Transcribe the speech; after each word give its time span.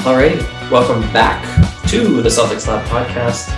Alrighty, 0.00 0.40
welcome 0.70 1.02
back 1.12 1.44
to 1.88 2.22
the 2.22 2.28
Celtics 2.30 2.66
Lab 2.66 2.86
podcast. 2.88 3.50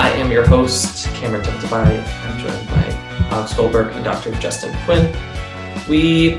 I 0.00 0.08
am 0.12 0.32
your 0.32 0.46
host, 0.46 1.06
Cameron 1.08 1.42
Tabatabai. 1.42 2.02
I'm 2.24 2.38
joined 2.38 2.66
by 2.68 2.82
Alex 3.30 3.52
Goldberg 3.52 3.94
and 3.94 4.02
Dr. 4.02 4.32
Justin 4.36 4.74
Quinn. 4.86 5.14
We, 5.90 6.38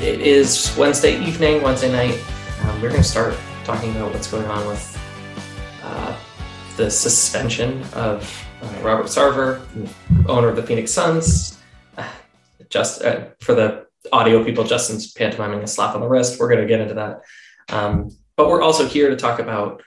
it 0.00 0.20
is 0.20 0.72
Wednesday 0.78 1.20
evening, 1.26 1.60
Wednesday 1.60 1.90
night. 1.90 2.22
Um, 2.60 2.80
we're 2.80 2.90
going 2.90 3.02
to 3.02 3.08
start 3.08 3.36
talking 3.64 3.90
about 3.96 4.12
what's 4.12 4.30
going 4.30 4.46
on 4.46 4.64
with 4.68 4.96
uh, 5.82 6.16
the 6.76 6.88
suspension 6.88 7.82
of 7.94 8.46
uh, 8.62 8.80
Robert 8.80 9.06
Sarver, 9.06 9.60
owner 10.28 10.48
of 10.48 10.54
the 10.54 10.62
Phoenix 10.62 10.92
Suns. 10.92 11.58
Uh, 11.98 12.08
just 12.70 13.02
for 13.40 13.54
the 13.54 13.86
audio 14.12 14.44
people, 14.44 14.62
Justin's 14.62 15.12
pantomiming 15.12 15.62
a 15.64 15.66
slap 15.66 15.96
on 15.96 16.00
the 16.00 16.08
wrist. 16.08 16.38
We're 16.38 16.48
going 16.48 16.60
to 16.60 16.66
get 16.66 16.80
into 16.80 16.94
that. 16.94 17.22
Um, 17.68 18.10
but 18.36 18.48
we're 18.48 18.62
also 18.62 18.86
here 18.86 19.10
to 19.10 19.16
talk 19.16 19.38
about 19.38 19.82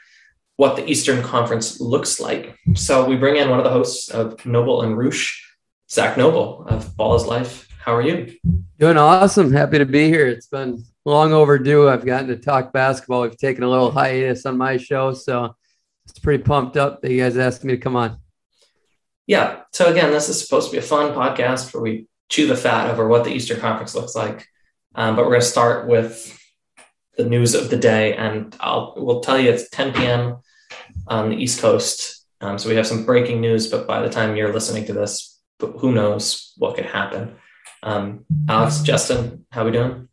what 0.55 0.75
the 0.75 0.89
Eastern 0.89 1.21
Conference 1.21 1.79
looks 1.79 2.19
like. 2.19 2.57
So 2.73 3.05
we 3.05 3.15
bring 3.15 3.35
in 3.37 3.49
one 3.49 3.59
of 3.59 3.63
the 3.63 3.71
hosts 3.71 4.09
of 4.09 4.43
Noble 4.45 4.81
and 4.81 4.97
Roosh, 4.97 5.41
Zach 5.89 6.17
Noble 6.17 6.65
of 6.67 6.95
Ball 6.97 7.15
is 7.15 7.25
Life. 7.25 7.67
How 7.79 7.95
are 7.95 8.01
you? 8.01 8.35
Doing 8.79 8.97
awesome. 8.97 9.53
Happy 9.53 9.77
to 9.77 9.85
be 9.85 10.07
here. 10.07 10.27
It's 10.27 10.47
been 10.47 10.83
long 11.05 11.31
overdue. 11.31 11.87
I've 11.87 12.05
gotten 12.05 12.27
to 12.27 12.35
talk 12.35 12.73
basketball. 12.73 13.21
We've 13.21 13.37
taken 13.37 13.63
a 13.63 13.69
little 13.69 13.91
hiatus 13.91 14.45
on 14.45 14.57
my 14.57 14.77
show, 14.77 15.13
so 15.13 15.55
it's 16.05 16.19
pretty 16.19 16.43
pumped 16.43 16.75
up 16.75 17.01
that 17.01 17.11
you 17.11 17.21
guys 17.21 17.37
asked 17.37 17.63
me 17.63 17.75
to 17.75 17.79
come 17.79 17.95
on. 17.95 18.17
Yeah. 19.25 19.61
So 19.73 19.91
again, 19.91 20.11
this 20.11 20.29
is 20.29 20.41
supposed 20.41 20.69
to 20.69 20.71
be 20.71 20.79
a 20.79 20.81
fun 20.81 21.13
podcast 21.13 21.73
where 21.73 21.83
we 21.83 22.07
chew 22.29 22.47
the 22.47 22.55
fat 22.55 22.89
over 22.89 23.07
what 23.07 23.23
the 23.23 23.31
Eastern 23.31 23.59
Conference 23.59 23.93
looks 23.93 24.15
like. 24.15 24.47
Um, 24.95 25.15
but 25.15 25.23
we're 25.23 25.31
going 25.31 25.41
to 25.41 25.47
start 25.47 25.87
with 25.87 26.36
the 27.17 27.25
news 27.25 27.55
of 27.55 27.69
the 27.69 27.77
day, 27.77 28.15
and 28.15 28.55
I'll 28.59 28.93
we'll 28.97 29.21
tell 29.21 29.39
you 29.39 29.49
it's 29.49 29.69
10 29.69 29.93
p.m. 29.93 30.37
on 31.07 31.29
the 31.29 31.35
East 31.35 31.59
Coast. 31.59 32.25
Um, 32.39 32.59
so 32.59 32.69
we 32.69 32.75
have 32.75 32.87
some 32.87 33.05
breaking 33.05 33.41
news, 33.41 33.67
but 33.67 33.87
by 33.87 34.01
the 34.01 34.09
time 34.09 34.35
you're 34.35 34.53
listening 34.53 34.85
to 34.85 34.93
this, 34.93 35.39
who 35.59 35.91
knows 35.91 36.53
what 36.57 36.75
could 36.75 36.85
happen? 36.85 37.35
Um, 37.81 38.25
Alex, 38.47 38.81
Justin, 38.81 39.45
how 39.51 39.65
we 39.65 39.71
doing? 39.71 40.07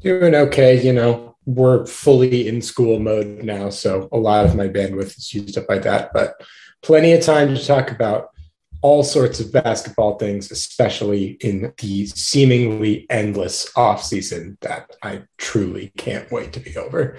Doing 0.00 0.34
okay. 0.34 0.82
You 0.84 0.92
know, 0.92 1.36
we're 1.46 1.86
fully 1.86 2.48
in 2.48 2.60
school 2.60 2.98
mode 2.98 3.42
now, 3.42 3.70
so 3.70 4.08
a 4.12 4.18
lot 4.18 4.44
of 4.44 4.54
my 4.54 4.68
bandwidth 4.68 5.16
is 5.16 5.32
used 5.32 5.56
up 5.56 5.66
by 5.66 5.78
that, 5.78 6.10
but 6.12 6.34
plenty 6.82 7.12
of 7.12 7.22
time 7.22 7.54
to 7.54 7.64
talk 7.64 7.90
about 7.90 8.28
all 8.84 9.02
sorts 9.02 9.40
of 9.40 9.50
basketball 9.50 10.18
things, 10.18 10.50
especially 10.50 11.38
in 11.40 11.72
the 11.78 12.06
seemingly 12.06 13.06
endless 13.08 13.74
off 13.78 14.04
season 14.04 14.58
that 14.60 14.94
I 15.02 15.22
truly 15.38 15.90
can't 15.96 16.30
wait 16.30 16.52
to 16.52 16.60
be 16.60 16.76
over. 16.76 17.16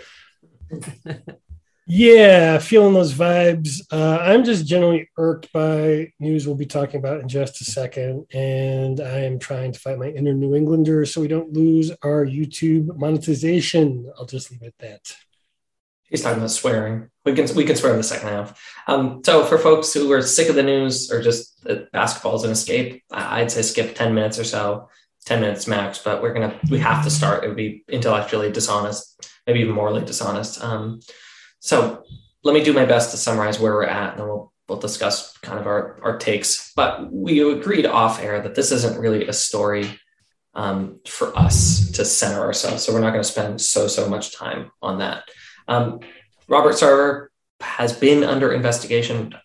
yeah, 1.87 2.59
feeling 2.59 2.93
those 2.93 3.15
vibes. 3.15 3.81
Uh, 3.91 4.19
I'm 4.21 4.43
just 4.43 4.67
generally 4.67 5.09
irked 5.17 5.51
by 5.53 6.11
news 6.19 6.45
we'll 6.45 6.55
be 6.55 6.67
talking 6.67 6.99
about 6.99 7.21
in 7.21 7.27
just 7.27 7.59
a 7.61 7.63
second, 7.63 8.27
and 8.31 9.01
I 9.01 9.21
am 9.21 9.39
trying 9.39 9.71
to 9.71 9.79
fight 9.79 9.97
my 9.97 10.09
inner 10.09 10.35
New 10.35 10.53
Englander 10.53 11.03
so 11.07 11.19
we 11.19 11.27
don't 11.27 11.53
lose 11.53 11.89
our 12.03 12.27
YouTube 12.27 12.95
monetization. 12.95 14.11
I'll 14.19 14.27
just 14.27 14.51
leave 14.51 14.61
it 14.61 14.67
at 14.67 14.87
that. 14.87 15.15
He's 16.09 16.21
talking 16.21 16.38
about 16.38 16.51
swearing. 16.51 17.09
We 17.25 17.33
can 17.33 17.53
we 17.55 17.66
can 17.66 17.75
swear 17.75 17.91
in 17.91 17.97
the 17.97 18.03
second 18.03 18.29
half. 18.29 18.61
Um, 18.88 19.21
so 19.25 19.43
for 19.43 19.57
folks 19.57 19.93
who 19.93 20.11
are 20.11 20.21
sick 20.21 20.49
of 20.49 20.55
the 20.55 20.63
news 20.63 21.11
or 21.11 21.21
just 21.21 21.63
that 21.63 21.91
basketball 21.91 22.35
is 22.35 22.43
an 22.43 22.51
escape, 22.51 23.03
I'd 23.11 23.51
say 23.51 23.63
skip 23.63 23.95
ten 23.95 24.13
minutes 24.13 24.38
or 24.38 24.44
so, 24.44 24.89
ten 25.25 25.41
minutes 25.41 25.67
max. 25.67 25.97
But 25.99 26.21
we're 26.21 26.33
gonna 26.33 26.59
we 26.69 26.79
have 26.79 27.03
to 27.03 27.09
start. 27.09 27.44
It 27.44 27.47
would 27.47 27.57
be 27.57 27.83
intellectually 27.89 28.51
dishonest, 28.51 29.29
maybe 29.47 29.61
even 29.61 29.73
morally 29.73 30.05
dishonest. 30.05 30.63
Um, 30.63 30.99
so 31.59 32.03
let 32.44 32.53
me 32.53 32.63
do 32.63 32.73
my 32.73 32.85
best 32.85 33.11
to 33.11 33.17
summarize 33.17 33.59
where 33.59 33.73
we're 33.73 33.85
at, 33.85 34.11
and 34.11 34.19
then 34.19 34.27
we'll 34.27 34.53
we'll 34.69 34.79
discuss 34.79 35.35
kind 35.39 35.59
of 35.59 35.65
our 35.65 35.99
our 36.03 36.17
takes. 36.17 36.71
But 36.75 37.11
we 37.11 37.41
agreed 37.41 37.88
off 37.88 38.21
air 38.21 38.41
that 38.41 38.55
this 38.55 38.71
isn't 38.71 38.99
really 38.99 39.27
a 39.27 39.33
story 39.33 39.99
um, 40.53 40.99
for 41.07 41.38
us 41.38 41.91
to 41.91 42.05
center 42.05 42.41
ourselves. 42.41 42.83
So 42.83 42.94
we're 42.94 43.01
not 43.01 43.11
going 43.11 43.23
to 43.23 43.29
spend 43.29 43.61
so 43.61 43.88
so 43.88 44.07
much 44.07 44.35
time 44.35 44.71
on 44.81 44.99
that. 44.99 45.23
Um, 45.67 45.99
Robert 46.47 46.75
Sarver 46.75 47.27
has 47.59 47.93
been 47.93 48.23
under 48.23 48.51
investigation 48.51 49.35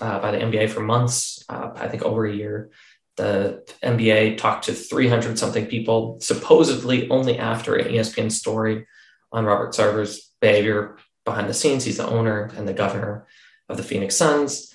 uh, 0.00 0.18
by 0.20 0.32
the 0.32 0.38
NBA 0.38 0.70
for 0.70 0.80
months, 0.80 1.44
uh, 1.48 1.70
I 1.74 1.88
think 1.88 2.02
over 2.02 2.26
a 2.26 2.34
year. 2.34 2.70
The 3.16 3.64
NBA 3.82 4.38
talked 4.38 4.64
to 4.64 4.72
300 4.72 5.38
something 5.38 5.66
people, 5.66 6.18
supposedly 6.20 7.08
only 7.10 7.38
after 7.38 7.76
an 7.76 7.92
ESPN 7.92 8.32
story 8.32 8.86
on 9.30 9.44
Robert 9.44 9.74
Sarver's 9.74 10.32
behavior 10.40 10.96
behind 11.24 11.48
the 11.48 11.54
scenes. 11.54 11.84
He's 11.84 11.98
the 11.98 12.06
owner 12.06 12.50
and 12.56 12.66
the 12.66 12.72
governor 12.72 13.26
of 13.68 13.76
the 13.76 13.82
Phoenix 13.82 14.16
Suns. 14.16 14.74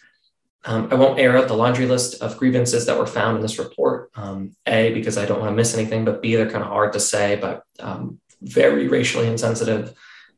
Um, 0.63 0.89
I 0.91 0.95
won't 0.95 1.19
air 1.19 1.37
out 1.37 1.47
the 1.47 1.55
laundry 1.55 1.85
list 1.85 2.21
of 2.21 2.37
grievances 2.37 2.85
that 2.85 2.97
were 2.97 3.05
found 3.05 3.35
in 3.35 3.41
this 3.41 3.59
report. 3.59 4.09
Um, 4.15 4.55
a, 4.65 4.93
because 4.93 5.17
I 5.17 5.25
don't 5.25 5.39
want 5.39 5.51
to 5.51 5.55
miss 5.55 5.75
anything, 5.75 6.05
but 6.05 6.21
B, 6.21 6.35
they're 6.35 6.49
kind 6.49 6.63
of 6.63 6.69
hard 6.69 6.93
to 6.93 6.99
say, 6.99 7.35
but 7.35 7.63
um, 7.79 8.19
very 8.41 8.87
racially 8.87 9.27
insensitive 9.27 9.93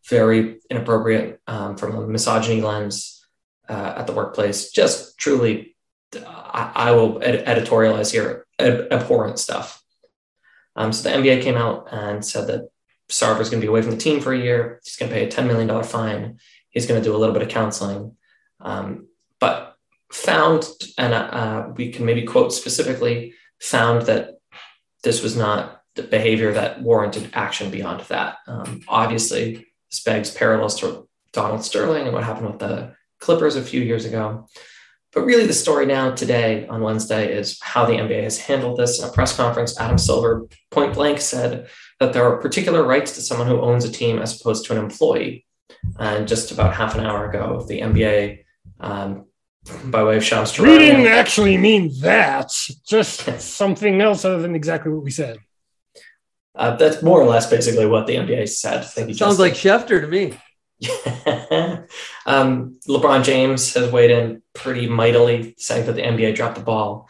very 0.10 0.60
inappropriate 0.70 1.42
um, 1.48 1.78
from 1.78 1.96
a 1.96 2.08
misogyny 2.08 2.62
lens 2.62 3.26
uh, 3.70 3.94
at 3.98 4.08
the 4.08 4.14
workplace. 4.14 4.72
Just 4.72 5.18
truly, 5.18 5.76
I, 6.16 6.72
I 6.76 6.92
will 6.92 7.22
ed- 7.22 7.46
editorialize 7.46 8.12
here 8.12 8.46
ab- 8.60 8.88
abhorrent 8.92 9.40
stuff. 9.40 9.84
Um, 10.76 10.94
so 10.94 11.10
the 11.10 11.16
NBA 11.16 11.42
came 11.42 11.58
out 11.58 11.88
and 11.92 12.24
said 12.24 12.48
that 12.48 12.70
Sarver 13.10 13.42
is 13.42 13.50
going 13.50 13.62
to 13.62 13.66
be 13.66 13.70
away 13.70 13.82
from 13.82 13.92
the 13.92 13.98
team 13.98 14.20
for 14.20 14.34
a 14.34 14.40
year. 14.40 14.80
He's 14.84 14.96
going 14.96 15.10
to 15.10 15.16
pay 15.16 15.26
a 15.26 15.32
$10 15.32 15.48
million 15.48 15.84
fine. 15.84 16.40
He's 16.70 16.86
going 16.86 17.02
to 17.02 17.04
do 17.04 17.16
a 17.16 17.18
little 17.18 17.34
bit 17.34 17.42
of 17.42 17.50
counseling. 17.50 18.16
Um, 18.60 19.08
but 19.40 19.76
found, 20.12 20.68
and 20.98 21.14
uh, 21.14 21.18
uh, 21.18 21.74
we 21.76 21.92
can 21.92 22.06
maybe 22.06 22.24
quote 22.24 22.54
specifically, 22.54 23.34
found 23.60 24.04
that 24.04 24.36
this 25.04 25.24
was 25.24 25.36
not 25.36 25.82
the 25.96 26.04
behavior 26.04 26.54
that 26.54 26.82
warranted 26.82 27.32
action 27.34 27.72
beyond 27.72 28.02
that. 28.02 28.38
Um, 28.48 28.82
obviously, 28.88 29.67
this 29.90 30.04
begs 30.04 30.32
parallels 30.32 30.80
to 30.80 31.08
Donald 31.34 31.64
Sterling 31.64 32.06
and 32.06 32.14
what 32.14 32.24
happened 32.24 32.48
with 32.48 32.60
the 32.60 32.96
Clippers 33.20 33.56
a 33.56 33.62
few 33.62 33.82
years 33.82 34.06
ago. 34.06 34.48
But 35.14 35.26
really, 35.26 35.48
the 35.48 35.54
story 35.54 35.86
now 35.86 36.12
today 36.12 36.68
on 36.68 36.82
Wednesday 36.82 37.34
is 37.34 37.60
how 37.62 37.86
the 37.86 37.94
NBA 37.94 38.24
has 38.24 38.38
handled 38.38 38.78
this. 38.78 39.02
In 39.02 39.08
a 39.08 39.12
press 39.12 39.36
conference, 39.36 39.80
Adam 39.80 39.98
Silver 39.98 40.48
point 40.70 40.94
blank 40.94 41.22
said 41.22 41.70
that 42.00 42.14
there 42.14 42.24
are 42.24 42.38
particular 42.38 42.84
rights 42.84 43.14
to 43.14 43.22
someone 43.22 43.48
who 43.48 43.62
owns 43.62 43.86
a 43.86 43.92
team 43.92 44.20
as 44.20 44.40
opposed 44.40 44.66
to 44.66 44.74
an 44.74 44.84
employee. 44.84 45.46
And 45.98 46.28
just 46.28 46.52
about 46.52 46.76
half 46.76 46.96
an 46.96 47.06
hour 47.06 47.30
ago, 47.30 47.66
the 47.68 47.82
NBA, 47.82 48.40
um, 48.80 49.26
by 49.86 50.04
way 50.04 50.18
of 50.18 50.24
Shams 50.24 50.58
We 50.60 50.78
didn't 50.78 51.08
actually 51.08 51.58
mean 51.58 51.92
that, 52.02 52.52
just 52.88 53.22
something 53.42 54.02
else 54.02 54.26
other 54.26 54.42
than 54.42 54.56
exactly 54.56 54.92
what 54.92 55.04
we 55.04 55.12
said. 55.12 55.40
Uh, 56.58 56.76
that's 56.76 57.04
more 57.04 57.22
or 57.22 57.26
less 57.26 57.50
basically 57.50 57.86
what 57.86 58.08
the 58.08 58.16
NBA 58.16 58.50
said. 58.50 58.84
Thank 58.84 59.10
you. 59.10 59.14
Sounds 59.14 59.40
like 59.40 59.54
Schefter 59.54 60.02
to 60.02 60.08
me. 60.08 60.34
um, 62.26 62.80
LeBron 62.88 63.24
James 63.24 63.74
has 63.76 63.92
weighed 63.92 64.12
in 64.12 64.42
pretty 64.54 64.88
mightily, 64.88 65.54
saying 65.58 65.86
that 65.86 65.94
the 65.94 66.02
NBA 66.02 66.36
dropped 66.36 66.56
the 66.56 66.64
ball. 66.64 67.10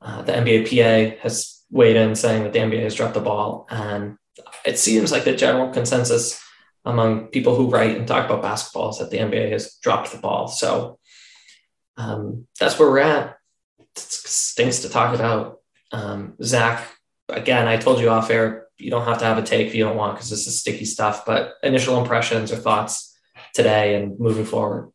Uh, 0.00 0.22
the 0.22 0.32
NBA 0.32 0.64
PA 0.64 1.18
has 1.22 1.62
weighed 1.70 1.96
in, 1.96 2.14
saying 2.14 2.44
that 2.44 2.52
the 2.52 2.58
NBA 2.58 2.82
has 2.82 2.94
dropped 2.94 3.14
the 3.14 3.20
ball. 3.20 3.66
And 3.70 4.16
it 4.64 4.78
seems 4.78 5.12
like 5.12 5.24
the 5.24 5.36
general 5.36 5.70
consensus 5.72 6.42
among 6.84 7.26
people 7.26 7.54
who 7.54 7.68
write 7.68 7.96
and 7.96 8.06
talk 8.06 8.26
about 8.26 8.42
basketball 8.42 8.90
is 8.90 8.98
that 8.98 9.10
the 9.10 9.18
NBA 9.18 9.50
has 9.50 9.74
dropped 9.82 10.12
the 10.12 10.18
ball. 10.18 10.48
So 10.48 10.98
um, 11.96 12.46
that's 12.58 12.78
where 12.78 12.90
we're 12.90 12.98
at. 13.00 13.38
It 13.78 13.98
stinks 13.98 14.80
to 14.80 14.88
talk 14.88 15.14
about. 15.14 15.60
Um, 15.92 16.34
Zach, 16.42 16.86
again, 17.28 17.66
I 17.66 17.76
told 17.76 18.00
you 18.00 18.10
off 18.10 18.30
air, 18.30 18.65
you 18.78 18.90
don't 18.90 19.04
have 19.04 19.18
to 19.18 19.24
have 19.24 19.38
a 19.38 19.42
take 19.42 19.68
if 19.68 19.74
you 19.74 19.84
don't 19.84 19.96
want 19.96 20.14
because 20.14 20.30
this 20.30 20.46
is 20.46 20.60
sticky 20.60 20.84
stuff, 20.84 21.24
but 21.24 21.54
initial 21.62 22.00
impressions 22.00 22.52
or 22.52 22.56
thoughts 22.56 23.16
today 23.54 23.94
and 23.94 24.18
moving 24.18 24.44
forward. 24.44 24.92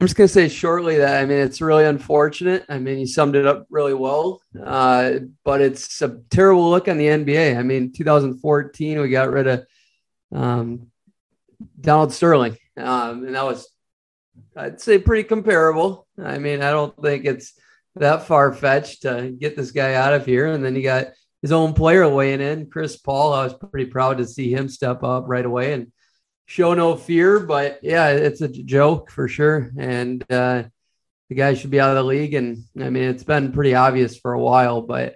I'm 0.00 0.06
just 0.06 0.16
going 0.16 0.28
to 0.28 0.32
say 0.32 0.48
shortly 0.48 0.98
that 0.98 1.20
I 1.20 1.26
mean, 1.26 1.38
it's 1.38 1.60
really 1.60 1.84
unfortunate. 1.84 2.64
I 2.68 2.78
mean, 2.78 2.98
you 2.98 3.06
summed 3.06 3.34
it 3.34 3.46
up 3.46 3.66
really 3.68 3.94
well, 3.94 4.40
uh, 4.62 5.14
but 5.44 5.60
it's 5.60 6.00
a 6.02 6.20
terrible 6.30 6.70
look 6.70 6.86
on 6.86 6.98
the 6.98 7.06
NBA. 7.06 7.56
I 7.56 7.62
mean, 7.62 7.92
2014, 7.92 9.00
we 9.00 9.08
got 9.08 9.30
rid 9.30 9.48
of 9.48 9.66
um, 10.32 10.92
Donald 11.80 12.12
Sterling, 12.12 12.56
um, 12.76 13.24
and 13.24 13.34
that 13.34 13.44
was, 13.44 13.68
I'd 14.54 14.80
say, 14.80 14.98
pretty 14.98 15.24
comparable. 15.24 16.06
I 16.22 16.38
mean, 16.38 16.62
I 16.62 16.70
don't 16.70 16.94
think 17.02 17.24
it's 17.24 17.58
that 18.00 18.26
far 18.26 18.52
fetched 18.52 19.02
to 19.02 19.34
get 19.38 19.56
this 19.56 19.70
guy 19.70 19.94
out 19.94 20.14
of 20.14 20.26
here. 20.26 20.46
And 20.46 20.64
then 20.64 20.74
you 20.74 20.82
got 20.82 21.08
his 21.42 21.52
own 21.52 21.72
player 21.72 22.08
weighing 22.08 22.40
in, 22.40 22.70
Chris 22.70 22.96
Paul. 22.96 23.32
I 23.32 23.44
was 23.44 23.54
pretty 23.54 23.90
proud 23.90 24.18
to 24.18 24.26
see 24.26 24.52
him 24.52 24.68
step 24.68 25.02
up 25.02 25.24
right 25.26 25.44
away 25.44 25.72
and 25.72 25.92
show 26.46 26.74
no 26.74 26.96
fear. 26.96 27.40
But 27.40 27.80
yeah, 27.82 28.10
it's 28.10 28.40
a 28.40 28.48
joke 28.48 29.10
for 29.10 29.28
sure. 29.28 29.70
And 29.78 30.22
uh, 30.30 30.64
the 31.28 31.34
guy 31.34 31.54
should 31.54 31.70
be 31.70 31.80
out 31.80 31.90
of 31.90 31.96
the 31.96 32.04
league. 32.04 32.34
And 32.34 32.64
I 32.80 32.90
mean, 32.90 33.04
it's 33.04 33.24
been 33.24 33.52
pretty 33.52 33.74
obvious 33.74 34.16
for 34.16 34.32
a 34.32 34.40
while. 34.40 34.82
But 34.82 35.14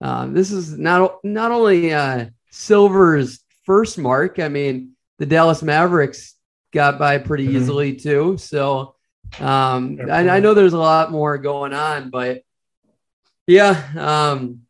um, 0.00 0.34
this 0.34 0.50
is 0.50 0.76
not 0.76 1.24
not 1.24 1.52
only 1.52 1.92
uh, 1.92 2.26
Silver's 2.50 3.44
first 3.64 3.98
mark. 3.98 4.38
I 4.38 4.48
mean, 4.48 4.92
the 5.18 5.26
Dallas 5.26 5.62
Mavericks 5.62 6.34
got 6.72 6.98
by 6.98 7.18
pretty 7.18 7.46
mm-hmm. 7.46 7.56
easily 7.56 7.96
too. 7.96 8.36
So 8.38 8.96
um, 9.38 9.98
I, 10.10 10.28
I, 10.28 10.40
know 10.40 10.54
there's 10.54 10.72
a 10.72 10.78
lot 10.78 11.12
more 11.12 11.38
going 11.38 11.72
on, 11.72 12.10
but 12.10 12.42
yeah, 13.46 13.90
um, 13.96 14.62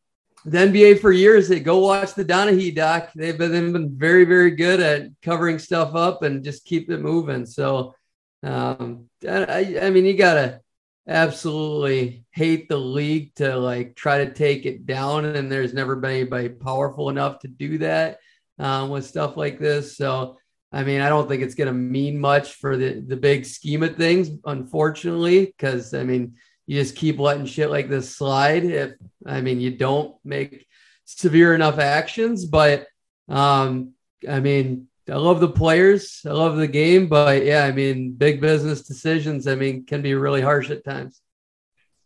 the 0.44 0.58
NBA 0.58 1.00
for 1.00 1.12
years, 1.12 1.48
they 1.48 1.60
go 1.60 1.78
watch 1.78 2.14
the 2.14 2.24
Donaghy 2.24 2.74
doc. 2.74 3.10
They've 3.14 3.36
been, 3.36 3.52
they've 3.52 3.72
been 3.72 3.96
very, 3.96 4.24
very 4.24 4.52
good 4.52 4.80
at 4.80 5.08
covering 5.22 5.58
stuff 5.58 5.94
up 5.94 6.22
and 6.22 6.44
just 6.44 6.64
keep 6.64 6.90
it 6.90 7.00
moving. 7.00 7.46
So, 7.46 7.94
um, 8.42 9.08
I, 9.28 9.78
I 9.82 9.90
mean, 9.90 10.04
you 10.06 10.16
gotta 10.16 10.60
absolutely 11.06 12.24
hate 12.30 12.68
the 12.68 12.78
league 12.78 13.34
to 13.34 13.56
like 13.56 13.96
try 13.96 14.24
to 14.24 14.32
take 14.32 14.64
it 14.66 14.86
down, 14.86 15.24
and 15.24 15.52
there's 15.52 15.74
never 15.74 15.96
been 15.96 16.12
anybody 16.12 16.48
powerful 16.48 17.10
enough 17.10 17.40
to 17.40 17.48
do 17.48 17.78
that 17.78 18.18
um, 18.58 18.88
with 18.88 19.06
stuff 19.06 19.36
like 19.36 19.58
this. 19.58 19.96
So, 19.96 20.38
I 20.72 20.84
mean, 20.84 21.00
I 21.00 21.08
don't 21.08 21.28
think 21.28 21.42
it's 21.42 21.54
going 21.54 21.68
to 21.68 21.74
mean 21.74 22.18
much 22.18 22.54
for 22.54 22.76
the, 22.76 23.00
the 23.00 23.16
big 23.16 23.44
scheme 23.44 23.82
of 23.82 23.96
things, 23.96 24.30
unfortunately, 24.44 25.46
because 25.46 25.94
I 25.94 26.04
mean, 26.04 26.36
you 26.66 26.80
just 26.80 26.94
keep 26.94 27.18
letting 27.18 27.46
shit 27.46 27.70
like 27.70 27.88
this 27.88 28.14
slide. 28.14 28.64
If 28.64 28.92
I 29.26 29.40
mean, 29.40 29.60
you 29.60 29.76
don't 29.76 30.14
make 30.24 30.66
severe 31.06 31.54
enough 31.54 31.78
actions, 31.78 32.44
but 32.44 32.86
um, 33.28 33.94
I 34.28 34.38
mean, 34.38 34.86
I 35.08 35.16
love 35.16 35.40
the 35.40 35.48
players, 35.48 36.20
I 36.24 36.30
love 36.30 36.56
the 36.56 36.68
game, 36.68 37.08
but 37.08 37.44
yeah, 37.44 37.64
I 37.64 37.72
mean, 37.72 38.12
big 38.12 38.40
business 38.40 38.82
decisions, 38.82 39.48
I 39.48 39.56
mean, 39.56 39.84
can 39.84 40.02
be 40.02 40.14
really 40.14 40.40
harsh 40.40 40.70
at 40.70 40.84
times. 40.84 41.20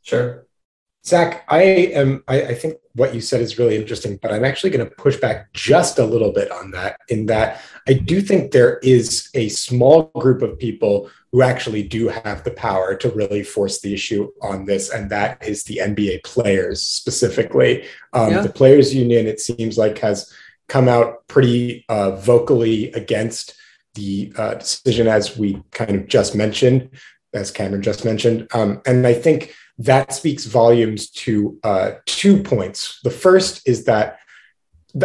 Sure. 0.03 0.47
Zach, 1.07 1.45
I 1.49 1.63
am. 1.63 2.25
I, 2.27 2.43
I, 2.43 2.55
think 2.55 2.77
what 2.95 3.15
you 3.15 3.21
said 3.21 3.43
is 3.43 3.59
really 3.59 3.77
interesting, 3.77 4.19
but 4.23 4.33
I'm 4.33 4.45
actually 4.45 4.71
going 4.71 4.89
to 4.89 4.95
push 4.97 5.19
back 5.19 5.53
just 5.53 5.99
a 5.99 6.05
little 6.05 6.33
bit 6.33 6.51
on 6.51 6.71
that. 6.71 6.97
In 7.09 7.27
that, 7.27 7.61
I 7.87 7.95
do 7.95 8.21
think 8.21 8.51
there 8.51 8.79
is 8.79 9.29
a 9.35 9.49
small 9.49 10.11
group 10.19 10.43
of 10.43 10.59
people 10.59 11.11
who 11.33 11.43
actually 11.43 11.83
do 11.83 12.09
have 12.09 12.45
the 12.45 12.51
power 12.51 12.95
to 12.95 13.11
really 13.11 13.43
force 13.43 13.81
the 13.81 13.93
issue 13.93 14.31
on 14.41 14.65
this, 14.65 14.91
and 14.91 15.11
that 15.11 15.45
is 15.47 15.65
the 15.65 15.79
NBA 15.83 16.25
players 16.25 16.81
specifically. 16.81 17.85
Um, 18.13 18.31
yeah. 18.31 18.41
The 18.41 18.49
players' 18.49 18.95
union, 18.95 19.27
it 19.27 19.41
seems 19.41 19.77
like, 19.77 19.99
has 19.99 20.33
come 20.69 20.89
out 20.89 21.27
pretty 21.29 21.85
uh, 21.89 22.13
vocally 22.13 22.91
against 22.93 23.55
the 23.95 24.33
uh, 24.37 24.55
decision, 24.55 25.09
as 25.09 25.37
we 25.37 25.63
kind 25.73 25.97
of 25.97 26.07
just 26.07 26.35
mentioned, 26.35 26.91
as 27.33 27.51
Cameron 27.51 27.83
just 27.83 28.05
mentioned, 28.05 28.47
um, 28.55 28.81
and 28.87 29.07
I 29.07 29.15
think 29.15 29.55
that 29.79 30.13
speaks 30.13 30.45
volumes 30.45 31.11
to 31.11 31.59
uh, 31.65 31.93
two 32.07 32.43
points. 32.43 33.01
The 33.03 33.11
first 33.11 33.67
is 33.67 33.85
that 33.85 34.21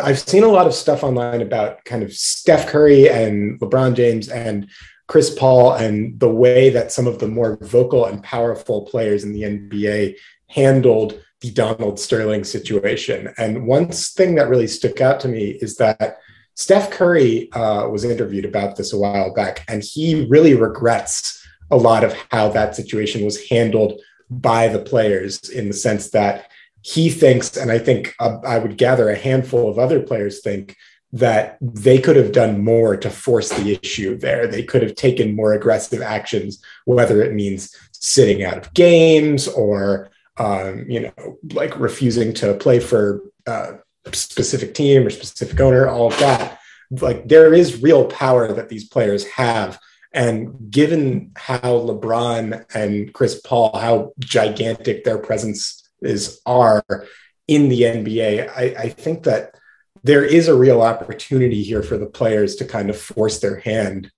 I've 0.03 0.19
seen 0.19 0.43
a 0.43 0.47
lot 0.47 0.67
of 0.67 0.73
stuff 0.73 1.03
online 1.03 1.41
about 1.41 1.83
kind 1.85 2.03
of 2.03 2.13
Steph 2.13 2.67
Curry 2.67 3.09
and 3.09 3.59
LeBron 3.59 3.95
James 3.95 4.29
and 4.29 4.69
Chris 5.07 5.33
Paul 5.33 5.73
and 5.73 6.19
the 6.19 6.29
way 6.29 6.69
that 6.69 6.91
some 6.91 7.07
of 7.07 7.17
the 7.17 7.27
more 7.27 7.57
vocal 7.61 8.05
and 8.05 8.21
powerful 8.21 8.83
players 8.83 9.23
in 9.23 9.33
the 9.33 9.41
NBA 9.41 10.15
handled 10.47 11.19
the 11.41 11.51
Donald 11.51 11.99
Sterling 11.99 12.43
situation. 12.43 13.33
And 13.37 13.65
one 13.65 13.89
thing 13.89 14.35
that 14.35 14.49
really 14.49 14.67
stuck 14.67 15.01
out 15.01 15.19
to 15.21 15.27
me 15.27 15.57
is 15.61 15.77
that 15.77 16.19
Steph 16.55 16.91
Curry 16.91 17.51
uh, 17.53 17.87
was 17.87 18.03
interviewed 18.03 18.45
about 18.45 18.75
this 18.75 18.93
a 18.93 18.97
while 18.97 19.33
back, 19.33 19.63
and 19.69 19.81
he 19.81 20.27
really 20.27 20.53
regrets 20.53 21.47
a 21.71 21.77
lot 21.77 22.03
of 22.03 22.13
how 22.31 22.49
that 22.49 22.75
situation 22.75 23.23
was 23.23 23.47
handled 23.47 24.01
by 24.29 24.67
the 24.67 24.79
players 24.79 25.49
in 25.49 25.67
the 25.67 25.73
sense 25.73 26.09
that 26.11 26.51
he 26.89 27.11
thinks, 27.11 27.55
and 27.55 27.71
I 27.71 27.77
think 27.77 28.15
uh, 28.19 28.39
I 28.43 28.57
would 28.57 28.75
gather 28.77 29.09
a 29.09 29.15
handful 29.15 29.69
of 29.69 29.77
other 29.77 30.01
players 30.01 30.41
think 30.41 30.75
that 31.11 31.57
they 31.61 31.99
could 31.99 32.15
have 32.15 32.31
done 32.31 32.63
more 32.63 32.97
to 32.97 33.11
force 33.11 33.49
the 33.49 33.79
issue 33.79 34.17
there. 34.17 34.47
They 34.47 34.63
could 34.63 34.81
have 34.81 34.95
taken 34.95 35.35
more 35.35 35.53
aggressive 35.53 36.01
actions, 36.01 36.63
whether 36.85 37.21
it 37.21 37.33
means 37.33 37.75
sitting 37.91 38.43
out 38.43 38.57
of 38.57 38.73
games 38.73 39.47
or, 39.47 40.09
um, 40.37 40.85
you 40.89 41.01
know, 41.01 41.37
like 41.53 41.79
refusing 41.79 42.33
to 42.35 42.55
play 42.55 42.79
for 42.79 43.21
uh, 43.45 43.73
a 44.05 44.15
specific 44.15 44.73
team 44.73 45.05
or 45.05 45.11
specific 45.11 45.59
owner, 45.59 45.87
all 45.87 46.07
of 46.07 46.17
that. 46.19 46.59
Like 46.89 47.27
there 47.27 47.53
is 47.53 47.83
real 47.83 48.05
power 48.05 48.51
that 48.51 48.69
these 48.69 48.87
players 48.87 49.25
have 49.27 49.79
and 50.11 50.71
given 50.71 51.33
how 51.35 51.59
LeBron 51.59 52.65
and 52.73 53.13
Chris 53.13 53.39
Paul, 53.41 53.77
how 53.77 54.13
gigantic 54.19 55.03
their 55.03 55.19
presence 55.19 55.78
is 56.01 56.41
are 56.45 56.83
in 57.47 57.69
the 57.69 57.81
NBA, 57.81 58.49
I, 58.49 58.63
I 58.77 58.89
think 58.89 59.23
that 59.23 59.55
there 60.03 60.23
is 60.23 60.47
a 60.47 60.57
real 60.57 60.81
opportunity 60.81 61.63
here 61.63 61.83
for 61.83 61.97
the 61.97 62.05
players 62.05 62.55
to 62.57 62.65
kind 62.65 62.89
of 62.89 62.99
force 62.99 63.39
their 63.39 63.59
hand. 63.59 64.11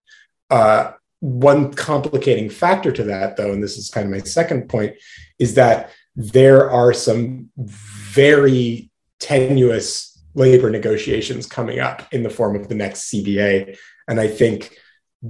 Uh, 0.49 0.91
one 1.21 1.73
complicating 1.73 2.49
factor 2.49 2.91
to 2.91 3.03
that, 3.05 3.37
though, 3.37 3.51
and 3.51 3.63
this 3.63 3.77
is 3.77 3.89
kind 3.89 4.05
of 4.05 4.11
my 4.11 4.19
second 4.19 4.67
point, 4.67 4.95
is 5.39 5.55
that 5.55 5.91
there 6.15 6.69
are 6.69 6.93
some 6.93 7.49
very 7.57 8.91
tenuous 9.19 10.21
labor 10.33 10.69
negotiations 10.69 11.45
coming 11.45 11.79
up 11.79 12.07
in 12.11 12.23
the 12.23 12.29
form 12.29 12.55
of 12.55 12.67
the 12.67 12.75
next 12.75 13.11
CBA. 13.11 13.77
And 14.07 14.19
I 14.19 14.27
think 14.27 14.77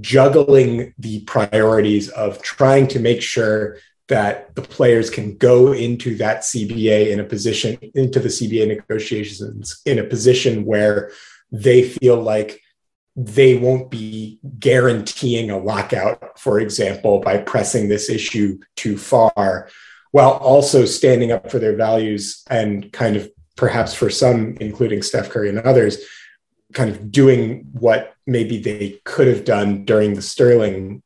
juggling 0.00 0.94
the 0.98 1.20
priorities 1.20 2.08
of 2.08 2.42
trying 2.42 2.88
to 2.88 2.98
make 2.98 3.22
sure 3.22 3.78
that 4.12 4.54
the 4.56 4.60
players 4.60 5.08
can 5.08 5.34
go 5.38 5.72
into 5.72 6.14
that 6.18 6.42
CBA 6.42 7.10
in 7.12 7.18
a 7.18 7.24
position 7.24 7.78
into 7.94 8.20
the 8.20 8.28
CBA 8.28 8.68
negotiations 8.68 9.80
in 9.86 9.98
a 9.98 10.04
position 10.04 10.66
where 10.66 11.10
they 11.50 11.82
feel 11.82 12.20
like 12.20 12.60
they 13.16 13.56
won't 13.56 13.90
be 13.90 14.38
guaranteeing 14.58 15.50
a 15.50 15.56
lockout, 15.56 16.38
for 16.38 16.60
example, 16.60 17.20
by 17.20 17.38
pressing 17.38 17.88
this 17.88 18.10
issue 18.10 18.58
too 18.76 18.98
far, 18.98 19.70
while 20.10 20.32
also 20.32 20.84
standing 20.84 21.32
up 21.32 21.50
for 21.50 21.58
their 21.58 21.74
values 21.74 22.42
and 22.50 22.92
kind 22.92 23.16
of 23.16 23.30
perhaps 23.56 23.94
for 23.94 24.10
some, 24.10 24.58
including 24.60 25.00
Steph 25.00 25.30
Curry 25.30 25.48
and 25.48 25.60
others, 25.60 25.96
kind 26.74 26.90
of 26.90 27.10
doing 27.10 27.64
what 27.72 28.12
maybe 28.26 28.60
they 28.60 29.00
could 29.04 29.26
have 29.26 29.46
done 29.46 29.86
during 29.86 30.12
the 30.12 30.22
Sterling, 30.22 31.02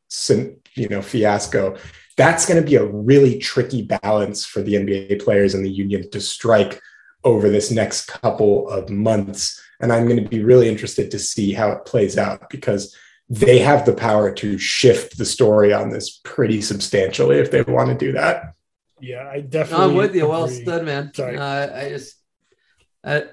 you 0.75 0.89
know, 0.89 1.01
fiasco. 1.01 1.77
That's 2.17 2.45
going 2.45 2.61
to 2.61 2.67
be 2.67 2.75
a 2.75 2.85
really 2.85 3.37
tricky 3.37 3.83
balance 3.83 4.45
for 4.45 4.61
the 4.61 4.73
NBA 4.73 5.23
players 5.23 5.53
and 5.53 5.63
the 5.63 5.69
union 5.69 6.09
to 6.11 6.19
strike 6.19 6.81
over 7.23 7.49
this 7.49 7.71
next 7.71 8.07
couple 8.07 8.69
of 8.69 8.89
months. 8.89 9.61
And 9.79 9.93
I'm 9.93 10.07
going 10.07 10.23
to 10.23 10.29
be 10.29 10.43
really 10.43 10.67
interested 10.67 11.11
to 11.11 11.19
see 11.19 11.53
how 11.53 11.71
it 11.71 11.85
plays 11.85 12.17
out 12.17 12.49
because 12.49 12.95
they 13.29 13.59
have 13.59 13.85
the 13.85 13.93
power 13.93 14.31
to 14.33 14.57
shift 14.57 15.17
the 15.17 15.25
story 15.25 15.73
on 15.73 15.89
this 15.89 16.19
pretty 16.23 16.61
substantially 16.61 17.37
if 17.37 17.51
they 17.51 17.61
want 17.61 17.89
to 17.89 18.05
do 18.05 18.13
that. 18.13 18.53
Yeah, 18.99 19.29
I 19.29 19.41
definitely. 19.41 19.85
I'm 19.85 19.95
with 19.95 20.15
you. 20.15 20.23
Agree. 20.23 20.31
Well 20.31 20.47
said, 20.47 20.85
man. 20.85 21.13
Sorry. 21.13 21.37
Uh, 21.37 21.77
I 21.77 21.89
just, 21.89 22.15
I, 23.03 23.25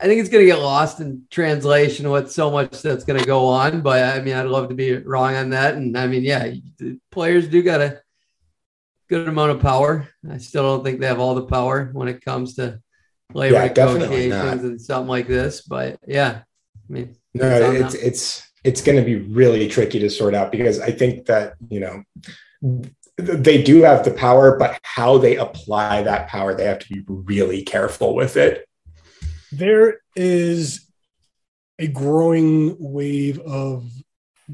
I 0.00 0.06
think 0.06 0.20
it's 0.20 0.30
going 0.30 0.42
to 0.42 0.50
get 0.50 0.60
lost 0.60 1.00
in 1.00 1.24
translation 1.30 2.10
with 2.10 2.32
so 2.32 2.50
much 2.50 2.80
that's 2.80 3.04
going 3.04 3.20
to 3.20 3.26
go 3.26 3.46
on. 3.46 3.82
But 3.82 4.16
I 4.16 4.22
mean, 4.22 4.34
I'd 4.34 4.46
love 4.46 4.70
to 4.70 4.74
be 4.74 4.96
wrong 4.96 5.34
on 5.36 5.50
that. 5.50 5.74
And 5.74 5.96
I 5.96 6.06
mean, 6.06 6.22
yeah, 6.22 6.52
players 7.10 7.48
do 7.48 7.62
got 7.62 7.80
a 7.80 8.00
good 9.08 9.28
amount 9.28 9.50
of 9.50 9.60
power. 9.60 10.08
I 10.30 10.38
still 10.38 10.62
don't 10.62 10.84
think 10.84 11.00
they 11.00 11.06
have 11.06 11.20
all 11.20 11.34
the 11.34 11.46
power 11.46 11.90
when 11.92 12.08
it 12.08 12.24
comes 12.24 12.54
to 12.54 12.80
labor 13.34 13.56
yeah, 13.56 13.66
negotiations 13.66 14.64
and 14.64 14.80
something 14.80 15.08
like 15.08 15.26
this. 15.26 15.60
But 15.62 15.98
yeah, 16.06 16.42
I 16.88 16.92
mean, 16.92 17.16
no, 17.34 17.72
it's 17.72 17.94
it's 17.94 18.50
it's 18.64 18.80
going 18.80 18.96
to 18.96 19.04
be 19.04 19.16
really 19.16 19.68
tricky 19.68 19.98
to 19.98 20.08
sort 20.08 20.34
out 20.34 20.50
because 20.50 20.80
I 20.80 20.92
think 20.92 21.26
that 21.26 21.54
you 21.68 21.80
know 21.80 22.04
they 23.16 23.62
do 23.62 23.82
have 23.82 24.04
the 24.04 24.12
power, 24.12 24.56
but 24.56 24.78
how 24.82 25.18
they 25.18 25.36
apply 25.36 26.02
that 26.02 26.28
power, 26.28 26.54
they 26.54 26.64
have 26.64 26.78
to 26.78 26.88
be 26.88 27.02
really 27.06 27.62
careful 27.62 28.14
with 28.14 28.36
it. 28.36 28.66
There 29.52 30.00
is 30.14 30.86
a 31.78 31.88
growing 31.88 32.76
wave 32.78 33.40
of 33.40 33.90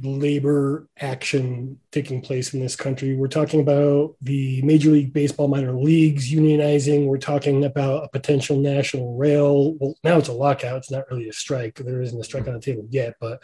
labor 0.03 0.89
action 0.99 1.81
taking 1.91 2.21
place 2.21 2.55
in 2.55 2.61
this 2.61 2.77
country. 2.77 3.17
We're 3.17 3.29
talking 3.29 3.61
about 3.61 4.17
the 4.21 4.63
Major 4.63 4.91
League 4.91 5.13
Baseball 5.13 5.49
minor 5.49 5.73
leagues 5.73 6.33
unionizing. 6.33 7.07
We're 7.07 7.19
talking 7.19 7.65
about 7.65 8.05
a 8.05 8.09
potential 8.09 8.59
national 8.59 9.17
rail. 9.17 9.75
Well, 9.75 9.95
now 10.05 10.19
it's 10.19 10.29
a 10.29 10.33
lockout. 10.33 10.79
It's 10.79 10.91
not 10.91 11.11
really 11.11 11.29
a 11.29 11.33
strike. 11.33 11.77
There 11.77 12.03
isn't 12.03 12.21
a 12.21 12.25
strike 12.25 12.47
on 12.47 12.55
the 12.55 12.61
table 12.61 12.87
yet, 12.91 13.17
but 13.21 13.43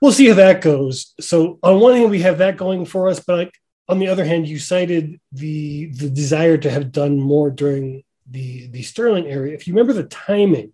we'll 0.00 0.12
see 0.12 0.28
how 0.28 0.34
that 0.34 0.60
goes. 0.60 1.14
So 1.20 1.58
on 1.62 1.80
one 1.80 1.94
hand, 1.94 2.10
we 2.10 2.22
have 2.22 2.38
that 2.38 2.56
going 2.56 2.84
for 2.84 3.08
us, 3.08 3.20
but 3.20 3.50
on 3.88 3.98
the 3.98 4.08
other 4.08 4.24
hand, 4.24 4.46
you 4.46 4.58
cited 4.58 5.18
the 5.32 5.86
the 5.86 6.10
desire 6.10 6.58
to 6.58 6.70
have 6.70 6.92
done 6.92 7.18
more 7.18 7.50
during 7.50 8.04
the 8.30 8.68
the 8.68 8.82
Sterling 8.82 9.26
area. 9.26 9.54
If 9.54 9.66
you 9.66 9.72
remember 9.72 9.94
the 9.94 10.08
timing 10.08 10.72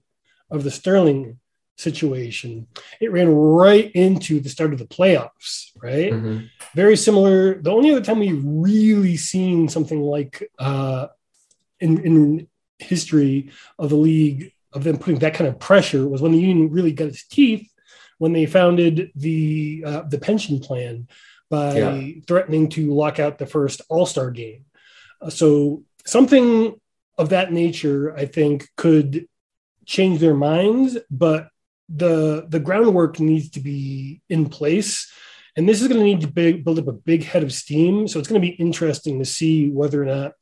of 0.56 0.64
the 0.64 0.70
Sterling 0.70 1.38
situation, 1.76 2.66
it 3.00 3.12
ran 3.12 3.28
right 3.28 3.90
into 3.92 4.40
the 4.40 4.48
start 4.48 4.72
of 4.72 4.78
the 4.78 4.86
playoffs, 4.86 5.70
right? 5.82 6.12
Mm-hmm. 6.12 6.46
Very 6.74 6.96
similar. 6.96 7.60
The 7.60 7.72
only 7.72 7.90
other 7.90 8.00
time 8.00 8.20
we 8.20 8.32
really 8.32 9.16
seen 9.16 9.68
something 9.68 10.00
like 10.00 10.50
uh, 10.58 11.08
in 11.80 12.04
in 12.04 12.48
history 12.78 13.50
of 13.78 13.90
the 13.90 13.96
league 13.96 14.52
of 14.72 14.84
them 14.84 14.98
putting 14.98 15.20
that 15.20 15.34
kind 15.34 15.48
of 15.48 15.58
pressure 15.58 16.06
was 16.08 16.20
when 16.20 16.32
the 16.32 16.40
union 16.40 16.70
really 16.70 16.92
got 16.92 17.08
its 17.08 17.26
teeth 17.26 17.70
when 18.18 18.32
they 18.32 18.46
founded 18.46 19.10
the 19.14 19.84
uh, 19.86 20.02
the 20.02 20.18
pension 20.18 20.60
plan 20.60 21.08
by 21.50 21.78
yeah. 21.78 22.12
threatening 22.26 22.68
to 22.68 22.92
lock 22.94 23.18
out 23.18 23.38
the 23.38 23.46
first 23.46 23.80
All 23.88 24.06
Star 24.06 24.30
game. 24.30 24.64
Uh, 25.20 25.30
so 25.30 25.84
something 26.06 26.74
of 27.16 27.28
that 27.30 27.52
nature, 27.52 28.14
I 28.16 28.26
think, 28.26 28.68
could 28.76 29.28
change 29.86 30.20
their 30.20 30.34
minds, 30.34 30.98
but 31.10 31.48
the 31.88 32.46
the 32.48 32.60
groundwork 32.60 33.20
needs 33.20 33.50
to 33.50 33.60
be 33.60 34.22
in 34.28 34.48
place. 34.48 35.10
And 35.56 35.68
this 35.68 35.80
is 35.80 35.88
going 35.88 36.00
to 36.00 36.06
need 36.06 36.22
to 36.22 36.26
big, 36.26 36.64
build 36.64 36.80
up 36.80 36.88
a 36.88 36.92
big 36.92 37.22
head 37.22 37.44
of 37.44 37.52
steam. 37.52 38.08
So 38.08 38.18
it's 38.18 38.28
going 38.28 38.40
to 38.40 38.46
be 38.46 38.54
interesting 38.54 39.20
to 39.20 39.24
see 39.24 39.70
whether 39.70 40.02
or 40.02 40.06
not 40.06 40.32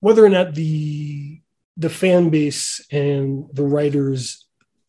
whether 0.00 0.24
or 0.24 0.28
not 0.28 0.54
the 0.54 1.40
the 1.76 1.90
fan 1.90 2.30
base 2.30 2.84
and 2.90 3.46
the 3.52 3.62
writers 3.62 4.46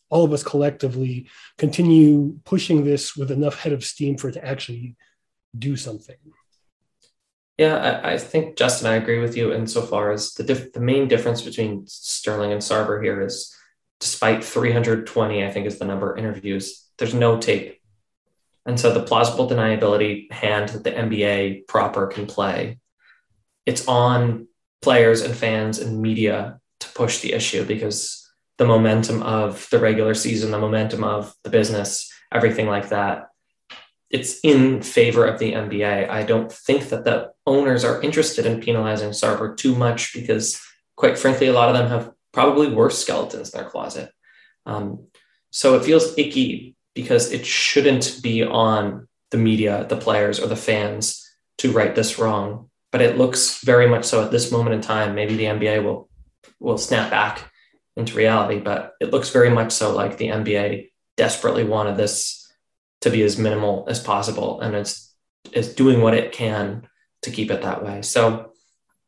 all 0.09 0.25
of 0.25 0.33
us 0.33 0.43
collectively 0.43 1.29
continue 1.57 2.37
pushing 2.43 2.83
this 2.83 3.15
with 3.15 3.31
enough 3.31 3.57
head 3.57 3.71
of 3.71 3.83
steam 3.83 4.17
for 4.17 4.27
it 4.27 4.33
to 4.33 4.45
actually 4.45 4.97
do 5.57 5.77
something. 5.77 6.17
Yeah, 7.61 7.75
I, 8.03 8.13
I 8.13 8.17
think 8.17 8.57
Justin, 8.57 8.87
I 8.87 8.95
agree 8.95 9.19
with 9.19 9.37
you 9.37 9.53
insofar 9.53 10.11
as 10.11 10.33
the 10.33 10.41
diff- 10.41 10.73
the 10.73 10.79
main 10.79 11.07
difference 11.07 11.43
between 11.43 11.85
Sterling 11.85 12.51
and 12.51 12.59
Sarver 12.59 13.03
here 13.03 13.21
is, 13.21 13.55
despite 13.99 14.43
320, 14.43 15.45
I 15.45 15.51
think 15.51 15.67
is 15.67 15.77
the 15.77 15.85
number 15.85 16.11
of 16.11 16.17
interviews, 16.17 16.89
there's 16.97 17.13
no 17.13 17.37
tape, 17.37 17.79
and 18.65 18.79
so 18.79 18.91
the 18.91 19.03
plausible 19.03 19.47
deniability 19.47 20.31
hand 20.31 20.69
that 20.69 20.83
the 20.83 20.89
NBA 20.89 21.67
proper 21.67 22.07
can 22.07 22.25
play, 22.25 22.79
it's 23.67 23.87
on 23.87 24.47
players 24.81 25.21
and 25.21 25.35
fans 25.35 25.77
and 25.77 26.01
media 26.01 26.59
to 26.79 26.89
push 26.95 27.19
the 27.19 27.31
issue 27.31 27.63
because 27.63 28.27
the 28.57 28.65
momentum 28.65 29.21
of 29.21 29.67
the 29.69 29.77
regular 29.77 30.15
season, 30.15 30.49
the 30.49 30.57
momentum 30.57 31.03
of 31.03 31.35
the 31.43 31.51
business, 31.51 32.11
everything 32.33 32.65
like 32.65 32.89
that. 32.89 33.27
It's 34.11 34.39
in 34.43 34.81
favor 34.81 35.25
of 35.25 35.39
the 35.39 35.53
NBA. 35.53 36.09
I 36.09 36.23
don't 36.23 36.51
think 36.51 36.89
that 36.89 37.05
the 37.05 37.31
owners 37.47 37.83
are 37.83 38.01
interested 38.01 38.45
in 38.45 38.59
penalizing 38.59 39.11
Sarver 39.11 39.55
too 39.55 39.75
much 39.75 40.13
because, 40.13 40.59
quite 40.95 41.17
frankly, 41.17 41.47
a 41.47 41.53
lot 41.53 41.69
of 41.69 41.75
them 41.75 41.89
have 41.89 42.11
probably 42.33 42.67
worse 42.67 42.99
skeletons 42.99 43.53
in 43.53 43.59
their 43.59 43.69
closet. 43.69 44.11
Um, 44.65 45.07
so 45.49 45.75
it 45.75 45.85
feels 45.85 46.17
icky 46.17 46.75
because 46.93 47.31
it 47.31 47.45
shouldn't 47.45 48.19
be 48.21 48.43
on 48.43 49.07
the 49.31 49.37
media, 49.37 49.85
the 49.87 49.97
players, 49.97 50.39
or 50.39 50.47
the 50.47 50.55
fans 50.55 51.25
to 51.59 51.71
right 51.71 51.95
this 51.95 52.19
wrong. 52.19 52.69
But 52.91 53.01
it 53.01 53.17
looks 53.17 53.63
very 53.63 53.87
much 53.87 54.05
so 54.05 54.23
at 54.23 54.31
this 54.31 54.51
moment 54.51 54.75
in 54.75 54.81
time. 54.81 55.15
Maybe 55.15 55.35
the 55.35 55.45
NBA 55.45 55.83
will 55.83 56.09
will 56.59 56.77
snap 56.77 57.09
back 57.09 57.49
into 57.95 58.15
reality. 58.15 58.59
But 58.59 58.93
it 58.99 59.11
looks 59.11 59.29
very 59.29 59.49
much 59.49 59.71
so 59.71 59.95
like 59.95 60.17
the 60.17 60.27
NBA 60.27 60.89
desperately 61.17 61.63
wanted 61.63 61.97
this 61.97 62.40
to 63.01 63.09
be 63.09 63.23
as 63.23 63.37
minimal 63.37 63.85
as 63.87 63.99
possible, 63.99 64.61
and 64.61 64.75
it's 64.75 65.13
is 65.51 65.73
doing 65.73 66.01
what 66.01 66.13
it 66.13 66.31
can 66.31 66.87
to 67.23 67.31
keep 67.31 67.51
it 67.51 67.63
that 67.63 67.83
way. 67.83 68.01
So, 68.01 68.51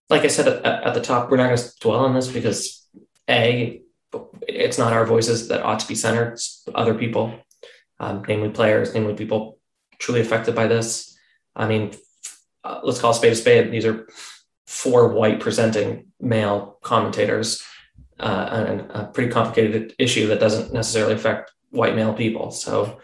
like 0.10 0.24
I 0.24 0.28
said 0.28 0.48
at, 0.48 0.66
at 0.66 0.94
the 0.94 1.02
top, 1.02 1.30
we're 1.30 1.38
not 1.38 1.48
going 1.48 1.58
to 1.58 1.74
dwell 1.80 2.00
on 2.00 2.14
this 2.14 2.28
because 2.28 2.86
a 3.30 3.82
it's 4.48 4.78
not 4.78 4.94
our 4.94 5.06
voices 5.06 5.48
that 5.48 5.64
ought 5.64 5.80
to 5.80 5.88
be 5.88 5.96
centered; 5.96 6.34
it's 6.34 6.68
other 6.74 6.94
people, 6.94 7.34
um, 8.00 8.24
namely 8.28 8.50
players, 8.50 8.94
namely 8.94 9.14
people 9.14 9.60
truly 10.00 10.22
affected 10.22 10.56
by 10.56 10.68
this. 10.68 11.18
I 11.56 11.68
mean, 11.68 11.94
uh, 12.64 12.82
let's 12.84 13.00
call 13.00 13.12
a 13.12 13.16
spade 13.16 13.34
a 13.34 13.36
spade. 13.36 13.72
These 13.72 13.86
are 13.86 14.08
four 14.66 15.10
white 15.10 15.40
presenting 15.40 16.08
male 16.20 16.80
commentators 16.82 17.64
uh, 18.20 18.86
a, 18.94 19.00
a, 19.02 19.06
pretty 19.08 19.32
complicated 19.32 19.94
issue 20.00 20.28
that 20.28 20.40
doesn't 20.40 20.74
necessarily 20.74 21.14
affect 21.14 21.52
white 21.72 21.96
male 21.96 22.14
people. 22.14 22.52
So 22.52 23.00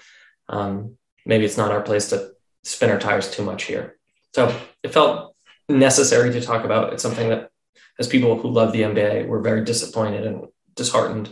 um, 0.49 0.97
maybe 1.25 1.45
it's 1.45 1.57
not 1.57 1.71
our 1.71 1.81
place 1.81 2.09
to 2.09 2.31
spin 2.63 2.89
our 2.89 2.99
tires 2.99 3.31
too 3.31 3.43
much 3.43 3.63
here. 3.63 3.97
So 4.33 4.53
it 4.83 4.93
felt 4.93 5.35
necessary 5.67 6.31
to 6.31 6.41
talk 6.41 6.65
about. 6.65 6.93
It's 6.93 7.03
something 7.03 7.29
that, 7.29 7.51
as 7.99 8.07
people 8.07 8.37
who 8.37 8.49
love 8.49 8.71
the 8.71 8.81
NBA, 8.81 9.27
we're 9.27 9.41
very 9.41 9.63
disappointed 9.63 10.25
and 10.25 10.47
disheartened. 10.75 11.29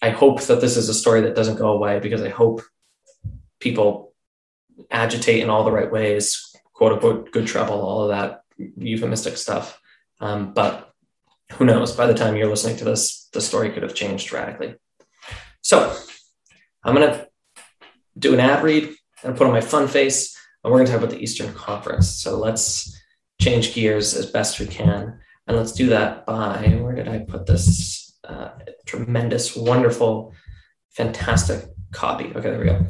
I 0.00 0.10
hope 0.10 0.42
that 0.42 0.60
this 0.60 0.76
is 0.76 0.88
a 0.88 0.94
story 0.94 1.22
that 1.22 1.36
doesn't 1.36 1.58
go 1.58 1.72
away 1.72 2.00
because 2.00 2.22
I 2.22 2.28
hope 2.28 2.62
people 3.60 4.12
agitate 4.90 5.42
in 5.42 5.50
all 5.50 5.64
the 5.64 5.72
right 5.72 5.90
ways, 5.90 6.54
quote 6.72 6.92
unquote, 6.92 7.30
good 7.32 7.46
trouble, 7.46 7.80
all 7.80 8.04
of 8.04 8.08
that 8.10 8.42
euphemistic 8.56 9.36
stuff. 9.36 9.80
Um, 10.20 10.52
but 10.54 10.92
who 11.52 11.64
knows? 11.64 11.92
By 11.92 12.06
the 12.06 12.14
time 12.14 12.36
you're 12.36 12.48
listening 12.48 12.76
to 12.78 12.84
this, 12.84 13.28
the 13.32 13.40
story 13.40 13.70
could 13.70 13.82
have 13.82 13.94
changed 13.94 14.32
radically. 14.32 14.74
So 15.60 15.96
I'm 16.84 16.94
going 16.94 17.08
to 17.08 17.28
do 18.18 18.34
an 18.34 18.40
ad 18.40 18.62
read 18.62 18.94
and 19.22 19.36
put 19.36 19.46
on 19.46 19.52
my 19.52 19.60
fun 19.60 19.88
face, 19.88 20.36
and 20.62 20.72
we're 20.72 20.78
going 20.78 20.86
to 20.86 20.92
talk 20.92 21.02
about 21.02 21.14
the 21.14 21.22
Eastern 21.22 21.52
Conference. 21.54 22.08
So 22.08 22.38
let's 22.38 22.96
change 23.40 23.74
gears 23.74 24.14
as 24.14 24.30
best 24.30 24.60
we 24.60 24.66
can. 24.66 25.18
And 25.46 25.56
let's 25.56 25.72
do 25.72 25.88
that 25.88 26.24
by 26.26 26.78
where 26.80 26.94
did 26.94 27.08
I 27.08 27.20
put 27.20 27.46
this 27.46 28.16
uh, 28.24 28.50
tremendous, 28.86 29.56
wonderful, 29.56 30.34
fantastic 30.90 31.64
copy? 31.92 32.26
Okay, 32.26 32.50
there 32.50 32.60
we 32.60 32.66
go. 32.66 32.86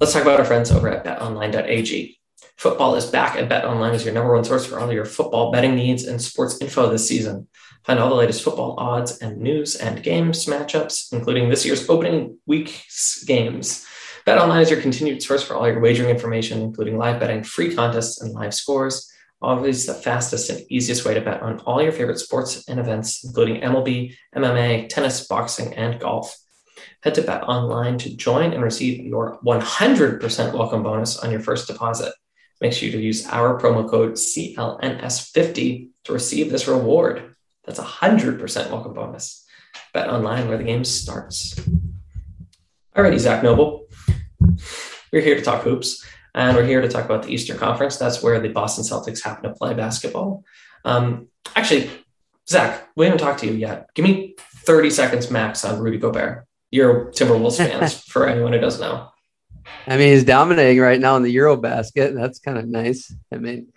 Let's 0.00 0.12
talk 0.12 0.22
about 0.22 0.38
our 0.38 0.44
friends 0.44 0.70
over 0.70 0.88
at 0.88 1.04
betonline.ag. 1.04 2.18
Football 2.56 2.94
is 2.94 3.06
back, 3.06 3.36
and 3.36 3.50
BetOnline 3.50 3.94
is 3.94 4.04
your 4.04 4.14
number 4.14 4.32
one 4.32 4.44
source 4.44 4.64
for 4.64 4.78
all 4.78 4.92
your 4.92 5.04
football 5.04 5.50
betting 5.50 5.74
needs 5.74 6.04
and 6.04 6.22
sports 6.22 6.60
info 6.60 6.88
this 6.88 7.08
season. 7.08 7.48
Find 7.84 7.98
all 7.98 8.08
the 8.08 8.14
latest 8.14 8.44
football 8.44 8.76
odds 8.78 9.18
and 9.18 9.38
news 9.38 9.74
and 9.76 10.02
games 10.02 10.46
matchups, 10.46 11.12
including 11.12 11.48
this 11.48 11.66
year's 11.66 11.88
opening 11.88 12.38
week's 12.46 13.24
games. 13.24 13.84
BetOnline 14.26 14.62
is 14.62 14.70
your 14.70 14.80
continued 14.80 15.22
source 15.22 15.42
for 15.42 15.54
all 15.54 15.68
your 15.68 15.80
wagering 15.80 16.08
information, 16.08 16.62
including 16.62 16.96
live 16.96 17.20
betting, 17.20 17.42
free 17.42 17.74
contests, 17.74 18.22
and 18.22 18.32
live 18.32 18.54
scores. 18.54 19.12
Always 19.42 19.84
the 19.84 19.92
fastest 19.92 20.48
and 20.48 20.64
easiest 20.70 21.04
way 21.04 21.12
to 21.12 21.20
bet 21.20 21.42
on 21.42 21.60
all 21.60 21.82
your 21.82 21.92
favorite 21.92 22.18
sports 22.18 22.66
and 22.66 22.80
events, 22.80 23.22
including 23.22 23.60
MLB, 23.60 24.14
MMA, 24.34 24.88
tennis, 24.88 25.26
boxing, 25.26 25.74
and 25.74 26.00
golf. 26.00 26.38
Head 27.02 27.16
to 27.16 27.22
Bet 27.22 27.42
Online 27.42 27.98
to 27.98 28.16
join 28.16 28.54
and 28.54 28.62
receive 28.62 29.04
your 29.04 29.38
100% 29.44 30.54
welcome 30.54 30.82
bonus 30.82 31.18
on 31.18 31.30
your 31.30 31.40
first 31.40 31.66
deposit. 31.66 32.14
Make 32.62 32.72
sure 32.72 32.90
to 32.90 32.98
use 32.98 33.26
our 33.26 33.60
promo 33.60 33.86
code 33.86 34.12
CLNS50 34.12 35.88
to 36.04 36.12
receive 36.14 36.50
this 36.50 36.66
reward. 36.66 37.34
That's 37.66 37.78
a 37.78 37.84
100% 37.84 38.70
welcome 38.70 38.94
bonus. 38.94 39.44
Bet 39.92 40.08
Online, 40.08 40.48
where 40.48 40.56
the 40.56 40.64
game 40.64 40.84
starts. 40.84 41.60
Alrighty, 42.96 43.18
Zach 43.18 43.42
Noble. 43.42 43.83
We're 45.14 45.20
here 45.20 45.36
to 45.36 45.42
talk 45.42 45.62
hoops, 45.62 46.04
and 46.34 46.56
we're 46.56 46.66
here 46.66 46.80
to 46.80 46.88
talk 46.88 47.04
about 47.04 47.22
the 47.22 47.32
Eastern 47.32 47.56
Conference. 47.56 47.96
That's 47.98 48.20
where 48.20 48.40
the 48.40 48.48
Boston 48.48 48.82
Celtics 48.82 49.22
happen 49.22 49.48
to 49.48 49.54
play 49.54 49.72
basketball. 49.72 50.42
Um, 50.84 51.28
actually, 51.54 51.88
Zach, 52.48 52.88
we 52.96 53.04
haven't 53.04 53.20
talked 53.20 53.38
to 53.38 53.46
you 53.46 53.52
yet. 53.52 53.86
Give 53.94 54.04
me 54.04 54.34
30 54.66 54.90
seconds 54.90 55.30
max 55.30 55.64
on 55.64 55.78
Rudy 55.78 55.98
Gobert. 55.98 56.48
You're 56.72 57.12
Timberwolves 57.12 57.56
fans, 57.58 58.02
for 58.02 58.28
anyone 58.28 58.54
who 58.54 58.58
doesn't 58.58 58.80
know. 58.80 59.08
I 59.86 59.96
mean, 59.96 60.14
he's 60.14 60.24
dominating 60.24 60.82
right 60.82 60.98
now 60.98 61.14
in 61.14 61.22
the 61.22 61.36
EuroBasket. 61.36 62.16
That's 62.16 62.40
kind 62.40 62.58
of 62.58 62.66
nice. 62.66 63.14
I 63.32 63.36
mean, 63.36 63.68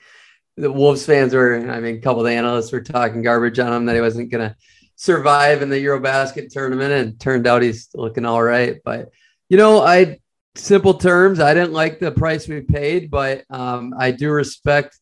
the 0.56 0.72
Wolves 0.72 1.06
fans 1.06 1.36
were, 1.36 1.70
I 1.70 1.80
mean, 1.80 1.98
a 1.98 2.02
couple 2.02 2.26
of 2.26 2.32
analysts 2.32 2.72
were 2.72 2.82
talking 2.82 3.22
garbage 3.22 3.60
on 3.60 3.74
him 3.74 3.86
that 3.86 3.94
he 3.94 4.02
wasn't 4.02 4.32
going 4.32 4.50
to 4.50 4.56
survive 4.96 5.62
in 5.62 5.70
the 5.70 5.86
EuroBasket 5.86 6.50
tournament, 6.50 6.94
and 6.94 7.20
turned 7.20 7.46
out 7.46 7.62
he's 7.62 7.90
looking 7.94 8.26
all 8.26 8.42
right. 8.42 8.78
But, 8.84 9.12
you 9.50 9.58
know, 9.58 9.84
I, 9.84 10.18
simple 10.58 10.94
terms, 10.94 11.40
I 11.40 11.54
didn't 11.54 11.74
like 11.74 12.00
the 12.00 12.12
price 12.12 12.48
we 12.48 12.62
paid, 12.62 13.10
but 13.10 13.44
um, 13.50 13.94
I 13.98 14.12
do 14.12 14.32
respect 14.32 15.00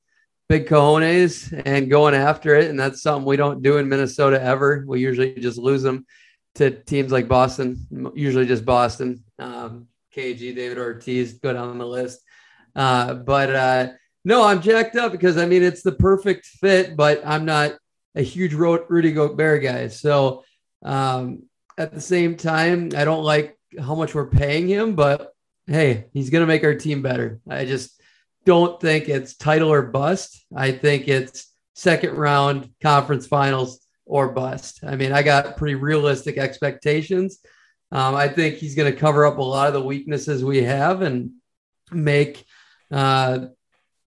big 0.47 0.67
cojones 0.67 1.61
and 1.65 1.89
going 1.89 2.13
after 2.13 2.55
it. 2.55 2.69
And 2.69 2.79
that's 2.79 3.01
something 3.01 3.25
we 3.25 3.37
don't 3.37 3.63
do 3.63 3.77
in 3.77 3.89
Minnesota 3.89 4.41
ever. 4.41 4.83
We 4.87 4.99
usually 4.99 5.33
just 5.35 5.57
lose 5.57 5.81
them 5.81 6.05
to 6.55 6.71
teams 6.71 7.11
like 7.11 7.27
Boston, 7.27 8.11
usually 8.15 8.45
just 8.45 8.65
Boston. 8.65 9.23
Um, 9.39 9.87
KG, 10.15 10.55
David 10.55 10.77
Ortiz, 10.77 11.33
go 11.33 11.51
down 11.51 11.77
the 11.77 11.85
list. 11.85 12.21
Uh, 12.75 13.15
but 13.15 13.55
uh, 13.55 13.87
no, 14.23 14.43
I'm 14.43 14.61
jacked 14.61 14.95
up 14.95 15.11
because 15.11 15.37
I 15.37 15.45
mean, 15.45 15.63
it's 15.63 15.81
the 15.81 15.91
perfect 15.91 16.45
fit, 16.45 16.95
but 16.95 17.21
I'm 17.25 17.45
not 17.45 17.73
a 18.15 18.21
huge 18.21 18.53
Rudy 18.53 19.11
Gobert 19.11 19.63
guy. 19.63 19.87
So 19.89 20.43
um, 20.83 21.43
at 21.77 21.93
the 21.93 22.01
same 22.01 22.37
time, 22.37 22.91
I 22.95 23.03
don't 23.03 23.23
like 23.23 23.57
how 23.79 23.95
much 23.95 24.15
we're 24.15 24.29
paying 24.29 24.67
him, 24.67 24.95
but 24.95 25.34
hey, 25.67 26.05
he's 26.13 26.29
going 26.29 26.41
to 26.41 26.47
make 26.47 26.63
our 26.63 26.75
team 26.75 27.01
better. 27.01 27.39
I 27.49 27.65
just, 27.65 27.95
don't 28.45 28.79
think 28.79 29.09
it's 29.09 29.35
title 29.35 29.73
or 29.73 29.81
bust. 29.81 30.45
I 30.55 30.71
think 30.71 31.07
it's 31.07 31.51
second 31.73 32.13
round 32.13 32.69
conference 32.81 33.27
finals 33.27 33.79
or 34.05 34.29
bust. 34.29 34.81
I 34.85 34.95
mean, 34.95 35.11
I 35.11 35.23
got 35.23 35.57
pretty 35.57 35.75
realistic 35.75 36.37
expectations. 36.37 37.39
Um, 37.91 38.15
I 38.15 38.27
think 38.27 38.55
he's 38.55 38.75
going 38.75 38.91
to 38.91 38.97
cover 38.97 39.25
up 39.25 39.39
a 39.39 39.43
lot 39.43 39.67
of 39.67 39.73
the 39.73 39.81
weaknesses 39.81 40.43
we 40.43 40.63
have 40.63 41.01
and 41.01 41.31
make 41.91 42.45
uh, 42.91 43.47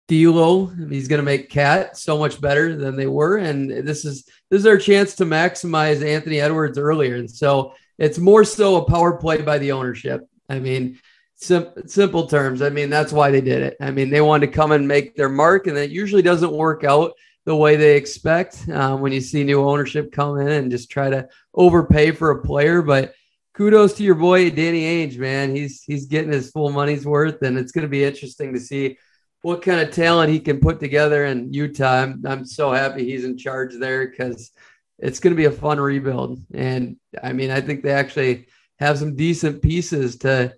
D'Lo. 0.07 0.67
He's 0.67 1.09
going 1.09 1.19
to 1.19 1.25
make 1.25 1.51
KAT 1.51 1.97
so 1.97 2.17
much 2.17 2.41
better 2.41 2.77
than 2.77 2.97
they 2.97 3.07
were, 3.07 3.37
and 3.37 3.71
this 3.71 4.05
is 4.05 4.25
this 4.51 4.61
is 4.61 4.67
our 4.67 4.79
chance 4.79 5.17
to 5.17 5.25
maximize 5.25 6.05
Anthony 6.05 6.41
Edwards 6.41 6.79
earlier. 6.79 7.17
And 7.17 7.31
so 7.31 7.75
it's 7.99 8.19
more 8.19 8.45
so 8.45 8.77
a 8.77 8.85
power 8.85 9.17
play 9.17 9.43
by 9.43 9.59
the 9.59 9.73
ownership. 9.73 10.27
I 10.49 10.61
mean, 10.61 10.99
Sim- 11.41 11.73
simple 11.87 12.27
terms. 12.27 12.63
I 12.63 12.69
mean, 12.69 12.91
that's 12.91 13.13
why 13.13 13.31
they 13.31 13.41
did 13.41 13.63
it. 13.63 13.77
I 13.81 13.93
mean, 13.93 14.11
they 14.11 14.21
wanted 14.21 14.47
to 14.47 14.53
come 14.53 14.73
and 14.73 14.89
make 14.89 15.15
their 15.15 15.29
mark, 15.29 15.69
and 15.69 15.79
it 15.79 15.91
usually 15.91 16.23
doesn't 16.23 16.53
work 16.53 16.83
out 16.83 17.13
the 17.45 17.55
way 17.55 17.77
they 17.77 17.97
expect 17.97 18.69
um, 18.71 19.01
when 19.01 19.13
you 19.13 19.21
see 19.21 19.45
new 19.45 19.63
ownership 19.63 20.11
come 20.11 20.41
in 20.41 20.49
and 20.49 20.71
just 20.71 20.91
try 20.91 21.09
to 21.09 21.29
overpay 21.55 22.11
for 22.11 22.33
a 22.33 22.43
player. 22.43 22.83
But 22.83 23.15
kudos 23.55 23.95
to 23.95 24.03
your 24.03 24.17
boy 24.17 24.51
Danny 24.51 24.83
Ainge, 24.83 25.17
man. 25.17 25.55
He's 25.55 25.83
he's 25.85 26.07
getting 26.07 26.33
his 26.33 26.51
full 26.51 26.71
money's 26.71 27.07
worth, 27.07 27.41
and 27.43 27.57
it's 27.57 27.73
going 27.73 27.83
to 27.83 27.89
be 27.89 28.05
interesting 28.05 28.53
to 28.53 28.61
see 28.61 28.99
what 29.43 29.63
kind 29.63 29.81
of 29.81 29.95
talent 29.95 30.33
he 30.33 30.41
can 30.41 30.59
put 30.59 30.81
together 30.81 31.25
in 31.25 31.53
Utah. 31.53 32.03
I'm, 32.03 32.23
I'm 32.27 32.45
so 32.45 32.73
happy 32.73 33.05
he's 33.05 33.25
in 33.25 33.39
charge 33.39 33.75
there 33.79 34.09
because 34.09 34.51
it's 34.99 35.21
going 35.21 35.33
to 35.33 35.37
be 35.37 35.45
a 35.45 35.53
fun 35.53 35.79
rebuild. 35.79 36.41
And 36.53 36.97
I 37.23 37.33
mean, 37.33 37.53
I 37.53 37.61
think 37.61 37.85
they 37.85 37.93
actually 37.93 38.49
have 38.81 38.99
some 38.99 39.15
decent 39.15 39.63
pieces 39.63 40.17
to 40.19 40.53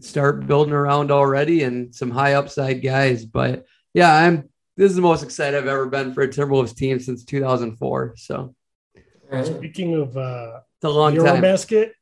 start 0.00 0.46
building 0.46 0.72
around 0.74 1.10
already 1.10 1.62
and 1.62 1.94
some 1.94 2.10
high 2.10 2.34
upside 2.34 2.82
guys. 2.82 3.24
But 3.24 3.64
yeah, 3.94 4.12
I'm 4.14 4.48
this 4.76 4.90
is 4.90 4.96
the 4.96 5.02
most 5.02 5.22
excited 5.22 5.56
I've 5.58 5.66
ever 5.66 5.86
been 5.86 6.14
for 6.14 6.22
a 6.22 6.28
Timberwolves 6.28 6.74
team 6.74 7.00
since 7.00 7.24
2004. 7.24 8.14
So 8.16 8.54
speaking 9.44 9.94
of 9.94 10.16
uh 10.16 10.60
it's 10.76 10.84
a 10.84 10.88
long 10.88 11.14
Euro 11.14 11.32
time. 11.32 11.42
basket, 11.42 11.92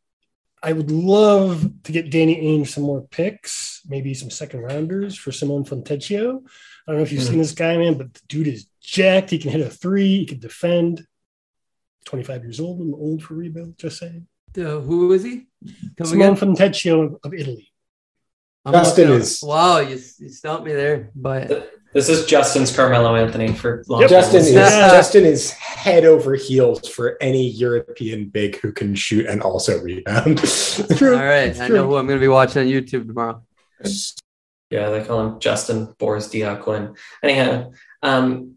I 0.62 0.72
would 0.72 0.90
love 0.90 1.68
to 1.84 1.92
get 1.92 2.10
Danny 2.10 2.36
Ainge 2.36 2.68
some 2.68 2.84
more 2.84 3.02
picks, 3.02 3.80
maybe 3.88 4.14
some 4.14 4.30
second 4.30 4.60
rounders 4.60 5.16
for 5.16 5.32
Simone 5.32 5.64
Fontecchio. 5.64 6.36
I 6.86 6.90
don't 6.92 6.96
know 6.98 7.02
if 7.02 7.12
you've 7.12 7.22
Mm. 7.22 7.28
seen 7.28 7.38
this 7.38 7.52
guy, 7.52 7.76
man, 7.76 7.94
but 7.98 8.14
the 8.14 8.20
dude 8.28 8.46
is 8.48 8.66
jacked. 8.80 9.30
He 9.30 9.38
can 9.38 9.50
hit 9.50 9.60
a 9.60 9.68
three, 9.70 10.18
he 10.18 10.26
can 10.26 10.38
defend. 10.38 11.04
25 12.06 12.42
years 12.44 12.60
old, 12.60 12.80
I'm 12.80 12.94
old 12.94 13.22
for 13.22 13.34
rebuild, 13.34 13.76
just 13.78 13.98
saying. 13.98 14.26
Uh, 14.56 14.80
who 14.80 15.12
is 15.12 15.22
he? 15.22 15.46
Come 15.96 16.06
Simone 16.06 16.32
again? 16.32 16.54
Fontecchio 16.54 17.04
of, 17.04 17.16
of 17.24 17.34
Italy. 17.34 17.67
I'm 18.68 18.72
Justin 18.84 19.08
looking- 19.08 19.20
is- 19.22 19.42
Wow, 19.42 19.78
you, 19.78 19.98
you 20.18 20.28
stumped 20.28 20.64
me 20.66 20.72
there. 20.74 21.10
But 21.14 21.72
This 21.94 22.08
is 22.10 22.26
Justin's 22.26 22.74
Carmelo 22.74 23.16
Anthony 23.16 23.52
for 23.52 23.82
long. 23.88 24.02
Yep. 24.02 24.10
Justin 24.10 24.40
is 24.40 24.52
Justin 24.52 25.24
is 25.24 25.50
head 25.52 26.04
over 26.04 26.34
heels 26.34 26.86
for 26.88 27.16
any 27.20 27.48
European 27.48 28.28
big 28.28 28.60
who 28.60 28.72
can 28.72 28.94
shoot 28.94 29.26
and 29.26 29.40
also 29.42 29.80
rebound. 29.80 30.38
True. 30.96 31.16
all 31.16 31.24
right, 31.24 31.48
It's 31.48 31.60
I 31.60 31.68
know 31.68 31.86
who 31.86 31.96
I'm 31.96 32.06
going 32.06 32.18
to 32.18 32.24
be 32.24 32.28
watching 32.28 32.62
on 32.62 32.68
YouTube 32.68 33.06
tomorrow. 33.06 33.42
Yeah, 34.70 34.90
they 34.90 35.02
call 35.04 35.26
him 35.26 35.40
Justin 35.40 35.94
Boris 35.98 36.28
Diaquin. 36.28 36.94
Anyhow, 37.22 37.70
um, 38.02 38.56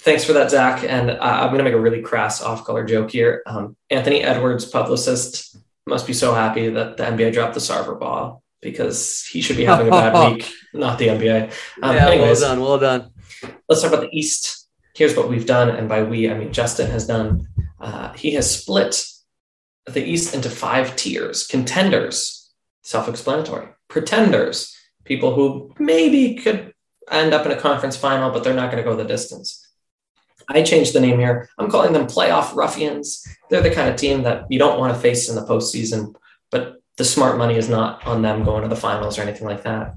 thanks 0.00 0.24
for 0.24 0.32
that, 0.32 0.50
Zach. 0.50 0.82
And 0.82 1.10
uh, 1.10 1.18
I'm 1.20 1.48
going 1.48 1.58
to 1.58 1.64
make 1.64 1.74
a 1.74 1.80
really 1.80 2.00
crass 2.00 2.40
off-color 2.42 2.86
joke 2.86 3.10
here. 3.10 3.42
Um, 3.44 3.76
Anthony 3.90 4.22
Edwards, 4.22 4.64
publicist, 4.64 5.58
must 5.86 6.06
be 6.06 6.14
so 6.14 6.32
happy 6.32 6.70
that 6.70 6.96
the 6.96 7.02
NBA 7.04 7.34
dropped 7.34 7.52
the 7.54 7.60
Sarver 7.60 8.00
ball 8.00 8.42
because 8.60 9.24
he 9.24 9.40
should 9.40 9.56
be 9.56 9.64
having 9.64 9.88
a 9.88 9.90
bad 9.90 10.32
week, 10.32 10.50
not 10.72 10.98
the 10.98 11.08
NBA. 11.08 11.52
Um, 11.82 11.96
yeah, 11.96 12.08
anyways, 12.08 12.40
well 12.40 12.50
done, 12.50 12.60
well 12.60 12.78
done. 12.78 13.10
let's 13.68 13.82
talk 13.82 13.92
about 13.92 14.02
the 14.02 14.16
East. 14.16 14.68
Here's 14.94 15.16
what 15.16 15.28
we've 15.28 15.46
done, 15.46 15.70
and 15.70 15.88
by 15.88 16.02
we, 16.02 16.30
I 16.30 16.36
mean 16.36 16.52
Justin 16.52 16.90
has 16.90 17.06
done. 17.06 17.48
Uh, 17.80 18.12
he 18.14 18.32
has 18.32 18.50
split 18.50 19.06
the 19.86 20.04
East 20.04 20.34
into 20.34 20.50
five 20.50 20.96
tiers: 20.96 21.46
contenders, 21.46 22.50
self-explanatory; 22.82 23.68
pretenders, 23.88 24.74
people 25.04 25.34
who 25.34 25.74
maybe 25.78 26.34
could 26.36 26.72
end 27.10 27.34
up 27.34 27.46
in 27.46 27.52
a 27.52 27.60
conference 27.60 27.96
final, 27.96 28.30
but 28.30 28.42
they're 28.42 28.54
not 28.54 28.70
going 28.70 28.82
to 28.82 28.88
go 28.88 28.96
the 28.96 29.04
distance. 29.04 29.62
I 30.48 30.62
changed 30.62 30.92
the 30.92 31.00
name 31.00 31.18
here. 31.18 31.48
I'm 31.58 31.70
calling 31.70 31.92
them 31.92 32.06
playoff 32.06 32.54
ruffians. 32.54 33.26
They're 33.50 33.62
the 33.62 33.74
kind 33.74 33.88
of 33.88 33.96
team 33.96 34.22
that 34.22 34.44
you 34.48 34.58
don't 34.58 34.78
want 34.78 34.94
to 34.94 35.00
face 35.00 35.28
in 35.28 35.34
the 35.34 35.44
postseason, 35.44 36.14
but 36.50 36.76
the 36.96 37.04
smart 37.04 37.36
money 37.38 37.56
is 37.56 37.68
not 37.68 38.06
on 38.06 38.22
them 38.22 38.44
going 38.44 38.62
to 38.62 38.68
the 38.68 38.76
finals 38.76 39.18
or 39.18 39.22
anything 39.22 39.46
like 39.46 39.64
that. 39.64 39.94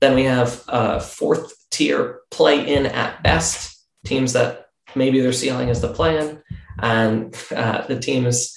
Then 0.00 0.14
we 0.14 0.24
have 0.24 0.62
uh, 0.68 0.98
fourth 0.98 1.52
tier 1.70 2.20
play 2.30 2.74
in 2.74 2.86
at 2.86 3.22
best 3.22 3.84
teams 4.04 4.32
that 4.32 4.66
maybe 4.94 5.20
their 5.20 5.32
ceiling 5.32 5.68
is 5.68 5.80
the 5.80 5.92
play 5.92 6.18
in, 6.18 6.42
and 6.80 7.36
uh, 7.54 7.86
the 7.86 7.98
teams 7.98 8.54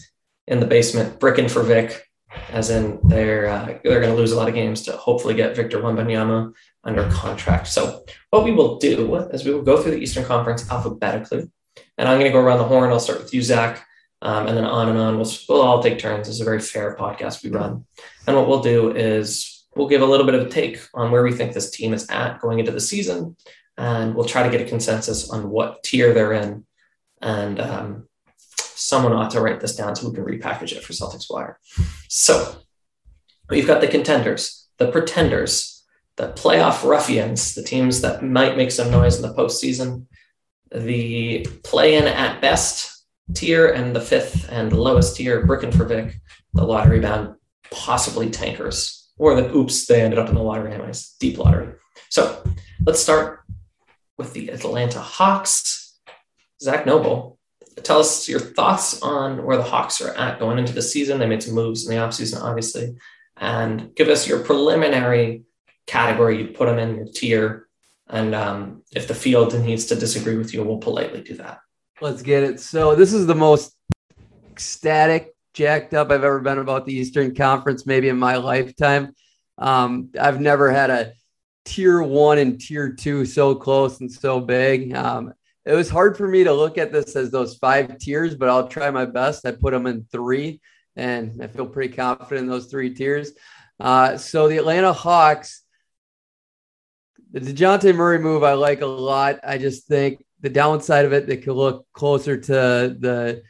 in 0.47 0.59
the 0.59 0.65
basement 0.65 1.19
bricking 1.19 1.49
for 1.49 1.63
Vic, 1.63 2.07
as 2.49 2.69
in 2.69 2.99
they're 3.03 3.47
uh, 3.47 3.77
they're 3.83 3.99
going 3.99 4.13
to 4.13 4.19
lose 4.19 4.31
a 4.31 4.37
lot 4.37 4.47
of 4.47 4.55
games 4.55 4.83
to 4.83 4.93
hopefully 4.93 5.33
get 5.33 5.55
Victor 5.55 5.79
Wembanyama 5.79 6.53
under 6.83 7.09
contract. 7.09 7.67
So 7.67 8.05
what 8.29 8.43
we 8.43 8.51
will 8.51 8.77
do 8.77 9.15
is 9.33 9.43
we 9.43 9.53
will 9.53 9.63
go 9.63 9.81
through 9.81 9.91
the 9.91 10.01
Eastern 10.01 10.23
Conference 10.23 10.69
alphabetically, 10.71 11.49
and 11.97 12.07
I'm 12.07 12.19
going 12.19 12.31
to 12.31 12.37
go 12.37 12.39
around 12.39 12.59
the 12.59 12.65
horn. 12.65 12.89
I'll 12.89 12.99
start 12.99 13.21
with 13.21 13.33
you, 13.33 13.41
Zach. 13.41 13.85
Um, 14.23 14.47
and 14.47 14.55
then 14.55 14.65
on 14.65 14.89
and 14.89 14.99
on. 14.99 15.17
We'll, 15.17 15.31
we'll 15.49 15.61
all 15.61 15.81
take 15.81 15.97
turns. 15.97 16.29
It's 16.29 16.41
a 16.41 16.45
very 16.45 16.59
fair 16.59 16.95
podcast 16.95 17.43
we 17.43 17.49
run. 17.49 17.85
And 18.27 18.35
what 18.35 18.47
we'll 18.47 18.61
do 18.61 18.91
is 18.91 19.65
we'll 19.75 19.87
give 19.87 20.03
a 20.03 20.05
little 20.05 20.27
bit 20.27 20.35
of 20.35 20.45
a 20.45 20.49
take 20.49 20.79
on 20.93 21.11
where 21.11 21.23
we 21.23 21.31
think 21.31 21.53
this 21.53 21.71
team 21.71 21.91
is 21.91 22.07
at 22.09 22.39
going 22.39 22.59
into 22.59 22.71
the 22.71 22.79
season, 22.79 23.35
and 23.77 24.13
we'll 24.13 24.25
try 24.25 24.43
to 24.43 24.49
get 24.49 24.61
a 24.61 24.69
consensus 24.69 25.31
on 25.31 25.49
what 25.49 25.83
tier 25.83 26.13
they're 26.13 26.33
in. 26.33 26.65
And 27.21 27.59
um, 27.59 28.07
someone 28.47 29.13
ought 29.13 29.31
to 29.31 29.41
write 29.41 29.59
this 29.59 29.75
down 29.75 29.95
so 29.95 30.07
we 30.07 30.15
can 30.15 30.25
repackage 30.25 30.73
it 30.73 30.83
for 30.83 30.93
Celtics 30.93 31.25
Wire. 31.29 31.59
So 32.07 32.57
we've 33.49 33.67
got 33.67 33.81
the 33.81 33.87
contenders, 33.87 34.67
the 34.77 34.91
pretenders, 34.91 35.83
the 36.17 36.33
playoff 36.33 36.87
ruffians, 36.87 37.55
the 37.55 37.63
teams 37.63 38.01
that 38.01 38.23
might 38.23 38.57
make 38.57 38.71
some 38.71 38.91
noise 38.91 39.15
in 39.15 39.23
the 39.23 39.33
postseason, 39.33 40.05
the 40.71 41.47
play-in 41.63 42.05
at 42.05 42.39
best 42.39 43.00
tier, 43.33 43.71
and 43.71 43.95
the 43.95 44.01
fifth 44.01 44.51
and 44.51 44.73
lowest 44.73 45.15
tier, 45.15 45.45
Vic, 45.45 46.15
the 46.53 46.63
lottery 46.63 46.99
bound, 46.99 47.35
possibly 47.71 48.29
tankers, 48.29 49.09
or 49.17 49.35
the 49.35 49.53
oops, 49.55 49.85
they 49.85 50.01
ended 50.01 50.19
up 50.19 50.29
in 50.29 50.35
the 50.35 50.41
lottery 50.41 50.73
anyways, 50.73 51.15
deep 51.19 51.37
lottery. 51.37 51.73
So 52.09 52.43
let's 52.85 52.99
start 52.99 53.41
with 54.17 54.33
the 54.33 54.49
Atlanta 54.49 54.99
Hawks. 54.99 55.99
Zach 56.61 56.85
Noble, 56.85 57.39
tell 57.83 57.99
us 57.99 58.27
your 58.27 58.39
thoughts 58.39 59.01
on 59.01 59.43
where 59.45 59.57
the 59.57 59.63
Hawks 59.63 60.01
are 60.01 60.13
at 60.15 60.39
going 60.39 60.59
into 60.59 60.73
the 60.73 60.81
season. 60.81 61.19
They 61.19 61.27
made 61.27 61.43
some 61.43 61.55
moves 61.55 61.87
in 61.87 61.95
the 61.95 62.01
offseason, 62.01 62.41
obviously, 62.41 62.95
and 63.37 63.95
give 63.95 64.09
us 64.09 64.27
your 64.27 64.39
preliminary 64.39 65.43
category 65.87 66.37
you'd 66.37 66.55
put 66.55 66.67
them 66.67 66.79
in, 66.79 66.95
your 66.95 67.07
tier. 67.13 67.67
And 68.07 68.35
um, 68.35 68.83
if 68.93 69.07
the 69.07 69.15
field 69.15 69.57
needs 69.59 69.85
to 69.85 69.95
disagree 69.95 70.37
with 70.37 70.53
you, 70.53 70.63
we'll 70.63 70.77
politely 70.77 71.21
do 71.21 71.35
that. 71.37 71.59
Let's 72.01 72.23
get 72.23 72.41
it. 72.41 72.59
So 72.59 72.95
this 72.95 73.13
is 73.13 73.27
the 73.27 73.35
most 73.35 73.75
ecstatic, 74.49 75.35
jacked 75.53 75.93
up 75.93 76.09
I've 76.09 76.23
ever 76.23 76.39
been 76.39 76.57
about 76.57 76.87
the 76.87 76.93
Eastern 76.95 77.35
Conference, 77.35 77.85
maybe 77.85 78.09
in 78.09 78.17
my 78.17 78.37
lifetime. 78.37 79.13
Um, 79.59 80.09
I've 80.19 80.41
never 80.41 80.71
had 80.71 80.89
a 80.89 81.13
tier 81.63 82.01
one 82.01 82.39
and 82.39 82.59
tier 82.59 82.93
two 82.93 83.23
so 83.23 83.53
close 83.53 83.99
and 83.99 84.11
so 84.11 84.39
big. 84.39 84.95
Um, 84.95 85.31
it 85.63 85.73
was 85.73 85.91
hard 85.91 86.17
for 86.17 86.27
me 86.27 86.43
to 86.43 86.51
look 86.51 86.79
at 86.79 86.91
this 86.91 87.15
as 87.15 87.29
those 87.29 87.57
five 87.57 87.99
tiers, 87.99 88.33
but 88.33 88.49
I'll 88.49 88.67
try 88.67 88.89
my 88.89 89.05
best. 89.05 89.45
I 89.45 89.51
put 89.51 89.71
them 89.71 89.85
in 89.85 90.03
three, 90.11 90.59
and 90.95 91.39
I 91.39 91.45
feel 91.45 91.67
pretty 91.67 91.93
confident 91.93 92.45
in 92.45 92.47
those 92.47 92.65
three 92.65 92.95
tiers. 92.95 93.33
Uh, 93.79 94.17
so 94.17 94.47
the 94.47 94.57
Atlanta 94.57 94.91
Hawks, 94.91 95.61
the 97.31 97.41
Dejounte 97.41 97.95
Murray 97.95 98.17
move, 98.17 98.43
I 98.43 98.53
like 98.53 98.81
a 98.81 98.87
lot. 98.87 99.39
I 99.43 99.59
just 99.59 99.85
think 99.85 100.25
the 100.41 100.49
downside 100.49 101.05
of 101.05 101.13
it, 101.13 101.27
they 101.27 101.37
could 101.37 101.55
look 101.55 101.85
closer 101.93 102.37
to 102.37 102.51
the 102.51 103.43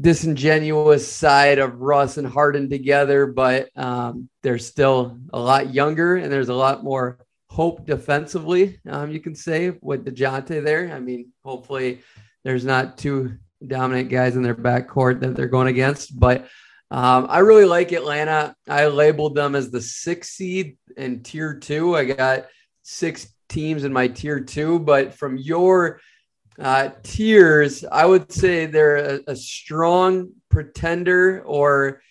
disingenuous 0.00 1.10
side 1.10 1.58
of 1.58 1.80
Russ 1.80 2.16
and 2.16 2.26
Harden 2.26 2.68
together, 2.68 3.26
but 3.26 3.68
um, 3.76 4.28
they're 4.42 4.58
still 4.58 5.18
a 5.32 5.38
lot 5.38 5.72
younger 5.72 6.16
and 6.16 6.32
there's 6.32 6.48
a 6.48 6.54
lot 6.54 6.82
more 6.82 7.18
hope 7.48 7.86
defensively, 7.86 8.80
um, 8.88 9.10
you 9.10 9.20
can 9.20 9.34
say, 9.34 9.72
with 9.80 10.04
Dejounte 10.04 10.64
there. 10.64 10.92
I 10.92 10.98
mean, 10.98 11.32
hopefully 11.44 12.00
there's 12.42 12.64
not 12.64 12.98
two 12.98 13.36
dominant 13.64 14.10
guys 14.10 14.36
in 14.36 14.42
their 14.42 14.54
backcourt 14.54 15.20
that 15.20 15.36
they're 15.36 15.46
going 15.46 15.68
against, 15.68 16.18
but 16.18 16.48
um, 16.90 17.26
I 17.28 17.38
really 17.38 17.64
like 17.64 17.92
Atlanta. 17.92 18.54
I 18.68 18.86
labeled 18.86 19.34
them 19.34 19.54
as 19.54 19.70
the 19.70 19.80
six 19.80 20.30
seed 20.30 20.76
in 20.96 21.22
tier 21.22 21.54
two. 21.54 21.96
I 21.96 22.04
got 22.04 22.46
six 22.82 23.33
teams 23.54 23.84
in 23.84 23.92
my 23.92 24.08
tier 24.08 24.40
two, 24.40 24.78
but 24.78 25.14
from 25.14 25.36
your 25.36 26.00
uh, 26.58 26.90
tiers, 27.02 27.84
I 27.84 28.04
would 28.04 28.30
say 28.30 28.66
they're 28.66 28.96
a, 28.96 29.20
a 29.28 29.36
strong 29.36 30.30
pretender 30.50 31.42
or 31.42 32.02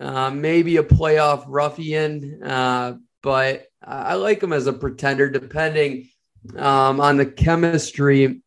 uh, 0.00 0.30
maybe 0.30 0.76
a 0.76 0.82
playoff 0.82 1.44
ruffian, 1.48 2.42
uh, 2.42 2.94
but 3.22 3.66
I 3.82 4.14
like 4.14 4.40
them 4.40 4.52
as 4.52 4.66
a 4.66 4.72
pretender, 4.72 5.28
depending 5.30 6.08
um, 6.56 7.00
on 7.00 7.16
the 7.16 7.26
chemistry 7.26 8.42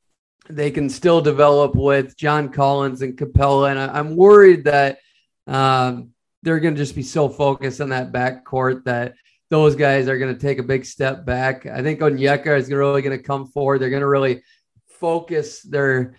they 0.49 0.71
can 0.71 0.89
still 0.89 1.21
develop 1.21 1.75
with 1.75 2.17
John 2.17 2.49
Collins 2.49 3.01
and 3.01 3.15
Capela. 3.15 3.69
And 3.69 3.79
I, 3.79 3.99
am 3.99 4.15
worried 4.15 4.63
that 4.63 4.97
um, 5.45 6.09
they're 6.41 6.59
going 6.59 6.73
to 6.73 6.81
just 6.81 6.95
be 6.95 7.03
so 7.03 7.29
focused 7.29 7.81
on 7.81 7.89
that 7.89 8.11
backcourt 8.11 8.85
that 8.85 9.13
those 9.49 9.75
guys 9.75 10.07
are 10.07 10.17
going 10.17 10.33
to 10.33 10.39
take 10.39 10.59
a 10.59 10.63
big 10.63 10.85
step 10.85 11.25
back. 11.25 11.65
I 11.65 11.81
think 11.81 11.99
Onyeka 11.99 12.57
is 12.57 12.71
really 12.71 13.01
going 13.01 13.17
to 13.17 13.23
come 13.23 13.47
forward. 13.47 13.79
They're 13.79 13.89
going 13.89 14.01
to 14.01 14.07
really 14.07 14.43
focus 14.87 15.61
their 15.61 16.15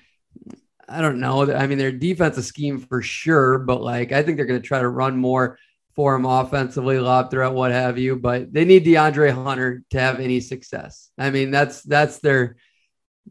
I 0.91 1.01
don't 1.03 1.21
know. 1.21 1.53
I 1.53 1.69
mean, 1.69 1.79
their 1.79 1.93
defensive 1.93 2.45
scheme 2.45 2.81
for 2.81 3.01
sure, 3.01 3.59
but 3.59 3.81
like 3.81 4.11
I 4.11 4.23
think 4.23 4.37
they're 4.37 4.47
going 4.47 4.61
to 4.61 4.67
try 4.67 4.81
to 4.81 4.89
run 4.89 5.17
more 5.17 5.57
for 5.95 6.15
him 6.15 6.27
offensively, 6.27 6.99
lob 6.99 7.31
throughout, 7.31 7.55
what 7.55 7.71
have 7.71 7.97
you. 7.97 8.17
But 8.17 8.53
they 8.53 8.65
need 8.65 8.85
DeAndre 8.85 9.31
Hunter 9.33 9.85
to 9.91 10.01
have 10.01 10.19
any 10.19 10.41
success. 10.41 11.11
I 11.17 11.31
mean, 11.31 11.53
that's 11.53 11.83
that's 11.83 12.19
their 12.19 12.57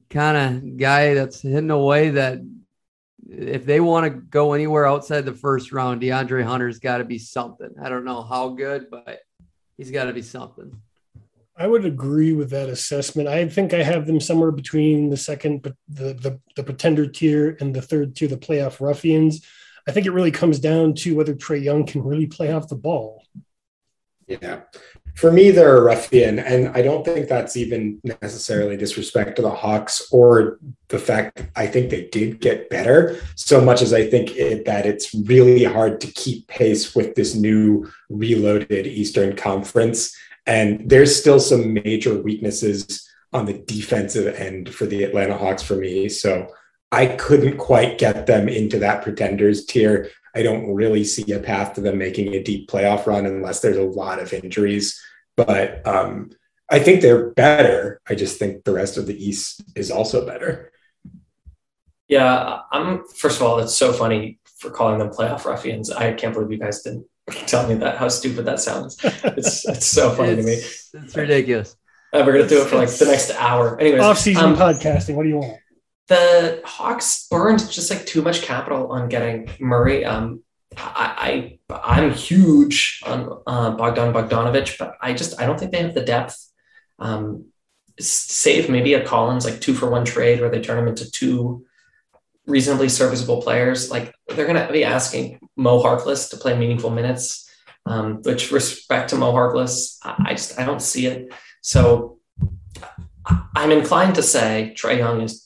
kind 0.09 0.37
of 0.37 0.77
guy 0.77 1.13
that's 1.15 1.41
hidden 1.41 1.69
away. 1.69 2.11
That 2.11 2.39
if 3.29 3.65
they 3.65 3.81
want 3.81 4.05
to 4.05 4.21
go 4.21 4.53
anywhere 4.53 4.85
outside 4.85 5.25
the 5.25 5.33
first 5.33 5.73
round, 5.73 6.01
DeAndre 6.01 6.43
Hunter's 6.45 6.79
got 6.79 6.99
to 6.99 7.03
be 7.03 7.19
something. 7.19 7.71
I 7.81 7.89
don't 7.89 8.05
know 8.05 8.21
how 8.21 8.49
good, 8.49 8.89
but 8.89 9.19
he's 9.79 9.91
got 9.91 10.05
to 10.05 10.13
be 10.13 10.21
something. 10.21 10.81
I 11.55 11.67
would 11.67 11.85
agree 11.85 12.33
with 12.33 12.49
that 12.51 12.69
assessment. 12.69 13.27
I 13.27 13.47
think 13.47 13.73
I 13.73 13.81
have 13.81 14.05
them 14.05 14.19
somewhere 14.19 14.51
between 14.51 15.09
the 15.09 15.17
second, 15.17 15.63
the, 15.87 16.13
the, 16.13 16.39
the 16.55 16.63
pretender 16.63 17.07
tier 17.07 17.57
and 17.59 17.73
the 17.73 17.81
third 17.81 18.15
tier, 18.15 18.27
the 18.27 18.37
playoff 18.37 18.79
ruffians. 18.79 19.45
I 19.87 19.91
think 19.91 20.05
it 20.05 20.11
really 20.11 20.31
comes 20.31 20.59
down 20.59 20.93
to 20.95 21.15
whether 21.15 21.33
Trae 21.33 21.63
Young 21.63 21.85
can 21.85 22.03
really 22.03 22.27
play 22.27 22.51
off 22.51 22.67
the 22.67 22.75
ball. 22.75 23.23
Yeah. 24.27 24.61
For 25.19 25.31
me, 25.31 25.51
they're 25.51 25.77
a 25.77 25.81
ruffian. 25.81 26.39
And 26.39 26.69
I 26.69 26.81
don't 26.81 27.03
think 27.03 27.27
that's 27.27 27.57
even 27.57 27.99
necessarily 28.21 28.77
disrespect 28.77 29.35
to 29.35 29.41
the 29.41 29.49
Hawks 29.49 30.07
or 30.11 30.59
the 30.87 30.99
fact 30.99 31.43
I 31.55 31.67
think 31.67 31.89
they 31.89 32.05
did 32.05 32.39
get 32.39 32.69
better 32.69 33.19
so 33.35 33.59
much 33.59 33.81
as 33.81 33.93
I 33.93 34.09
think 34.09 34.35
it, 34.35 34.65
that 34.65 34.85
it's 34.85 35.13
really 35.13 35.65
hard 35.65 35.99
to 36.01 36.07
keep 36.07 36.47
pace 36.47 36.95
with 36.95 37.15
this 37.15 37.35
new 37.35 37.91
reloaded 38.09 38.87
Eastern 38.87 39.35
Conference 39.35 40.15
and 40.49 40.89
there's 40.89 41.15
still 41.15 41.39
some 41.39 41.73
major 41.73 42.19
weaknesses 42.19 43.07
on 43.33 43.45
the 43.45 43.53
defensive 43.53 44.33
end 44.33 44.73
for 44.73 44.87
the 44.87 45.03
Atlanta 45.03 45.37
Hawks 45.37 45.61
for 45.61 45.75
me. 45.75 46.09
So 46.09 46.47
I 46.91 47.05
couldn't 47.05 47.57
quite 47.57 47.99
get 47.99 48.25
them 48.25 48.49
into 48.49 48.79
that 48.79 49.03
pretenders 49.03 49.65
tier. 49.65 50.09
I 50.35 50.41
don't 50.41 50.73
really 50.73 51.03
see 51.03 51.31
a 51.33 51.39
path 51.39 51.73
to 51.73 51.81
them 51.81 51.99
making 51.99 52.33
a 52.33 52.41
deep 52.41 52.67
playoff 52.67 53.05
run 53.05 53.27
unless 53.27 53.59
there's 53.59 53.77
a 53.77 53.83
lot 53.83 54.19
of 54.19 54.33
injuries. 54.33 54.99
But 55.45 55.87
um, 55.87 56.31
I 56.69 56.79
think 56.79 57.01
they're 57.01 57.29
better. 57.29 58.01
I 58.07 58.15
just 58.15 58.39
think 58.39 58.65
the 58.65 58.73
rest 58.73 58.97
of 58.97 59.07
the 59.07 59.15
East 59.15 59.63
is 59.73 59.89
also 59.89 60.25
better. 60.25 60.71
Yeah, 62.09 62.59
I'm. 62.71 63.05
First 63.07 63.39
of 63.39 63.47
all, 63.47 63.59
it's 63.59 63.75
so 63.75 63.93
funny 63.93 64.39
for 64.57 64.69
calling 64.69 64.99
them 64.99 65.11
playoff 65.11 65.45
ruffians. 65.45 65.91
I 65.91 66.11
can't 66.13 66.33
believe 66.33 66.51
you 66.51 66.57
guys 66.57 66.81
didn't 66.81 67.05
tell 67.47 67.67
me 67.67 67.75
that 67.75 67.97
how 67.97 68.09
stupid 68.09 68.45
that 68.45 68.59
sounds. 68.59 68.97
It's 69.03 69.65
it's 69.65 69.85
so 69.85 70.11
funny 70.15 70.33
it's, 70.33 70.91
to 70.91 70.97
me. 70.97 71.05
It's 71.05 71.15
ridiculous. 71.15 71.75
Uh, 72.11 72.23
we're 72.25 72.33
gonna 72.33 72.47
do 72.47 72.61
it 72.61 72.67
for 72.67 72.75
like 72.75 72.89
the 72.89 73.05
next 73.05 73.31
hour. 73.35 73.79
Anyways, 73.79 74.01
off-season 74.01 74.43
um, 74.43 74.55
podcasting. 74.57 75.15
What 75.15 75.23
do 75.23 75.29
you 75.29 75.37
want? 75.37 75.57
The 76.07 76.61
Hawks 76.65 77.27
burned 77.29 77.69
just 77.69 77.91
like 77.91 78.05
too 78.05 78.23
much 78.23 78.41
capital 78.41 78.91
on 78.91 79.07
getting 79.07 79.49
Murray. 79.59 80.03
Um, 80.03 80.41
I, 80.77 81.59
I 81.69 81.73
I'm 81.83 82.13
huge 82.13 83.01
on 83.05 83.41
uh, 83.47 83.71
Bogdan 83.71 84.13
Bogdanovich, 84.13 84.77
but 84.77 84.95
I 85.01 85.13
just 85.13 85.39
I 85.39 85.45
don't 85.45 85.59
think 85.59 85.71
they 85.71 85.81
have 85.81 85.93
the 85.93 86.03
depth. 86.03 86.37
Um, 86.99 87.45
save 87.99 88.69
maybe 88.69 88.93
a 88.93 89.03
Collins 89.03 89.45
like 89.45 89.59
two 89.59 89.73
for 89.73 89.89
one 89.89 90.05
trade 90.05 90.39
where 90.39 90.49
they 90.49 90.61
turn 90.61 90.79
him 90.79 90.87
into 90.87 91.09
two 91.11 91.65
reasonably 92.45 92.89
serviceable 92.89 93.41
players. 93.41 93.91
Like 93.91 94.13
they're 94.27 94.47
going 94.47 94.65
to 94.65 94.71
be 94.71 94.83
asking 94.83 95.39
Mo 95.55 95.81
Harkless 95.81 96.29
to 96.31 96.37
play 96.37 96.57
meaningful 96.57 96.89
minutes, 96.89 97.49
um, 97.85 98.21
which 98.23 98.51
respect 98.51 99.09
to 99.11 99.15
Mo 99.15 99.33
Harkless, 99.33 99.97
I 100.03 100.33
just 100.33 100.59
I 100.59 100.65
don't 100.65 100.81
see 100.81 101.05
it. 101.07 101.33
So 101.61 102.19
I'm 103.55 103.71
inclined 103.71 104.15
to 104.15 104.23
say 104.23 104.73
Trae 104.77 104.97
Young 104.97 105.21
is. 105.21 105.45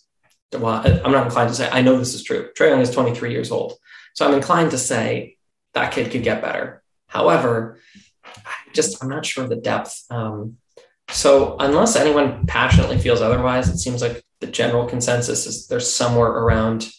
Well, 0.53 0.83
I'm 1.03 1.11
not 1.11 1.25
inclined 1.25 1.49
to 1.49 1.55
say 1.55 1.67
I 1.71 1.81
know 1.81 1.97
this 1.97 2.13
is 2.13 2.23
true. 2.23 2.49
Trae 2.55 2.69
Young 2.69 2.81
is 2.81 2.91
23 2.91 3.31
years 3.31 3.51
old, 3.51 3.73
so 4.13 4.27
I'm 4.27 4.33
inclined 4.33 4.71
to 4.71 4.77
say 4.77 5.37
that 5.73 5.91
kid 5.91 6.11
could 6.11 6.23
get 6.23 6.41
better. 6.41 6.83
However, 7.07 7.79
I 8.25 8.71
just 8.73 9.03
I'm 9.03 9.09
not 9.09 9.25
sure 9.25 9.43
of 9.43 9.49
the 9.49 9.55
depth. 9.55 10.03
Um, 10.09 10.57
so 11.09 11.57
unless 11.59 11.95
anyone 11.95 12.45
passionately 12.45 12.97
feels 12.97 13.21
otherwise, 13.21 13.69
it 13.69 13.77
seems 13.77 14.01
like 14.01 14.23
the 14.39 14.47
general 14.47 14.87
consensus 14.87 15.45
is 15.45 15.67
there's 15.67 15.91
somewhere 15.91 16.29
around 16.29 16.89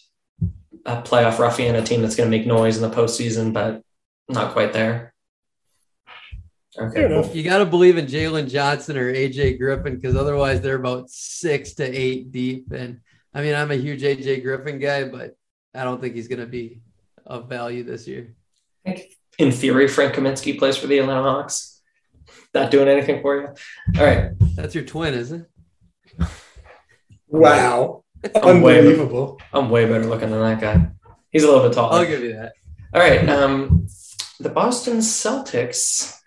a 0.85 1.01
playoff 1.01 1.39
ruffian, 1.39 1.75
a 1.75 1.81
team 1.81 2.01
that's 2.01 2.15
going 2.15 2.29
to 2.29 2.37
make 2.37 2.47
noise 2.47 2.77
in 2.77 2.87
the 2.87 2.95
postseason, 2.95 3.53
but 3.53 3.81
not 4.29 4.53
quite 4.53 4.73
there. 4.73 5.13
Okay, 6.77 7.07
cool. 7.07 7.29
You 7.33 7.43
got 7.43 7.59
to 7.59 7.65
believe 7.65 7.97
in 7.97 8.05
Jalen 8.05 8.49
Johnson 8.49 8.97
or 8.97 9.11
AJ 9.11 9.57
Griffin 9.57 9.95
because 9.95 10.15
otherwise 10.15 10.61
they're 10.61 10.75
about 10.75 11.09
six 11.09 11.73
to 11.75 11.83
eight 11.85 12.31
deep. 12.31 12.71
And 12.71 12.99
I 13.33 13.41
mean, 13.41 13.55
I'm 13.55 13.71
a 13.71 13.75
huge 13.75 14.01
AJ 14.01 14.43
Griffin 14.43 14.79
guy, 14.79 15.05
but 15.05 15.35
I 15.73 15.83
don't 15.83 16.01
think 16.01 16.15
he's 16.15 16.27
going 16.27 16.41
to 16.41 16.45
be 16.45 16.81
of 17.25 17.49
value 17.49 17.83
this 17.83 18.07
year. 18.07 18.35
In 19.37 19.51
theory, 19.51 19.87
Frank 19.87 20.13
Kaminsky 20.15 20.57
plays 20.57 20.77
for 20.77 20.87
the 20.87 20.99
Atlanta 20.99 21.23
Hawks. 21.23 21.81
Not 22.53 22.71
doing 22.71 22.87
anything 22.87 23.21
for 23.21 23.35
you. 23.41 23.47
All 23.99 24.05
right. 24.05 24.31
That's 24.55 24.75
your 24.75 24.85
twin, 24.85 25.13
isn't 25.13 25.47
it? 26.19 26.27
Wow. 27.27 28.03
I'm 28.35 28.57
Unbelievable. 28.57 29.35
Way, 29.35 29.45
I'm 29.53 29.69
way 29.69 29.85
better 29.85 30.05
looking 30.05 30.29
than 30.29 30.39
that 30.39 30.61
guy. 30.61 30.87
He's 31.31 31.43
a 31.43 31.47
little 31.47 31.63
bit 31.67 31.73
taller. 31.73 31.99
I'll 31.99 32.05
give 32.05 32.21
you 32.21 32.33
that. 32.33 32.53
All 32.93 33.01
right. 33.01 33.27
Um, 33.27 33.87
the 34.39 34.49
Boston 34.49 34.97
Celtics. 34.97 36.17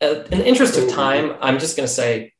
Uh, 0.00 0.24
in 0.32 0.38
the 0.38 0.46
interest 0.46 0.76
of 0.76 0.88
time, 0.88 1.36
I'm 1.40 1.58
just 1.58 1.76
going 1.76 1.86
to 1.86 1.92
say, 1.92 2.32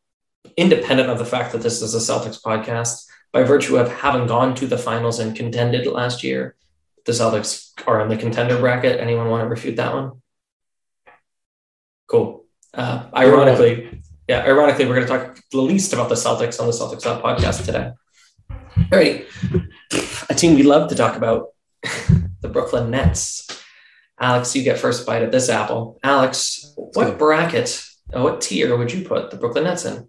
independent 0.57 1.09
of 1.09 1.18
the 1.18 1.25
fact 1.25 1.53
that 1.53 1.62
this 1.62 1.83
is 1.83 1.94
a 1.94 1.99
Celtics 1.99 2.42
podcast, 2.42 3.05
by 3.33 3.42
virtue 3.42 3.77
of 3.77 3.92
having 3.92 4.27
gone 4.27 4.55
to 4.57 4.66
the 4.66 4.79
finals 4.79 5.18
and 5.18 5.37
contended 5.37 5.87
last 5.87 6.25
year, 6.25 6.57
the 7.05 7.12
Celtics 7.12 7.73
are 7.87 8.01
in 8.01 8.09
the 8.09 8.17
contender 8.17 8.59
bracket. 8.59 9.01
Anyone 9.01 9.29
want 9.29 9.45
to 9.45 9.49
refute 9.49 9.77
that 9.77 9.95
one? 9.95 10.23
Cool. 12.09 12.45
Uh, 12.73 13.07
ironically, 13.14 14.03
yeah, 14.29 14.45
ironically, 14.45 14.87
we're 14.87 14.97
going 14.97 15.07
to 15.07 15.12
talk 15.12 15.38
the 15.51 15.61
least 15.61 15.93
about 15.93 16.09
the 16.09 16.14
Celtics 16.14 16.61
on 16.61 16.67
the 16.67 16.73
Celtics 16.73 17.07
Up 17.07 17.23
podcast 17.23 17.64
today. 17.64 17.93
All 18.51 18.99
right. 18.99 19.27
a 20.29 20.35
team 20.35 20.55
we 20.57 20.62
love 20.62 20.88
to 20.88 20.95
talk 20.95 21.17
about, 21.17 21.49
the 22.40 22.49
Brooklyn 22.49 22.90
Nets. 22.90 23.62
Alex, 24.19 24.55
you 24.57 24.62
get 24.62 24.79
first 24.79 25.07
bite 25.07 25.23
at 25.23 25.33
this 25.33 25.49
apple. 25.49 25.99
Alex, 26.03 26.73
what 26.77 27.19
bracket, 27.19 27.85
what 28.12 28.40
tier 28.40 28.77
would 28.77 28.93
you 28.93 29.05
put 29.05 29.31
the 29.31 29.37
Brooklyn 29.37 29.64
Nets 29.64 29.85
in? 29.85 30.09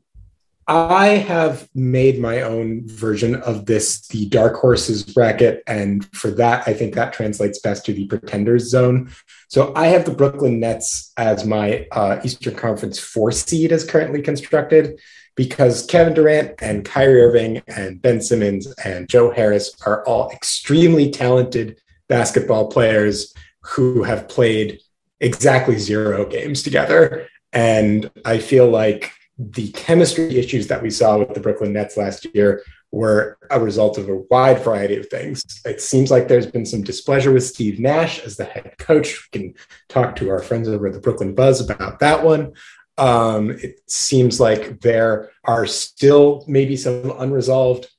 I 0.67 1.07
have 1.07 1.69
made 1.75 2.19
my 2.19 2.41
own 2.41 2.87
version 2.87 3.35
of 3.35 3.67
this, 3.67 4.07
the 4.07 4.27
Dark 4.27 4.55
Horses 4.55 5.03
bracket. 5.03 5.61
And 5.67 6.05
for 6.15 6.31
that, 6.31 6.67
I 6.67 6.73
think 6.73 6.95
that 6.95 7.13
translates 7.13 7.59
best 7.59 7.85
to 7.85 7.93
the 7.93 8.07
Pretenders 8.07 8.69
zone. 8.69 9.11
So 9.47 9.73
I 9.75 9.87
have 9.87 10.05
the 10.05 10.13
Brooklyn 10.13 10.59
Nets 10.59 11.11
as 11.17 11.45
my 11.45 11.87
uh, 11.91 12.19
Eastern 12.23 12.55
Conference 12.55 12.97
four 12.97 13.31
seed 13.31 13.71
as 13.71 13.85
currently 13.85 14.23
constructed 14.23 14.99
because 15.35 15.85
Kevin 15.85 16.13
Durant 16.13 16.55
and 16.59 16.83
Kyrie 16.83 17.21
Irving 17.21 17.61
and 17.67 18.01
Ben 18.01 18.21
Simmons 18.21 18.73
and 18.83 19.07
Joe 19.07 19.31
Harris 19.31 19.71
are 19.85 20.03
all 20.05 20.31
extremely 20.31 21.11
talented 21.11 21.79
basketball 22.07 22.69
players 22.69 23.33
who 23.61 24.03
have 24.03 24.27
played 24.29 24.79
exactly 25.19 25.77
zero 25.77 26.25
games 26.25 26.63
together. 26.63 27.27
And 27.51 28.09
I 28.23 28.39
feel 28.39 28.67
like 28.69 29.11
the 29.37 29.69
chemistry 29.71 30.37
issues 30.37 30.67
that 30.67 30.81
we 30.81 30.89
saw 30.89 31.17
with 31.17 31.33
the 31.33 31.39
Brooklyn 31.39 31.73
Nets 31.73 31.97
last 31.97 32.25
year 32.33 32.63
were 32.91 33.37
a 33.51 33.59
result 33.59 33.97
of 33.97 34.07
a 34.07 34.21
wide 34.29 34.59
variety 34.59 34.95
of 34.95 35.09
things. 35.09 35.43
It 35.65 35.81
seems 35.81 36.09
like 36.09 36.27
there's 36.27 36.45
been 36.45 36.65
some 36.65 36.83
displeasure 36.83 37.33
with 37.33 37.43
Steve 37.43 37.79
Nash 37.79 38.19
as 38.19 38.37
the 38.37 38.45
head 38.45 38.75
coach. 38.79 39.27
We 39.33 39.39
can 39.39 39.53
talk 39.89 40.15
to 40.17 40.29
our 40.29 40.39
friends 40.39 40.69
over 40.69 40.87
at 40.87 40.93
the 40.93 41.01
Brooklyn 41.01 41.35
Buzz 41.35 41.59
about 41.59 41.99
that 41.99 42.23
one. 42.23 42.53
Um, 42.97 43.49
it 43.49 43.81
seems 43.87 44.39
like 44.39 44.79
there 44.79 45.31
are 45.43 45.65
still 45.65 46.45
maybe 46.47 46.77
some 46.77 47.11
unresolved 47.17 47.89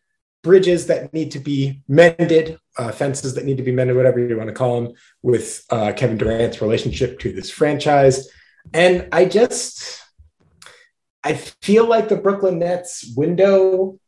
bridges 0.42 0.86
that 0.86 1.12
need 1.12 1.32
to 1.32 1.40
be 1.40 1.82
mended, 1.88 2.58
uh, 2.78 2.92
fences 2.92 3.34
that 3.34 3.44
need 3.44 3.58
to 3.58 3.62
be 3.62 3.72
mended, 3.72 3.96
whatever 3.96 4.20
you 4.20 4.36
want 4.38 4.48
to 4.48 4.54
call 4.54 4.80
them, 4.80 4.94
with 5.20 5.64
uh, 5.68 5.92
Kevin 5.94 6.16
Durant's 6.16 6.62
relationship 6.62 7.18
to 7.18 7.32
this 7.32 7.50
franchise. 7.50 8.30
And 8.72 9.08
I 9.12 9.26
just, 9.26 10.00
I 11.24 11.34
feel 11.34 11.86
like 11.86 12.08
the 12.08 12.16
Brooklyn 12.16 12.58
Nets 12.58 13.12
window 13.16 13.98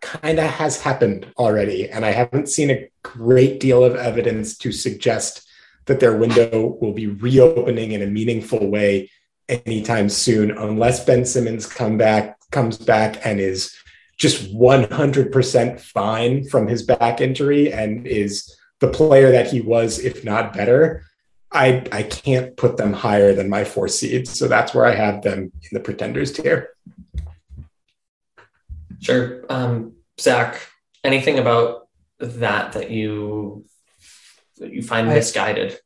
kind 0.00 0.38
of 0.38 0.46
has 0.46 0.80
happened 0.80 1.26
already. 1.38 1.88
And 1.88 2.04
I 2.04 2.10
haven't 2.10 2.48
seen 2.48 2.70
a 2.70 2.90
great 3.02 3.60
deal 3.60 3.84
of 3.84 3.94
evidence 3.94 4.58
to 4.58 4.72
suggest 4.72 5.48
that 5.86 6.00
their 6.00 6.16
window 6.16 6.76
will 6.80 6.92
be 6.92 7.06
reopening 7.06 7.92
in 7.92 8.02
a 8.02 8.06
meaningful 8.06 8.70
way 8.70 9.10
anytime 9.48 10.08
soon, 10.08 10.50
unless 10.50 11.04
Ben 11.04 11.24
Simmons 11.24 11.66
come 11.66 11.98
back, 11.98 12.38
comes 12.50 12.78
back 12.78 13.24
and 13.24 13.40
is 13.40 13.74
just 14.16 14.54
100% 14.54 15.80
fine 15.80 16.44
from 16.48 16.68
his 16.68 16.82
back 16.82 17.20
injury 17.20 17.72
and 17.72 18.06
is 18.06 18.56
the 18.80 18.88
player 18.88 19.30
that 19.32 19.50
he 19.50 19.60
was, 19.60 19.98
if 19.98 20.24
not 20.24 20.52
better. 20.52 21.04
I 21.52 21.86
I 21.92 22.02
can't 22.02 22.56
put 22.56 22.76
them 22.76 22.92
higher 22.92 23.34
than 23.34 23.48
my 23.48 23.64
four 23.64 23.88
seeds, 23.88 24.36
so 24.38 24.48
that's 24.48 24.74
where 24.74 24.86
I 24.86 24.94
have 24.94 25.22
them 25.22 25.38
in 25.38 25.68
the 25.72 25.80
pretenders 25.80 26.32
tier. 26.32 26.70
Sure, 29.00 29.44
um, 29.48 29.94
Zach. 30.20 30.68
Anything 31.04 31.38
about 31.38 31.88
that 32.20 32.72
that 32.72 32.90
you 32.90 33.64
that 34.58 34.72
you 34.72 34.82
find 34.82 35.10
I, 35.10 35.14
misguided? 35.14 35.78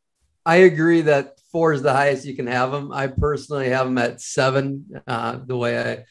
I 0.45 0.57
agree 0.57 1.01
that 1.03 1.41
four 1.51 1.73
is 1.73 1.83
the 1.83 1.93
highest 1.93 2.27
you 2.27 2.37
can 2.37 2.47
have 2.47 2.71
them. 2.71 2.93
I 2.93 3.07
personally 3.07 3.71
have 3.71 3.87
them 3.87 3.99
at 3.99 4.21
seven. 4.21 5.03
Uh, 5.07 5.39
the 5.45 5.57
way 5.57 5.79
I 5.79 6.05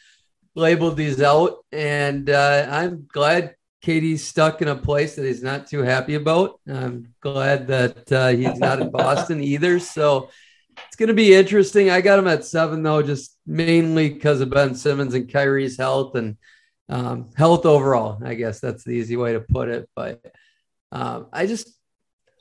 labeled 0.56 0.98
these 0.98 1.22
out, 1.22 1.58
and 1.72 2.30
uh, 2.30 2.68
I'm 2.70 3.08
glad 3.12 3.56
KD's 3.86 4.24
stuck 4.24 4.64
in 4.64 4.68
a 4.68 4.76
place 4.76 5.16
that 5.16 5.26
he's 5.26 5.44
not 5.44 5.68
too 5.68 5.84
happy 5.84 6.16
about. 6.16 6.60
I'm 6.68 7.14
glad 7.22 7.68
that 7.68 8.12
uh, 8.12 8.30
he's 8.30 8.58
not 8.58 8.82
in 8.82 8.90
Boston 8.90 9.44
either. 9.44 9.80
So 9.80 10.32
it's 10.88 10.96
going 10.96 11.10
to 11.10 11.14
be 11.14 11.36
interesting. 11.36 11.92
I 11.92 12.02
got 12.02 12.18
him 12.18 12.28
at 12.28 12.46
seven, 12.46 12.82
though, 12.82 13.04
just 13.04 13.38
mainly 13.46 14.10
because 14.10 14.42
of 14.42 14.50
Ben 14.50 14.74
Simmons 14.74 15.14
and 15.14 15.32
Kyrie's 15.32 15.78
health 15.78 16.16
and 16.16 16.36
um, 16.90 17.30
health 17.36 17.68
overall. 17.68 18.20
I 18.26 18.34
guess 18.34 18.60
that's 18.60 18.84
the 18.84 18.94
easy 18.94 19.18
way 19.18 19.34
to 19.34 19.42
put 19.42 19.70
it. 19.70 19.88
But 19.96 20.20
um, 20.92 21.28
I 21.32 21.46
just, 21.46 21.70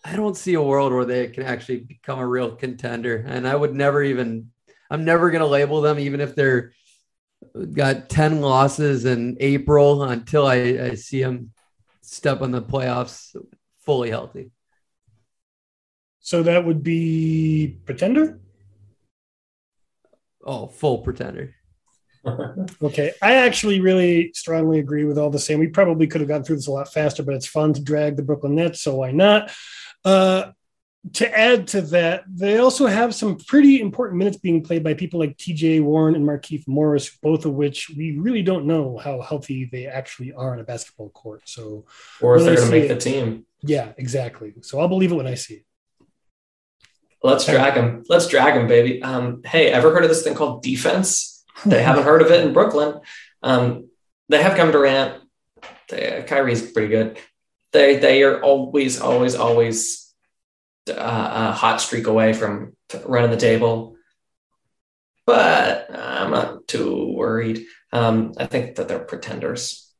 I 0.02 0.16
don't 0.16 0.38
see 0.38 0.54
a 0.54 0.62
world 0.62 0.94
where 0.94 1.04
they 1.04 1.28
can 1.28 1.42
actually 1.42 1.80
become 1.80 2.20
a 2.20 2.26
real 2.26 2.56
contender. 2.56 3.22
And 3.26 3.46
I 3.46 3.54
would 3.54 3.74
never 3.74 4.02
even, 4.02 4.50
I'm 4.90 5.04
never 5.04 5.30
going 5.30 5.42
to 5.42 5.46
label 5.46 5.82
them, 5.82 5.98
even 5.98 6.22
if 6.22 6.34
they're 6.34 6.72
got 7.72 8.08
10 8.08 8.40
losses 8.40 9.04
in 9.04 9.36
April 9.40 10.02
until 10.02 10.46
I, 10.46 10.54
I 10.54 10.94
see 10.94 11.20
him 11.20 11.52
step 12.00 12.42
on 12.42 12.50
the 12.50 12.62
playoffs 12.62 13.36
fully 13.80 14.10
healthy. 14.10 14.50
So 16.20 16.42
that 16.42 16.64
would 16.64 16.82
be 16.82 17.78
pretender? 17.84 18.40
Oh, 20.44 20.66
full 20.66 20.98
pretender. 20.98 21.54
okay. 22.82 23.12
I 23.20 23.34
actually 23.34 23.80
really 23.80 24.32
strongly 24.34 24.78
agree 24.78 25.04
with 25.04 25.18
all 25.18 25.30
the 25.30 25.38
same. 25.38 25.58
We 25.58 25.68
probably 25.68 26.06
could 26.06 26.22
have 26.22 26.28
gone 26.28 26.42
through 26.42 26.56
this 26.56 26.66
a 26.66 26.72
lot 26.72 26.92
faster, 26.92 27.22
but 27.22 27.34
it's 27.34 27.46
fun 27.46 27.74
to 27.74 27.82
drag 27.82 28.16
the 28.16 28.22
Brooklyn 28.22 28.54
Nets, 28.54 28.80
so 28.80 28.96
why 28.96 29.10
not? 29.10 29.52
Uh, 30.04 30.52
to 31.12 31.38
add 31.38 31.68
to 31.68 31.82
that, 31.82 32.24
they 32.26 32.58
also 32.58 32.86
have 32.86 33.14
some 33.14 33.36
pretty 33.36 33.80
important 33.80 34.18
minutes 34.18 34.38
being 34.38 34.64
played 34.64 34.82
by 34.82 34.94
people 34.94 35.20
like 35.20 35.36
TJ 35.36 35.82
Warren 35.82 36.14
and 36.14 36.26
Markieff 36.26 36.66
Morris, 36.66 37.16
both 37.22 37.44
of 37.44 37.52
which 37.52 37.90
we 37.90 38.16
really 38.18 38.42
don't 38.42 38.64
know 38.64 38.96
how 38.96 39.20
healthy 39.20 39.68
they 39.70 39.86
actually 39.86 40.32
are 40.32 40.52
on 40.52 40.60
a 40.60 40.64
basketball 40.64 41.10
court. 41.10 41.42
So, 41.44 41.84
or 42.20 42.36
if 42.36 42.44
they're 42.44 42.56
going 42.56 42.66
to 42.66 42.70
make 42.70 42.84
it, 42.84 42.94
the 42.94 43.00
team. 43.00 43.44
Yeah, 43.62 43.92
exactly. 43.98 44.54
So 44.62 44.80
I'll 44.80 44.88
believe 44.88 45.12
it 45.12 45.16
when 45.16 45.26
I 45.26 45.34
see 45.34 45.54
it. 45.54 45.64
Let's 47.22 47.46
drag 47.46 47.74
them. 47.74 48.02
Let's 48.08 48.26
drag 48.26 48.54
them, 48.54 48.66
baby. 48.66 49.02
Um, 49.02 49.42
hey, 49.44 49.70
ever 49.70 49.92
heard 49.92 50.04
of 50.04 50.10
this 50.10 50.22
thing 50.22 50.34
called 50.34 50.62
defense? 50.62 51.44
They 51.66 51.82
haven't 51.82 52.04
heard 52.04 52.22
of 52.22 52.30
it 52.30 52.44
in 52.46 52.52
Brooklyn. 52.52 53.00
Um, 53.42 53.90
they 54.28 54.42
have 54.42 54.56
Kevin 54.56 54.72
Durant. 54.72 55.22
They, 55.90 56.18
uh, 56.18 56.22
Kyrie's 56.22 56.70
pretty 56.70 56.88
good. 56.88 57.18
They 57.72 57.96
they 57.96 58.22
are 58.22 58.40
always, 58.42 59.00
always, 59.00 59.34
always 59.34 60.03
a 60.88 61.52
hot 61.52 61.80
streak 61.80 62.06
away 62.06 62.32
from 62.32 62.76
running 63.04 63.30
the 63.30 63.36
table. 63.36 63.96
But 65.26 65.90
I'm 65.94 66.30
not 66.30 66.68
too 66.68 67.12
worried. 67.12 67.64
Um, 67.92 68.34
I 68.38 68.46
think 68.46 68.76
that 68.76 68.88
they're 68.88 68.98
pretenders. 68.98 69.90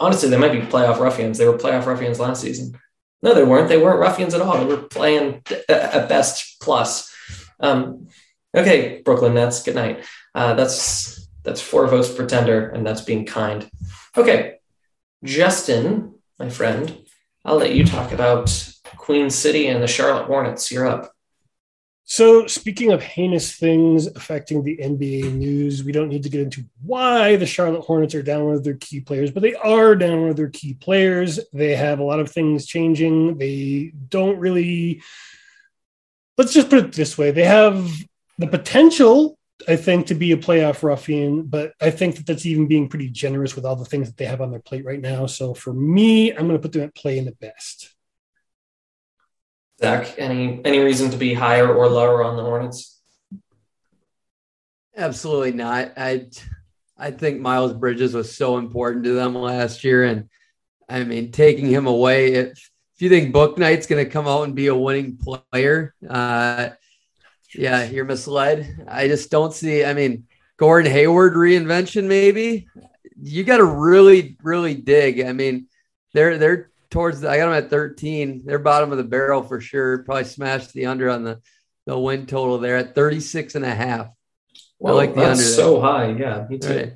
Honestly, 0.00 0.28
they 0.28 0.38
might 0.38 0.52
be 0.52 0.60
playoff 0.60 0.98
ruffians. 0.98 1.38
They 1.38 1.46
were 1.46 1.58
playoff 1.58 1.86
ruffians 1.86 2.18
last 2.18 2.40
season. 2.40 2.78
No, 3.22 3.34
they 3.34 3.44
weren't. 3.44 3.68
They 3.68 3.78
weren't 3.78 4.00
ruffians 4.00 4.34
at 4.34 4.40
all. 4.40 4.58
They 4.58 4.64
were 4.64 4.82
playing 4.82 5.42
at 5.68 6.08
best 6.08 6.60
plus. 6.60 7.14
Um, 7.60 8.08
okay, 8.54 9.00
Brooklyn 9.04 9.34
Nets. 9.34 9.62
Good 9.62 9.76
night. 9.76 10.04
Uh, 10.34 10.54
that's 10.54 11.28
that's 11.44 11.60
four 11.60 11.86
votes 11.86 12.12
pretender, 12.12 12.70
and 12.70 12.86
that's 12.86 13.02
being 13.02 13.26
kind. 13.26 13.70
Okay, 14.16 14.56
Justin, 15.22 16.14
my 16.38 16.48
friend, 16.48 16.98
I'll 17.44 17.56
let 17.56 17.74
you 17.74 17.84
talk 17.84 18.12
about 18.12 18.71
Queen 18.96 19.30
City 19.30 19.66
and 19.68 19.82
the 19.82 19.86
Charlotte 19.86 20.26
Hornets. 20.26 20.70
You're 20.70 20.86
up. 20.86 21.12
So, 22.04 22.46
speaking 22.46 22.92
of 22.92 23.02
heinous 23.02 23.54
things 23.54 24.06
affecting 24.06 24.62
the 24.62 24.76
NBA 24.76 25.32
news, 25.34 25.84
we 25.84 25.92
don't 25.92 26.08
need 26.08 26.24
to 26.24 26.28
get 26.28 26.40
into 26.42 26.64
why 26.82 27.36
the 27.36 27.46
Charlotte 27.46 27.82
Hornets 27.82 28.14
are 28.14 28.22
down 28.22 28.50
with 28.50 28.64
their 28.64 28.74
key 28.74 29.00
players, 29.00 29.30
but 29.30 29.42
they 29.42 29.54
are 29.54 29.94
down 29.94 30.26
with 30.26 30.36
their 30.36 30.50
key 30.50 30.74
players. 30.74 31.38
They 31.52 31.76
have 31.76 32.00
a 32.00 32.04
lot 32.04 32.20
of 32.20 32.30
things 32.30 32.66
changing. 32.66 33.38
They 33.38 33.92
don't 34.08 34.38
really, 34.38 35.02
let's 36.36 36.52
just 36.52 36.68
put 36.68 36.80
it 36.80 36.92
this 36.92 37.16
way 37.16 37.30
they 37.30 37.44
have 37.44 37.90
the 38.36 38.48
potential, 38.48 39.38
I 39.68 39.76
think, 39.76 40.08
to 40.08 40.14
be 40.14 40.32
a 40.32 40.36
playoff 40.36 40.82
ruffian, 40.82 41.44
but 41.44 41.72
I 41.80 41.90
think 41.90 42.16
that 42.16 42.26
that's 42.26 42.46
even 42.46 42.66
being 42.66 42.88
pretty 42.88 43.08
generous 43.08 43.54
with 43.54 43.64
all 43.64 43.76
the 43.76 43.84
things 43.84 44.08
that 44.08 44.16
they 44.16 44.26
have 44.26 44.40
on 44.40 44.50
their 44.50 44.60
plate 44.60 44.84
right 44.84 45.00
now. 45.00 45.26
So, 45.26 45.54
for 45.54 45.72
me, 45.72 46.32
I'm 46.32 46.48
going 46.48 46.58
to 46.58 46.62
put 46.62 46.72
them 46.72 46.82
at 46.82 46.96
play 46.96 47.16
in 47.16 47.24
the 47.24 47.32
best. 47.32 47.94
Zach, 49.80 50.14
any 50.18 50.60
any 50.64 50.78
reason 50.78 51.10
to 51.10 51.16
be 51.16 51.34
higher 51.34 51.72
or 51.72 51.88
lower 51.88 52.22
on 52.22 52.36
the 52.36 52.42
Hornets? 52.42 53.00
Absolutely 54.96 55.52
not. 55.52 55.92
I 55.96 56.26
I 56.96 57.10
think 57.10 57.40
Miles 57.40 57.72
Bridges 57.72 58.14
was 58.14 58.36
so 58.36 58.58
important 58.58 59.04
to 59.04 59.12
them 59.12 59.34
last 59.34 59.84
year, 59.84 60.04
and 60.04 60.28
I 60.88 61.04
mean 61.04 61.32
taking 61.32 61.66
him 61.66 61.86
away. 61.86 62.34
If 62.34 62.70
if 62.94 63.02
you 63.02 63.08
think 63.08 63.32
Bouknight's 63.32 63.86
going 63.86 64.04
to 64.04 64.10
come 64.10 64.28
out 64.28 64.42
and 64.42 64.54
be 64.54 64.66
a 64.68 64.74
winning 64.74 65.18
player, 65.18 65.94
uh, 66.08 66.70
yeah, 67.54 67.84
you're 67.84 68.04
misled. 68.04 68.84
I 68.86 69.08
just 69.08 69.30
don't 69.30 69.52
see. 69.52 69.84
I 69.84 69.94
mean, 69.94 70.26
Gordon 70.56 70.92
Hayward 70.92 71.34
reinvention, 71.34 72.04
maybe. 72.04 72.68
You 73.20 73.44
got 73.44 73.56
to 73.58 73.64
really, 73.64 74.36
really 74.42 74.74
dig. 74.74 75.20
I 75.20 75.32
mean, 75.32 75.68
they're 76.12 76.38
they're 76.38 76.70
towards 76.92 77.22
the, 77.22 77.30
I 77.30 77.38
got 77.38 77.46
them 77.46 77.64
at 77.64 77.70
13. 77.70 78.42
They're 78.44 78.58
bottom 78.60 78.92
of 78.92 78.98
the 78.98 79.04
barrel 79.04 79.42
for 79.42 79.60
sure. 79.60 80.04
Probably 80.04 80.24
smashed 80.24 80.72
the 80.72 80.86
under 80.86 81.10
on 81.10 81.24
the, 81.24 81.40
the 81.86 81.98
win 81.98 82.26
total 82.26 82.58
there 82.58 82.76
at 82.76 82.94
36 82.94 83.56
and 83.56 83.64
a 83.64 83.74
half. 83.74 84.08
Well, 84.78 84.94
I 84.94 84.96
like 84.98 85.14
the 85.14 85.22
that's 85.22 85.40
under 85.40 85.50
so 85.50 85.80
high. 85.80 86.10
Yeah, 86.12 86.46
me 86.48 86.58
too. 86.58 86.68
Right. 86.68 86.92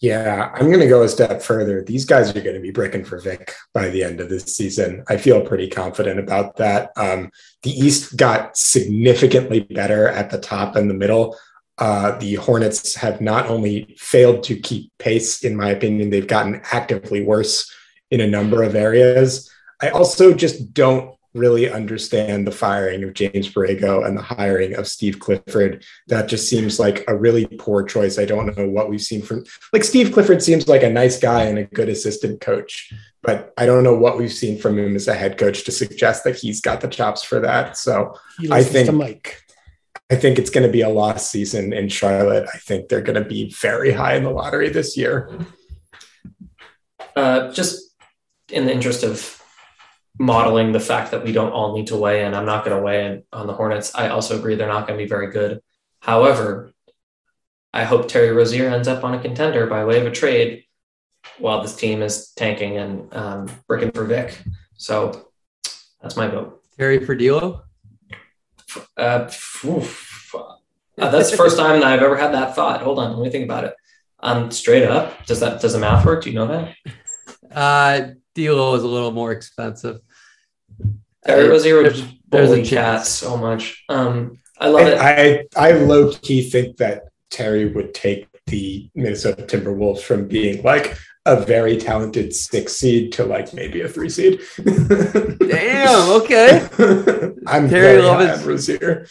Yeah, 0.00 0.50
I'm 0.52 0.66
going 0.66 0.80
to 0.80 0.88
go 0.88 1.04
a 1.04 1.08
step 1.08 1.42
further. 1.42 1.82
These 1.82 2.04
guys 2.04 2.30
are 2.34 2.40
going 2.40 2.56
to 2.56 2.60
be 2.60 2.72
bricking 2.72 3.04
for 3.04 3.20
Vic 3.20 3.54
by 3.72 3.88
the 3.88 4.02
end 4.02 4.20
of 4.20 4.28
this 4.28 4.44
season. 4.56 5.04
I 5.08 5.16
feel 5.16 5.46
pretty 5.46 5.68
confident 5.68 6.18
about 6.18 6.56
that. 6.56 6.90
Um, 6.96 7.30
the 7.62 7.70
East 7.70 8.16
got 8.16 8.56
significantly 8.56 9.60
better 9.60 10.08
at 10.08 10.30
the 10.30 10.40
top 10.40 10.74
and 10.74 10.90
the 10.90 10.94
middle. 10.94 11.36
Uh, 11.78 12.18
the 12.18 12.34
Hornets 12.34 12.96
have 12.96 13.20
not 13.20 13.46
only 13.46 13.94
failed 13.96 14.42
to 14.44 14.58
keep 14.58 14.90
pace, 14.98 15.44
in 15.44 15.56
my 15.56 15.70
opinion, 15.70 16.10
they've 16.10 16.26
gotten 16.26 16.60
actively 16.72 17.22
worse 17.22 17.72
in 18.12 18.20
a 18.20 18.26
number 18.26 18.62
of 18.62 18.76
areas. 18.76 19.50
I 19.80 19.88
also 19.88 20.32
just 20.34 20.72
don't 20.74 21.16
really 21.34 21.70
understand 21.70 22.46
the 22.46 22.52
firing 22.52 23.02
of 23.04 23.14
James 23.14 23.48
Borrego 23.48 24.06
and 24.06 24.16
the 24.16 24.22
hiring 24.22 24.74
of 24.74 24.86
Steve 24.86 25.18
Clifford. 25.18 25.82
That 26.08 26.28
just 26.28 26.46
seems 26.46 26.78
like 26.78 27.04
a 27.08 27.16
really 27.16 27.46
poor 27.46 27.82
choice. 27.82 28.18
I 28.18 28.26
don't 28.26 28.54
know 28.56 28.68
what 28.68 28.90
we've 28.90 29.00
seen 29.00 29.22
from 29.22 29.44
like 29.72 29.82
Steve 29.82 30.12
Clifford 30.12 30.42
seems 30.42 30.68
like 30.68 30.82
a 30.82 30.90
nice 30.90 31.18
guy 31.18 31.44
and 31.44 31.58
a 31.58 31.64
good 31.64 31.88
assistant 31.88 32.42
coach, 32.42 32.92
but 33.22 33.54
I 33.56 33.64
don't 33.64 33.82
know 33.82 33.96
what 33.96 34.18
we've 34.18 34.32
seen 34.32 34.58
from 34.58 34.78
him 34.78 34.94
as 34.94 35.08
a 35.08 35.14
head 35.14 35.38
coach 35.38 35.64
to 35.64 35.72
suggest 35.72 36.24
that 36.24 36.36
he's 36.36 36.60
got 36.60 36.82
the 36.82 36.88
chops 36.88 37.22
for 37.22 37.40
that. 37.40 37.78
So 37.78 38.14
I 38.50 38.62
think 38.62 38.92
Mike. 38.92 39.42
I 40.10 40.16
think 40.16 40.38
it's 40.38 40.50
going 40.50 40.66
to 40.66 40.72
be 40.72 40.82
a 40.82 40.90
lost 40.90 41.30
season 41.30 41.72
in 41.72 41.88
Charlotte. 41.88 42.46
I 42.52 42.58
think 42.58 42.90
they're 42.90 43.00
going 43.00 43.22
to 43.22 43.26
be 43.26 43.50
very 43.58 43.92
high 43.92 44.16
in 44.16 44.24
the 44.24 44.30
lottery 44.30 44.68
this 44.68 44.94
year. 44.94 45.38
Uh, 47.16 47.50
just 47.52 47.91
in 48.52 48.66
the 48.66 48.72
interest 48.72 49.02
of 49.02 49.42
modeling 50.18 50.72
the 50.72 50.80
fact 50.80 51.10
that 51.10 51.24
we 51.24 51.32
don't 51.32 51.52
all 51.52 51.74
need 51.74 51.88
to 51.88 51.96
weigh 51.96 52.24
in. 52.24 52.34
I'm 52.34 52.46
not 52.46 52.64
going 52.64 52.76
to 52.76 52.82
weigh 52.82 53.06
in 53.06 53.24
on 53.32 53.46
the 53.46 53.54
Hornets. 53.54 53.94
I 53.94 54.08
also 54.08 54.38
agree 54.38 54.54
they're 54.54 54.68
not 54.68 54.86
going 54.86 54.98
to 54.98 55.04
be 55.04 55.08
very 55.08 55.30
good. 55.30 55.60
However, 56.00 56.72
I 57.72 57.84
hope 57.84 58.08
Terry 58.08 58.30
Rozier 58.30 58.68
ends 58.68 58.88
up 58.88 59.04
on 59.04 59.14
a 59.14 59.22
contender 59.22 59.66
by 59.66 59.84
way 59.84 60.00
of 60.00 60.06
a 60.06 60.10
trade 60.10 60.64
while 61.38 61.62
this 61.62 61.74
team 61.74 62.02
is 62.02 62.32
tanking 62.32 62.76
and 62.76 63.14
um, 63.14 63.50
bricking 63.66 63.90
for 63.92 64.04
Vic. 64.04 64.38
So 64.76 65.30
that's 66.00 66.16
my 66.16 66.28
vote. 66.28 66.62
Terry 66.76 67.04
for. 67.04 67.62
Uh, 68.96 69.30
uh, 70.98 71.10
that's 71.10 71.30
the 71.30 71.36
first 71.36 71.56
time 71.56 71.80
that 71.80 71.86
I've 71.86 72.02
ever 72.02 72.16
had 72.16 72.32
that 72.34 72.54
thought. 72.54 72.82
Hold 72.82 72.98
on, 72.98 73.16
let 73.16 73.24
me 73.24 73.30
think 73.30 73.44
about 73.44 73.64
it. 73.64 73.74
Um, 74.20 74.50
straight 74.50 74.84
up, 74.84 75.24
does 75.26 75.40
that 75.40 75.60
does 75.60 75.72
the 75.72 75.78
math 75.78 76.04
work? 76.04 76.24
Do 76.24 76.30
you 76.30 76.36
know 76.36 76.46
that? 76.48 76.76
Uh, 77.50 78.14
D'Lo 78.34 78.74
is 78.74 78.82
a 78.82 78.88
little 78.88 79.12
more 79.12 79.32
expensive. 79.32 80.00
Terry 81.24 81.48
Rozier 81.48 81.82
would 81.82 82.04
there's, 82.28 82.50
a 82.50 82.64
chat 82.64 83.06
so 83.06 83.36
much. 83.36 83.84
Um, 83.88 84.38
I 84.58 84.68
love 84.68 84.86
it. 84.86 84.98
I 84.98 85.44
I 85.56 85.72
low 85.72 86.12
key 86.12 86.48
think 86.48 86.78
that 86.78 87.04
Terry 87.30 87.66
would 87.66 87.94
take 87.94 88.26
the 88.46 88.90
Minnesota 88.94 89.42
Timberwolves 89.42 90.00
from 90.00 90.28
being 90.28 90.62
like 90.62 90.96
a 91.24 91.40
very 91.40 91.76
talented 91.76 92.34
six 92.34 92.72
seed 92.72 93.12
to 93.12 93.24
like 93.24 93.54
maybe 93.54 93.82
a 93.82 93.88
three 93.88 94.08
seed. 94.08 94.40
Damn. 94.58 96.10
Okay. 96.22 96.68
I'm 97.46 97.68
Terry 97.68 98.00
very 98.00 98.02
high 98.02 98.32
on 98.32 98.44
Rozier. 98.44 99.06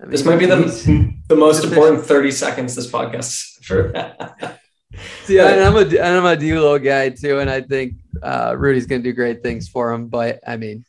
I 0.00 0.04
mean, 0.04 0.10
this 0.10 0.24
might 0.24 0.38
be 0.38 0.46
the, 0.46 1.14
the 1.28 1.36
most 1.36 1.64
important 1.64 2.04
30 2.04 2.30
seconds 2.30 2.74
this 2.74 2.90
podcast 2.90 3.64
for 3.64 3.92
yeah, 5.28 5.48
and 5.48 5.60
I'm 5.62 5.76
a 5.76 5.80
and 5.80 6.16
I'm 6.16 6.26
a 6.26 6.36
D'Lo 6.36 6.78
guy 6.78 7.10
too, 7.10 7.38
and 7.38 7.50
I 7.50 7.60
think 7.60 7.94
uh, 8.22 8.54
Rudy's 8.56 8.86
going 8.86 9.02
to 9.02 9.08
do 9.08 9.14
great 9.14 9.42
things 9.42 9.68
for 9.68 9.92
him. 9.92 10.08
But 10.08 10.40
I 10.46 10.56
mean, 10.56 10.84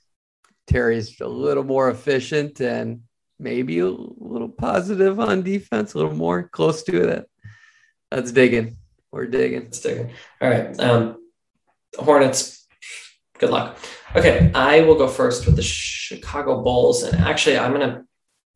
Terry's 0.68 1.20
a 1.22 1.28
little 1.28 1.64
more 1.64 1.90
efficient 1.90 2.60
and 2.60 3.02
maybe 3.40 3.80
a 3.80 3.90
little 3.90 4.50
positive 4.50 5.20
on 5.20 5.44
defense, 5.44 5.94
a 5.94 5.98
little 5.98 6.16
more 6.16 6.48
close 6.48 6.84
to 6.84 7.10
it. 7.10 7.30
That's 8.12 8.32
digging. 8.32 8.78
We're 9.12 9.28
digging. 9.28 9.64
It's 9.64 9.80
digging. 9.80 10.12
All 10.42 10.50
right. 10.50 10.80
Um, 10.80 11.18
Hornets. 11.98 12.68
Good 13.38 13.50
luck. 13.50 13.78
Okay, 14.16 14.50
I 14.56 14.82
will 14.82 14.96
go 14.96 15.08
first 15.08 15.46
with 15.46 15.58
the 15.58 15.62
Chicago 15.62 16.62
Bulls, 16.62 17.04
and 17.04 17.22
actually, 17.22 17.58
I'm 17.58 17.74
gonna 17.74 18.06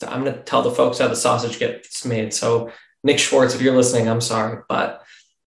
I'm 0.07 0.23
gonna 0.23 0.41
tell 0.43 0.61
the 0.61 0.71
folks 0.71 0.99
how 0.99 1.09
the 1.09 1.15
sausage 1.15 1.59
gets 1.59 2.05
made. 2.05 2.33
So, 2.33 2.71
Nick 3.03 3.19
Schwartz, 3.19 3.55
if 3.55 3.61
you're 3.61 3.75
listening, 3.75 4.07
I'm 4.07 4.21
sorry, 4.21 4.61
but 4.69 5.03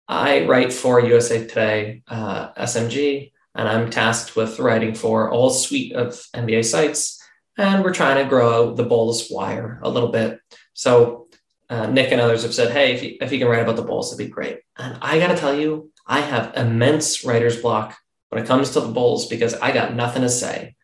I 0.08 0.46
write 0.46 0.72
for 0.72 1.00
USA 1.00 1.46
Today, 1.46 2.04
uh, 2.08 2.54
SMG, 2.54 3.32
and 3.56 3.68
I'm 3.68 3.90
tasked 3.90 4.36
with 4.36 4.60
writing 4.60 4.96
for 4.96 5.30
all 5.32 5.50
suite 5.50 5.94
of 5.94 6.14
NBA 6.34 6.64
sites. 6.64 7.22
And 7.58 7.84
we're 7.84 7.94
trying 7.94 8.24
to 8.24 8.30
grow 8.30 8.74
the 8.74 8.84
Bulls 8.84 9.30
wire 9.30 9.80
a 9.82 9.90
little 9.90 10.10
bit. 10.10 10.40
So 10.74 11.28
uh, 11.70 11.88
Nick 11.88 12.12
and 12.12 12.22
others 12.22 12.44
have 12.44 12.54
said, 12.54 12.72
hey, 12.72 12.94
if 12.94 13.04
you, 13.04 13.18
if 13.20 13.32
you 13.32 13.40
can 13.40 13.48
write 13.48 13.64
about 13.64 13.76
the 13.76 13.82
Bulls, 13.82 14.14
it'd 14.14 14.26
be 14.26 14.32
great. 14.32 14.60
And 14.78 14.98
I 15.02 15.20
got 15.20 15.30
to 15.30 15.38
tell 15.38 15.58
you, 15.58 15.92
I 16.06 16.22
have 16.22 16.56
immense 16.56 17.26
writer's 17.26 17.62
block 17.62 17.98
when 18.30 18.42
it 18.42 18.48
comes 18.48 18.72
to 18.72 18.80
the 18.80 18.92
Bulls 18.92 19.28
because 19.28 19.56
I 19.56 19.72
got 19.72 19.96
nothing 19.96 20.22
to 20.22 20.30
say. 20.30 20.76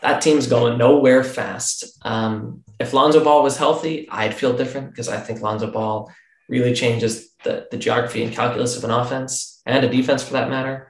That 0.00 0.20
team's 0.20 0.48
going 0.48 0.78
nowhere 0.78 1.22
fast. 1.22 1.84
Um, 2.02 2.64
if 2.80 2.92
Lonzo 2.92 3.22
Ball 3.22 3.44
was 3.44 3.56
healthy, 3.56 4.08
I'd 4.10 4.34
feel 4.34 4.56
different 4.56 4.90
because 4.90 5.08
I 5.08 5.20
think 5.20 5.42
Lonzo 5.42 5.70
Ball 5.70 6.10
really 6.48 6.74
changes 6.74 7.31
the, 7.44 7.68
the 7.70 7.76
geography 7.76 8.22
and 8.22 8.32
calculus 8.32 8.76
of 8.76 8.84
an 8.84 8.90
offense 8.90 9.60
and 9.66 9.84
a 9.84 9.88
defense 9.88 10.22
for 10.22 10.32
that 10.34 10.50
matter. 10.50 10.88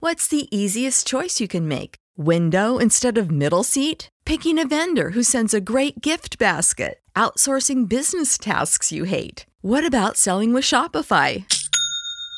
What's 0.00 0.28
the 0.28 0.46
easiest 0.56 1.06
choice 1.06 1.40
you 1.40 1.48
can 1.48 1.66
make? 1.66 1.96
Window 2.16 2.78
instead 2.78 3.18
of 3.18 3.30
middle 3.30 3.64
seat? 3.64 4.08
Picking 4.24 4.58
a 4.58 4.66
vendor 4.66 5.10
who 5.10 5.22
sends 5.22 5.54
a 5.54 5.60
great 5.60 6.00
gift 6.00 6.38
basket? 6.38 7.00
Outsourcing 7.14 7.88
business 7.88 8.38
tasks 8.38 8.92
you 8.92 9.04
hate? 9.04 9.46
What 9.62 9.86
about 9.86 10.16
selling 10.16 10.52
with 10.52 10.64
Shopify? 10.64 11.44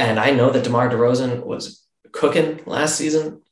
And 0.00 0.18
I 0.18 0.30
know 0.30 0.48
that 0.50 0.64
DeMar 0.64 0.88
DeRozan 0.88 1.44
was 1.44 1.84
cooking 2.10 2.60
last 2.64 2.96
season, 2.96 3.42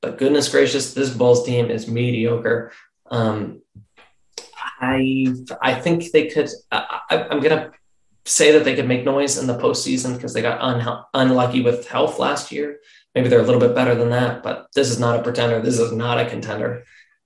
but 0.00 0.16
goodness 0.16 0.48
gracious, 0.48 0.94
this 0.94 1.10
Bulls 1.10 1.44
team 1.44 1.70
is 1.70 1.86
mediocre. 1.86 2.72
Um, 3.10 3.60
I 4.80 5.26
I 5.60 5.74
think 5.74 6.10
they 6.12 6.28
could. 6.28 6.48
I, 6.72 7.26
am 7.30 7.40
gonna 7.40 7.72
say 8.24 8.52
that 8.52 8.64
they 8.64 8.74
could 8.74 8.88
make 8.88 9.04
noise 9.04 9.36
in 9.36 9.46
the 9.46 9.58
postseason 9.58 10.14
because 10.14 10.32
they 10.32 10.40
got 10.40 10.62
un- 10.62 11.04
unlucky 11.12 11.60
with 11.60 11.86
health 11.86 12.18
last 12.18 12.50
year. 12.52 12.78
Maybe 13.14 13.28
they're 13.28 13.40
a 13.40 13.50
little 13.50 13.60
bit 13.60 13.74
better 13.74 13.94
than 13.94 14.08
that, 14.10 14.42
but 14.42 14.68
this 14.74 14.90
is 14.90 14.98
not 14.98 15.20
a 15.20 15.22
pretender. 15.22 15.60
This 15.60 15.78
is 15.78 15.92
not 15.92 16.18
a 16.18 16.28
contender. 16.28 16.84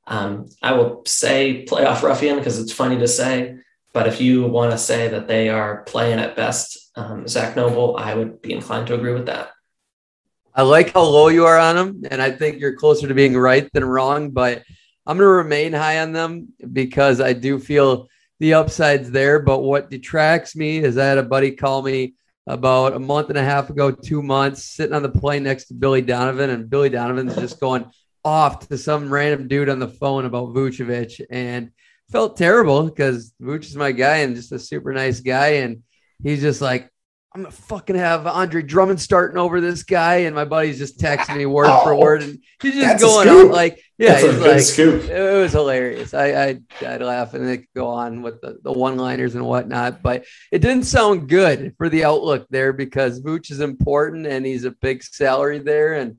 Um, 0.08 0.48
I 0.60 0.72
will 0.72 1.04
say 1.06 1.64
playoff 1.68 2.02
ruffian 2.02 2.38
because 2.38 2.58
it's 2.58 2.72
funny 2.72 2.98
to 2.98 3.06
say, 3.06 3.58
but 3.92 4.08
if 4.08 4.20
you 4.20 4.44
want 4.44 4.72
to 4.72 4.78
say 4.78 5.06
that 5.06 5.28
they 5.28 5.50
are 5.50 5.82
playing 5.84 6.18
at 6.18 6.34
best, 6.34 6.81
um, 6.94 7.26
Zach 7.26 7.56
Noble, 7.56 7.96
I 7.96 8.14
would 8.14 8.42
be 8.42 8.52
inclined 8.52 8.86
to 8.88 8.94
agree 8.94 9.14
with 9.14 9.26
that. 9.26 9.50
I 10.54 10.62
like 10.62 10.92
how 10.92 11.02
low 11.02 11.28
you 11.28 11.46
are 11.46 11.58
on 11.58 11.76
them, 11.76 12.02
and 12.10 12.20
I 12.20 12.30
think 12.30 12.60
you're 12.60 12.76
closer 12.76 13.08
to 13.08 13.14
being 13.14 13.36
right 13.36 13.68
than 13.72 13.84
wrong. 13.84 14.30
But 14.30 14.62
I'm 15.06 15.16
going 15.16 15.26
to 15.26 15.32
remain 15.32 15.72
high 15.72 16.00
on 16.00 16.12
them 16.12 16.48
because 16.72 17.20
I 17.20 17.32
do 17.32 17.58
feel 17.58 18.08
the 18.38 18.54
upside's 18.54 19.10
there. 19.10 19.38
But 19.38 19.60
what 19.60 19.90
detracts 19.90 20.54
me 20.54 20.78
is 20.78 20.98
I 20.98 21.06
had 21.06 21.18
a 21.18 21.22
buddy 21.22 21.52
call 21.52 21.82
me 21.82 22.14
about 22.46 22.94
a 22.94 22.98
month 22.98 23.30
and 23.30 23.38
a 23.38 23.44
half 23.44 23.70
ago, 23.70 23.90
two 23.90 24.22
months, 24.22 24.64
sitting 24.64 24.94
on 24.94 25.02
the 25.02 25.08
plane 25.08 25.44
next 25.44 25.66
to 25.66 25.74
Billy 25.74 26.02
Donovan, 26.02 26.50
and 26.50 26.68
Billy 26.68 26.90
Donovan's 26.90 27.36
just 27.36 27.60
going 27.60 27.86
off 28.24 28.68
to 28.68 28.76
some 28.76 29.12
random 29.12 29.48
dude 29.48 29.68
on 29.68 29.78
the 29.78 29.88
phone 29.88 30.26
about 30.26 30.48
Vucevic, 30.48 31.24
and 31.30 31.70
felt 32.10 32.36
terrible 32.36 32.84
because 32.84 33.32
Vuce 33.40 33.64
is 33.64 33.76
my 33.76 33.90
guy 33.90 34.18
and 34.18 34.36
just 34.36 34.52
a 34.52 34.58
super 34.58 34.92
nice 34.92 35.20
guy, 35.20 35.48
and 35.48 35.82
he's 36.22 36.40
just 36.40 36.60
like, 36.60 36.88
I'm 37.34 37.44
gonna 37.44 37.52
fucking 37.52 37.96
have 37.96 38.26
Andre 38.26 38.60
Drummond 38.60 39.00
starting 39.00 39.38
over 39.38 39.62
this 39.62 39.84
guy, 39.84 40.16
and 40.16 40.34
my 40.34 40.44
buddy's 40.44 40.78
just 40.78 41.00
texting 41.00 41.38
me 41.38 41.46
word 41.46 41.70
for 41.82 41.94
word, 41.94 42.22
and 42.22 42.38
he's 42.60 42.74
just 42.74 43.02
going 43.02 43.26
on 43.26 43.50
like, 43.50 43.82
yeah, 43.96 44.20
That's 44.20 44.24
he's 44.24 44.38
like, 44.38 44.60
scoop. 44.60 45.04
it 45.04 45.40
was 45.40 45.52
hilarious. 45.52 46.12
I, 46.12 46.26
I 46.26 46.60
I'd 46.86 47.00
laugh 47.00 47.32
and 47.32 47.48
they 47.48 47.58
could 47.58 47.74
go 47.74 47.86
on 47.86 48.20
with 48.20 48.42
the, 48.42 48.58
the 48.62 48.72
one 48.72 48.98
liners 48.98 49.34
and 49.34 49.46
whatnot, 49.46 50.02
but 50.02 50.26
it 50.50 50.58
didn't 50.58 50.84
sound 50.84 51.28
good 51.28 51.74
for 51.78 51.88
the 51.88 52.04
outlook 52.04 52.46
there 52.50 52.74
because 52.74 53.22
Vooch 53.22 53.50
is 53.50 53.60
important 53.60 54.26
and 54.26 54.44
he's 54.44 54.64
a 54.64 54.70
big 54.70 55.02
salary 55.02 55.58
there, 55.58 55.94
and 55.94 56.18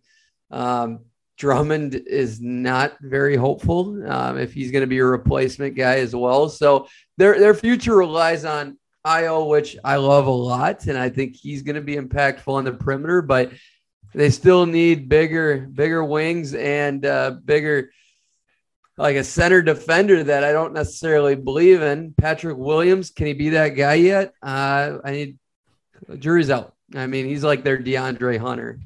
um, 0.50 1.02
Drummond 1.38 1.94
is 1.94 2.42
not 2.42 2.98
very 3.02 3.36
hopeful 3.36 4.04
um, 4.12 4.40
if 4.40 4.52
he's 4.52 4.72
going 4.72 4.82
to 4.82 4.88
be 4.88 4.98
a 4.98 5.06
replacement 5.06 5.76
guy 5.76 5.98
as 5.98 6.16
well. 6.16 6.50
So 6.50 6.88
their 7.18 7.38
their 7.38 7.54
future 7.54 7.96
relies 7.96 8.46
on 8.46 8.80
Ayo, 9.06 9.50
which 9.50 9.78
I 9.84 9.98
love 9.98 10.28
a 10.28 10.32
lot, 10.32 10.86
and 10.88 10.98
I 10.98 11.10
think 11.10 11.36
he's 11.36 11.62
going 11.62 11.76
to 11.76 11.82
be 11.82 11.98
impactful 11.98 12.48
on 12.48 12.64
the 12.64 12.72
perimeter. 12.72 13.22
But 13.22 13.52
they 14.14 14.30
still 14.30 14.66
need 14.66 15.10
bigger 15.10 15.68
bigger 15.72 16.04
wings 16.04 16.54
and 16.54 17.06
uh, 17.06 17.32
bigger 17.44 17.92
like 18.98 19.16
a 19.16 19.24
center 19.24 19.62
defender 19.62 20.24
that 20.24 20.44
I 20.44 20.52
don't 20.52 20.74
necessarily 20.74 21.36
believe 21.36 21.82
in. 21.82 22.14
Patrick 22.18 22.58
Williams, 22.58 23.10
can 23.10 23.28
he 23.28 23.34
be 23.34 23.50
that 23.50 23.70
guy 23.70 23.96
yet? 23.96 24.34
Uh, 24.42 25.00
I 25.04 25.12
need 25.12 25.40
jury's 26.20 26.50
out. 26.50 26.76
I 26.96 27.08
mean, 27.08 27.26
he's 27.26 27.44
like 27.44 27.64
their 27.64 27.80
DeAndre 27.80 28.38
Hunter 28.38 28.80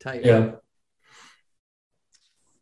type. 0.00 0.24
Yeah. 0.24 0.52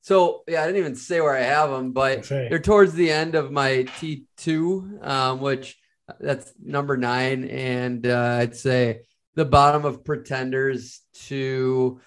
So 0.00 0.42
yeah, 0.48 0.62
I 0.62 0.66
didn't 0.66 0.80
even 0.80 0.96
say 0.96 1.20
where 1.20 1.36
I 1.36 1.42
have 1.42 1.70
them, 1.70 1.92
but 1.92 2.24
they're 2.24 2.58
towards 2.58 2.92
the 2.92 3.10
end 3.10 3.36
of 3.36 3.50
my 3.50 3.86
T 4.00 4.24
two, 4.36 4.98
um, 5.00 5.40
which 5.40 5.78
that's 6.20 6.52
number 6.62 6.96
nine, 6.96 7.44
and 7.44 8.06
uh, 8.06 8.38
I'd 8.40 8.56
say 8.56 9.02
the 9.34 9.44
bottom 9.44 9.84
of 9.84 10.04
pretenders 10.04 11.00
to 11.26 12.00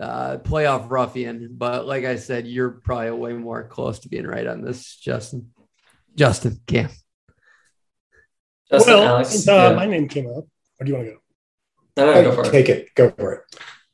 uh, 0.00 0.38
playoff 0.38 0.90
ruffian. 0.90 1.48
But 1.52 1.86
like 1.86 2.04
I 2.04 2.16
said, 2.16 2.46
you're 2.46 2.70
probably 2.70 3.10
way 3.10 3.32
more 3.32 3.66
close 3.66 4.00
to 4.00 4.08
being 4.08 4.26
right 4.26 4.46
on 4.46 4.62
this, 4.62 4.96
Justin. 4.96 5.50
Justin, 6.14 6.60
Cam. 6.66 6.90
Justin, 8.70 8.94
well, 8.94 9.16
Alex. 9.16 9.48
uh, 9.48 9.52
yeah. 9.52 9.76
my 9.76 9.86
name 9.86 10.08
came 10.08 10.26
up. 10.26 10.44
Where 10.76 10.84
do 10.84 10.90
you 10.90 10.94
want 10.94 11.08
to 11.08 11.12
go? 11.12 11.18
No, 11.96 12.12
no, 12.12 12.22
go 12.22 12.34
for 12.34 12.46
it. 12.46 12.50
Take 12.50 12.68
it. 12.68 12.94
Go 12.94 13.10
for 13.10 13.32
it. 13.34 13.40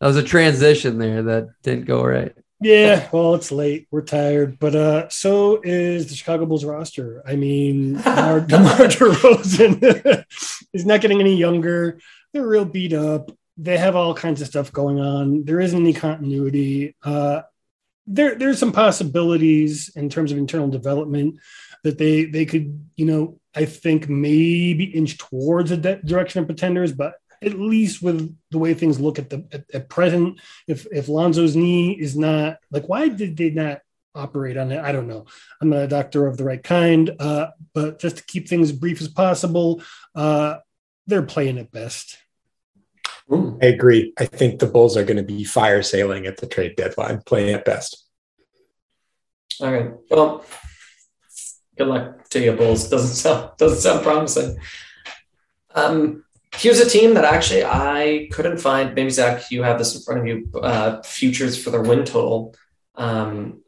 That 0.01 0.07
was 0.07 0.16
a 0.16 0.22
transition 0.22 0.99
there 0.99 1.22
that 1.22 1.49
didn't 1.62 1.86
go 1.86 2.05
right. 2.05 2.32
Yeah, 2.61 3.09
well, 3.12 3.34
it's 3.34 3.52
late. 3.52 3.86
We're 3.90 4.02
tired, 4.02 4.59
but 4.59 4.74
uh, 4.74 5.09
so 5.11 5.61
is 5.62 6.09
the 6.09 6.16
Chicago 6.16 6.44
Bulls 6.44 6.64
roster. 6.64 7.22
I 7.24 7.36
mean, 7.36 7.94
DeMar, 8.02 8.40
DeMar 8.40 8.76
DeRozan 8.88 10.24
is 10.72 10.84
not 10.84 11.00
getting 11.00 11.20
any 11.20 11.36
younger. 11.36 12.00
They're 12.32 12.46
real 12.46 12.64
beat 12.64 12.92
up. 12.92 13.30
They 13.56 13.78
have 13.78 13.94
all 13.94 14.14
kinds 14.14 14.40
of 14.40 14.48
stuff 14.48 14.72
going 14.72 14.98
on. 14.98 15.44
There 15.44 15.61
isn't 15.61 15.78
any 15.78 15.92
continuity. 15.92 16.96
Uh, 17.02 17.42
there, 18.06 18.34
there's 18.34 18.59
some 18.59 18.72
possibilities 18.72 19.90
in 19.94 20.09
terms 20.09 20.32
of 20.32 20.38
internal 20.38 20.68
development 20.68 21.38
that 21.84 21.98
they 21.98 22.24
they 22.24 22.44
could, 22.44 22.88
you 22.96 23.06
know, 23.06 23.38
I 23.54 23.66
think 23.66 24.09
maybe 24.09 24.84
inch 24.84 25.18
towards 25.18 25.70
a 25.70 25.76
de- 25.76 26.02
direction 26.02 26.40
of 26.40 26.46
pretenders, 26.46 26.92
but 26.92 27.14
at 27.43 27.59
least 27.59 28.03
with 28.03 28.36
the 28.51 28.59
way 28.59 28.74
things 28.74 29.01
look 29.01 29.18
at 29.18 29.30
the 29.30 29.47
at, 29.53 29.64
at 29.72 29.89
present, 29.89 30.41
if 30.66 30.86
if 30.93 31.09
Lonzo's 31.09 31.57
knee 31.57 31.93
is 31.93 32.16
not 32.16 32.59
like, 32.70 32.89
why 32.89 33.09
did 33.09 33.36
they 33.36 33.51
not 33.51 33.80
operate 34.14 34.57
on 34.57 34.72
it? 34.72 34.80
I 34.80 34.93
don't 34.93 35.09
know. 35.09 35.26
I'm 35.61 35.70
not 35.70 35.82
a 35.82 35.89
doctor 35.89 36.26
of 36.26 36.36
the 36.36 36.45
right 36.45 36.62
kind, 36.62 37.11
uh, 37.18 37.49
but 37.74 38.01
just 38.01 38.18
to 38.18 38.24
keep 38.24 38.49
things 38.49 38.72
brief 38.72 39.01
as 39.01 39.09
possible, 39.09 39.82
uh, 40.14 40.57
they're 41.07 41.22
playing 41.22 41.59
at 41.59 41.70
best. 41.70 42.18
I 43.30 43.66
agree. 43.66 44.14
I 44.18 44.24
think 44.24 44.59
the 44.59 44.66
Bulls 44.66 44.97
are 44.97 45.05
going 45.05 45.18
to 45.18 45.22
be 45.22 45.45
fire 45.45 45.82
sailing 45.82 46.26
at 46.26 46.39
the 46.39 46.47
trade 46.47 46.76
deadline, 46.76 47.20
playing 47.26 47.55
at 47.55 47.64
best. 47.64 48.07
All 49.61 49.70
right. 49.70 49.91
Well, 50.11 50.45
good 51.76 51.89
luck 51.89 52.28
to 52.30 52.41
you, 52.41 52.53
Bulls. 52.53 52.89
Doesn't 52.89 53.16
sound 53.16 53.51
doesn't 53.59 53.80
sound 53.80 54.03
promising. 54.03 54.59
Um, 55.74 56.24
here's 56.59 56.80
a 56.80 56.88
team 56.88 57.14
that 57.14 57.24
actually 57.24 57.64
I 57.64 58.28
couldn't 58.32 58.59
find. 58.59 58.94
Maybe 58.94 59.11
Zach, 59.11 59.50
you 59.50 59.62
have 59.62 59.78
this 59.78 59.94
in 59.94 60.02
front 60.02 60.20
of 60.20 60.26
you. 60.26 60.50
Uh, 60.61 61.02
futures 61.02 61.62
for 61.62 61.70
their 61.70 61.82
win 61.82 62.04
total, 62.04 62.54
um, 62.96 63.62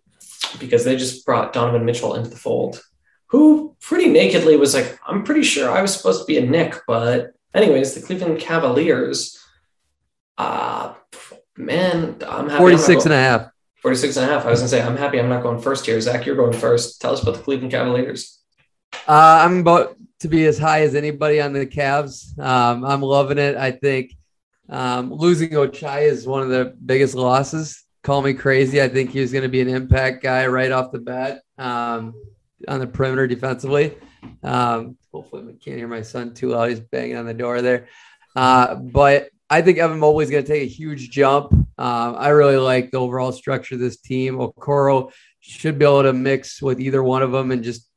because 0.58 0.84
they 0.84 0.96
just 0.96 1.24
brought 1.24 1.52
Donovan 1.52 1.84
Mitchell 1.84 2.14
into 2.14 2.30
the 2.30 2.36
fold, 2.36 2.82
who 3.28 3.76
pretty 3.80 4.08
nakedly 4.08 4.56
was 4.56 4.74
like, 4.74 4.98
"I'm 5.06 5.22
pretty 5.24 5.42
sure 5.42 5.70
I 5.70 5.82
was 5.82 5.94
supposed 5.94 6.20
to 6.20 6.26
be 6.26 6.38
a 6.38 6.46
Nick," 6.46 6.74
but 6.86 7.32
anyways, 7.54 7.94
the 7.94 8.02
Cleveland 8.02 8.40
Cavaliers. 8.40 9.36
Uh 10.38 10.94
man, 11.56 12.16
I'm 12.26 12.48
happy. 12.48 12.48
I'm 12.48 12.48
not 12.48 12.58
46 12.58 12.86
going- 12.88 13.06
and 13.06 13.14
a 13.14 13.16
half. 13.18 13.50
46 13.82 14.16
and 14.16 14.30
a 14.30 14.32
half. 14.32 14.44
I 14.44 14.50
was 14.50 14.60
going 14.60 14.70
to 14.70 14.76
say, 14.76 14.82
I'm 14.82 14.96
happy 14.96 15.18
I'm 15.18 15.30
not 15.30 15.42
going 15.42 15.60
first 15.60 15.86
here. 15.86 15.98
Zach, 16.00 16.26
you're 16.26 16.36
going 16.36 16.52
first. 16.52 17.00
Tell 17.00 17.12
us 17.14 17.22
about 17.22 17.36
the 17.36 17.42
Cleveland 17.42 17.72
Cavaliers. 17.72 18.39
Uh, 18.92 19.42
I'm 19.44 19.60
about 19.60 19.96
to 20.20 20.28
be 20.28 20.46
as 20.46 20.58
high 20.58 20.82
as 20.82 20.94
anybody 20.94 21.40
on 21.40 21.52
the 21.52 21.66
Cavs. 21.66 22.38
Um, 22.38 22.84
I'm 22.84 23.02
loving 23.02 23.38
it. 23.38 23.56
I 23.56 23.70
think 23.70 24.16
um, 24.68 25.12
losing 25.12 25.50
Ochai 25.50 26.02
is 26.02 26.26
one 26.26 26.42
of 26.42 26.48
the 26.48 26.76
biggest 26.84 27.14
losses. 27.14 27.84
Call 28.02 28.22
me 28.22 28.34
crazy. 28.34 28.80
I 28.80 28.88
think 28.88 29.10
he 29.10 29.20
was 29.20 29.32
going 29.32 29.42
to 29.42 29.48
be 29.48 29.60
an 29.60 29.68
impact 29.68 30.22
guy 30.22 30.46
right 30.46 30.72
off 30.72 30.92
the 30.92 30.98
bat 30.98 31.42
um, 31.58 32.14
on 32.68 32.80
the 32.80 32.86
perimeter 32.86 33.26
defensively. 33.26 33.96
Um, 34.42 34.96
hopefully, 35.12 35.42
I 35.48 35.64
can't 35.64 35.76
hear 35.76 35.88
my 35.88 36.02
son 36.02 36.34
too 36.34 36.50
loud. 36.50 36.70
He's 36.70 36.80
banging 36.80 37.16
on 37.16 37.26
the 37.26 37.34
door 37.34 37.60
there. 37.62 37.88
Uh, 38.36 38.76
but 38.76 39.30
I 39.48 39.62
think 39.62 39.78
Evan 39.78 39.98
Mobley 39.98 40.24
is 40.24 40.30
going 40.30 40.44
to 40.44 40.48
take 40.50 40.62
a 40.62 40.72
huge 40.72 41.10
jump. 41.10 41.52
Um, 41.52 41.66
I 41.76 42.28
really 42.28 42.56
like 42.56 42.90
the 42.90 43.00
overall 43.00 43.32
structure 43.32 43.74
of 43.74 43.80
this 43.80 43.96
team. 43.96 44.36
Okoro 44.36 45.12
should 45.40 45.78
be 45.78 45.84
able 45.84 46.04
to 46.04 46.12
mix 46.12 46.62
with 46.62 46.80
either 46.80 47.02
one 47.02 47.22
of 47.22 47.32
them 47.32 47.50
and 47.50 47.64
just 47.64 47.89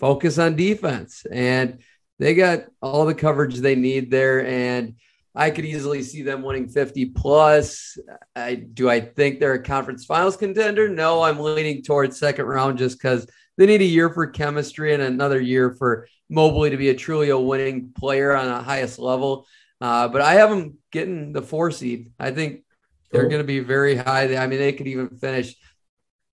focus 0.00 0.38
on 0.38 0.56
defense. 0.56 1.24
And 1.30 1.78
they 2.18 2.34
got 2.34 2.64
all 2.82 3.06
the 3.06 3.14
coverage 3.14 3.56
they 3.56 3.76
need 3.76 4.10
there. 4.10 4.44
And 4.44 4.94
I 5.34 5.50
could 5.50 5.64
easily 5.64 6.02
see 6.02 6.22
them 6.22 6.42
winning 6.42 6.68
50 6.68 7.06
plus. 7.06 7.96
I 8.34 8.56
do 8.56 8.90
I 8.90 9.00
think 9.00 9.38
they're 9.38 9.54
a 9.54 9.62
conference 9.62 10.04
finals 10.04 10.36
contender? 10.36 10.88
No, 10.88 11.22
I'm 11.22 11.38
leaning 11.38 11.82
towards 11.82 12.18
second 12.18 12.46
round 12.46 12.78
just 12.78 12.98
because 12.98 13.26
they 13.56 13.66
need 13.66 13.80
a 13.80 13.84
year 13.84 14.10
for 14.10 14.26
chemistry 14.26 14.92
and 14.92 15.02
another 15.02 15.40
year 15.40 15.70
for 15.78 16.08
Mobley 16.28 16.70
to 16.70 16.76
be 16.76 16.88
a 16.88 16.94
truly 16.94 17.28
a 17.30 17.38
winning 17.38 17.92
player 17.96 18.34
on 18.34 18.46
the 18.46 18.60
highest 18.62 18.98
level. 18.98 19.46
Uh, 19.80 20.08
but 20.08 20.20
I 20.20 20.34
have 20.34 20.50
them 20.50 20.78
getting 20.90 21.32
the 21.32 21.42
four 21.42 21.70
seed. 21.70 22.12
I 22.18 22.32
think 22.32 22.62
they're 23.10 23.22
Cool. 23.22 23.30
going 23.30 23.42
to 23.42 23.46
be 23.46 23.60
very 23.60 23.96
high. 23.96 24.36
I 24.36 24.46
mean, 24.46 24.58
they 24.58 24.72
could 24.72 24.86
even 24.88 25.08
finish 25.10 25.54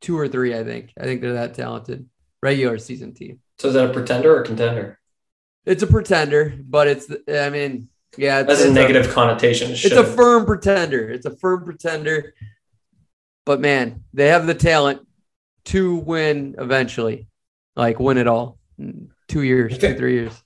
two 0.02 0.18
or 0.18 0.28
three. 0.28 0.56
I 0.56 0.64
think. 0.64 0.92
I 1.00 1.04
think 1.04 1.22
they're 1.22 1.34
that 1.34 1.54
talented. 1.54 2.08
Regular 2.42 2.78
season 2.78 3.14
team. 3.14 3.40
So 3.60 3.70
is 3.70 3.74
that 3.74 3.90
a 3.90 3.94
pretender 3.94 4.36
or 4.36 4.44
contender? 4.44 5.00
It's 5.66 5.84
a 5.84 5.88
pretender, 5.88 6.54
but 6.60 6.88
it's. 6.88 7.12
I 7.30 7.50
mean, 7.50 7.90
yeah, 8.18 8.40
it's, 8.40 8.48
That's 8.48 8.62
a 8.62 8.66
it's 8.68 8.74
negative 8.74 9.10
connotation. 9.14 9.72
it's 9.72 9.92
a 9.92 10.04
firm 10.04 10.46
pretender. 10.46 11.10
It's 11.10 11.26
a 11.26 11.36
firm 11.36 11.64
pretender. 11.66 12.34
But 13.46 13.60
man, 13.60 14.04
they 14.14 14.28
have 14.28 14.48
the 14.48 14.54
talent 14.54 15.06
to 15.66 15.96
win 15.98 16.56
eventually, 16.58 17.28
like 17.76 18.00
win 18.00 18.18
it 18.18 18.28
all. 18.28 18.58
in 18.80 19.10
Two 19.28 19.42
years, 19.44 19.78
two, 19.78 19.94
three 19.96 20.14
years. 20.14 20.42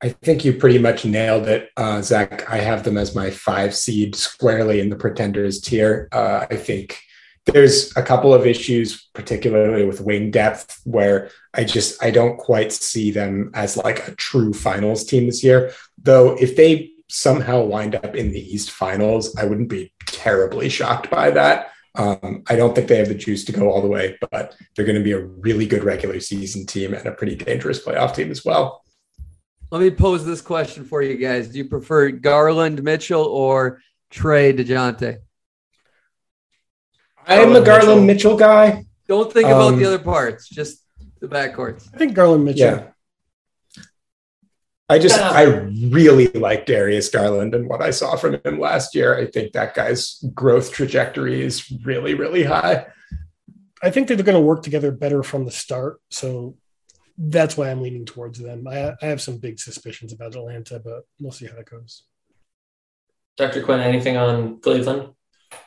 I 0.00 0.10
think 0.10 0.44
you 0.44 0.52
pretty 0.52 0.78
much 0.78 1.04
nailed 1.04 1.48
it, 1.48 1.70
uh, 1.76 2.00
Zach. 2.02 2.48
I 2.48 2.58
have 2.58 2.84
them 2.84 2.96
as 2.96 3.14
my 3.16 3.30
five 3.30 3.74
seed 3.74 4.14
squarely 4.14 4.78
in 4.80 4.88
the 4.88 4.96
pretenders 4.96 5.60
tier. 5.60 6.08
Uh, 6.12 6.46
I 6.48 6.56
think 6.56 7.00
there's 7.46 7.94
a 7.96 8.02
couple 8.02 8.32
of 8.32 8.46
issues, 8.46 9.08
particularly 9.14 9.84
with 9.84 10.00
wing 10.00 10.30
depth, 10.30 10.80
where 10.84 11.30
I 11.54 11.64
just 11.64 12.02
I 12.02 12.10
don't 12.10 12.36
quite 12.36 12.72
see 12.72 13.10
them 13.10 13.50
as 13.54 13.76
like 13.76 14.06
a 14.06 14.14
true 14.14 14.52
finals 14.52 15.04
team 15.04 15.26
this 15.26 15.42
year. 15.42 15.72
Though 15.98 16.36
if 16.36 16.56
they 16.56 16.92
somehow 17.08 17.62
wind 17.62 17.94
up 17.94 18.14
in 18.14 18.32
the 18.32 18.54
East 18.54 18.70
Finals, 18.70 19.36
I 19.36 19.44
wouldn't 19.44 19.68
be 19.68 19.92
terribly 20.06 20.68
shocked 20.68 21.10
by 21.10 21.30
that. 21.32 21.70
Um, 21.94 22.42
I 22.48 22.56
don't 22.56 22.74
think 22.74 22.88
they 22.88 22.96
have 22.96 23.08
the 23.08 23.14
juice 23.14 23.44
to 23.44 23.52
go 23.52 23.70
all 23.70 23.82
the 23.82 23.88
way, 23.88 24.16
but 24.30 24.56
they're 24.74 24.86
going 24.86 24.96
to 24.96 25.04
be 25.04 25.12
a 25.12 25.20
really 25.20 25.66
good 25.66 25.84
regular 25.84 26.20
season 26.20 26.64
team 26.64 26.94
and 26.94 27.06
a 27.06 27.12
pretty 27.12 27.36
dangerous 27.36 27.84
playoff 27.84 28.14
team 28.14 28.30
as 28.30 28.44
well. 28.44 28.82
Let 29.70 29.82
me 29.82 29.90
pose 29.90 30.24
this 30.24 30.40
question 30.40 30.84
for 30.84 31.02
you 31.02 31.16
guys. 31.16 31.48
Do 31.48 31.58
you 31.58 31.66
prefer 31.66 32.10
Garland 32.10 32.82
Mitchell 32.82 33.24
or 33.24 33.82
Trae 34.10 34.58
Dejounte? 34.58 35.18
I'm 37.26 37.50
a 37.50 37.60
Garland 37.60 37.66
Garland 37.66 38.06
Mitchell, 38.06 38.36
guy. 38.36 38.84
Don't 39.08 39.32
think 39.32 39.46
about 39.46 39.74
Um, 39.74 39.78
the 39.78 39.86
other 39.86 39.98
parts, 39.98 40.48
just 40.48 40.84
the 41.20 41.28
backcourts. 41.28 41.88
I 41.94 41.98
think 41.98 42.14
Garland 42.14 42.44
Mitchell. 42.44 42.60
Yeah. 42.60 42.88
I 44.88 44.98
just 44.98 45.16
Yeah. 45.16 45.30
I 45.30 45.42
really 45.44 46.28
like 46.28 46.66
Darius 46.66 47.08
Garland 47.08 47.54
and 47.54 47.68
what 47.68 47.80
I 47.80 47.90
saw 47.90 48.16
from 48.16 48.38
him 48.44 48.58
last 48.60 48.94
year. 48.94 49.16
I 49.16 49.26
think 49.26 49.52
that 49.52 49.74
guy's 49.74 50.22
growth 50.34 50.72
trajectory 50.72 51.42
is 51.42 51.70
really, 51.84 52.14
really 52.14 52.44
high. 52.44 52.86
I 53.82 53.90
think 53.90 54.08
that 54.08 54.16
they're 54.16 54.24
going 54.24 54.36
to 54.36 54.46
work 54.46 54.62
together 54.62 54.92
better 54.92 55.22
from 55.22 55.44
the 55.44 55.50
start. 55.50 56.00
So 56.10 56.56
that's 57.16 57.56
why 57.56 57.70
I'm 57.70 57.82
leaning 57.82 58.04
towards 58.04 58.38
them. 58.38 58.66
I, 58.68 58.92
I 59.00 59.06
have 59.06 59.20
some 59.20 59.38
big 59.38 59.58
suspicions 59.58 60.12
about 60.12 60.34
Atlanta, 60.36 60.78
but 60.78 61.04
we'll 61.20 61.32
see 61.32 61.46
how 61.46 61.54
that 61.56 61.70
goes. 61.70 62.04
Dr. 63.36 63.62
Quinn, 63.62 63.80
anything 63.80 64.16
on 64.16 64.60
Cleveland? 64.60 65.14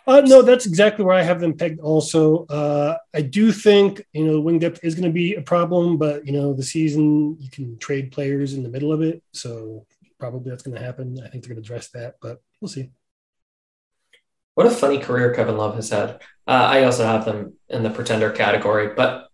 Uh, 0.07 0.21
no, 0.21 0.41
that's 0.41 0.65
exactly 0.65 1.03
where 1.03 1.15
I 1.15 1.23
have 1.23 1.39
them 1.39 1.53
pegged. 1.53 1.79
Also, 1.79 2.45
uh, 2.45 2.97
I 3.13 3.21
do 3.21 3.51
think 3.51 4.05
you 4.13 4.25
know 4.25 4.39
wing 4.39 4.59
depth 4.59 4.83
is 4.83 4.95
going 4.95 5.09
to 5.09 5.13
be 5.13 5.35
a 5.35 5.41
problem, 5.41 5.97
but 5.97 6.25
you 6.25 6.33
know 6.33 6.53
the 6.53 6.63
season 6.63 7.37
you 7.39 7.49
can 7.49 7.77
trade 7.77 8.11
players 8.11 8.53
in 8.53 8.63
the 8.63 8.69
middle 8.69 8.91
of 8.91 9.01
it, 9.01 9.23
so 9.31 9.85
probably 10.19 10.49
that's 10.49 10.63
going 10.63 10.77
to 10.77 10.83
happen. 10.83 11.17
I 11.23 11.29
think 11.29 11.43
they're 11.43 11.53
going 11.53 11.63
to 11.63 11.67
address 11.67 11.89
that, 11.89 12.15
but 12.21 12.41
we'll 12.61 12.69
see. 12.69 12.89
What 14.53 14.67
a 14.67 14.71
funny 14.71 14.99
career 14.99 15.33
Kevin 15.33 15.57
Love 15.57 15.75
has 15.75 15.89
had. 15.89 16.21
Uh, 16.47 16.51
I 16.51 16.83
also 16.83 17.05
have 17.05 17.25
them 17.25 17.53
in 17.69 17.83
the 17.83 17.89
pretender 17.89 18.31
category, 18.31 18.93
but 18.95 19.27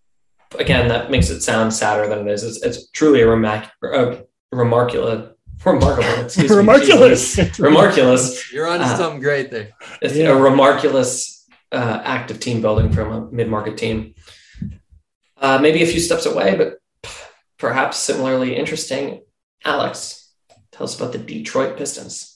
again, 0.57 0.87
that 0.87 1.11
makes 1.11 1.29
it 1.29 1.41
sound 1.41 1.73
sadder 1.73 2.07
than 2.07 2.27
it 2.27 2.31
is. 2.31 2.43
It's, 2.43 2.63
it's 2.63 2.89
truly 2.89 3.21
a, 3.21 3.27
remark- 3.27 3.69
a 3.83 4.23
remarkable 4.51 5.30
remarkable. 5.65 6.25
Excuse 6.25 6.49
me. 6.51 6.57
Remarculous. 6.57 7.37
Remarculous. 7.59 8.51
You're 8.51 8.67
onto 8.67 8.85
Uh, 8.85 8.97
something 8.97 9.19
great 9.21 9.51
there. 9.51 9.69
It's 10.01 10.15
Yeah. 10.15 10.29
a 10.31 10.35
remarculous 10.35 11.45
uh, 11.71 12.01
act 12.03 12.31
of 12.31 12.39
team 12.39 12.61
building 12.61 12.91
from 12.91 13.11
a 13.11 13.31
mid-market 13.31 13.77
team. 13.77 14.13
Uh, 15.37 15.57
maybe 15.59 15.81
a 15.81 15.87
few 15.87 15.99
steps 15.99 16.25
away, 16.25 16.55
but 16.55 16.77
perhaps 17.57 17.97
similarly 17.97 18.55
interesting. 18.55 19.21
Alex, 19.65 20.29
tell 20.71 20.83
us 20.85 20.95
about 20.95 21.11
the 21.13 21.17
Detroit 21.17 21.77
Pistons. 21.77 22.30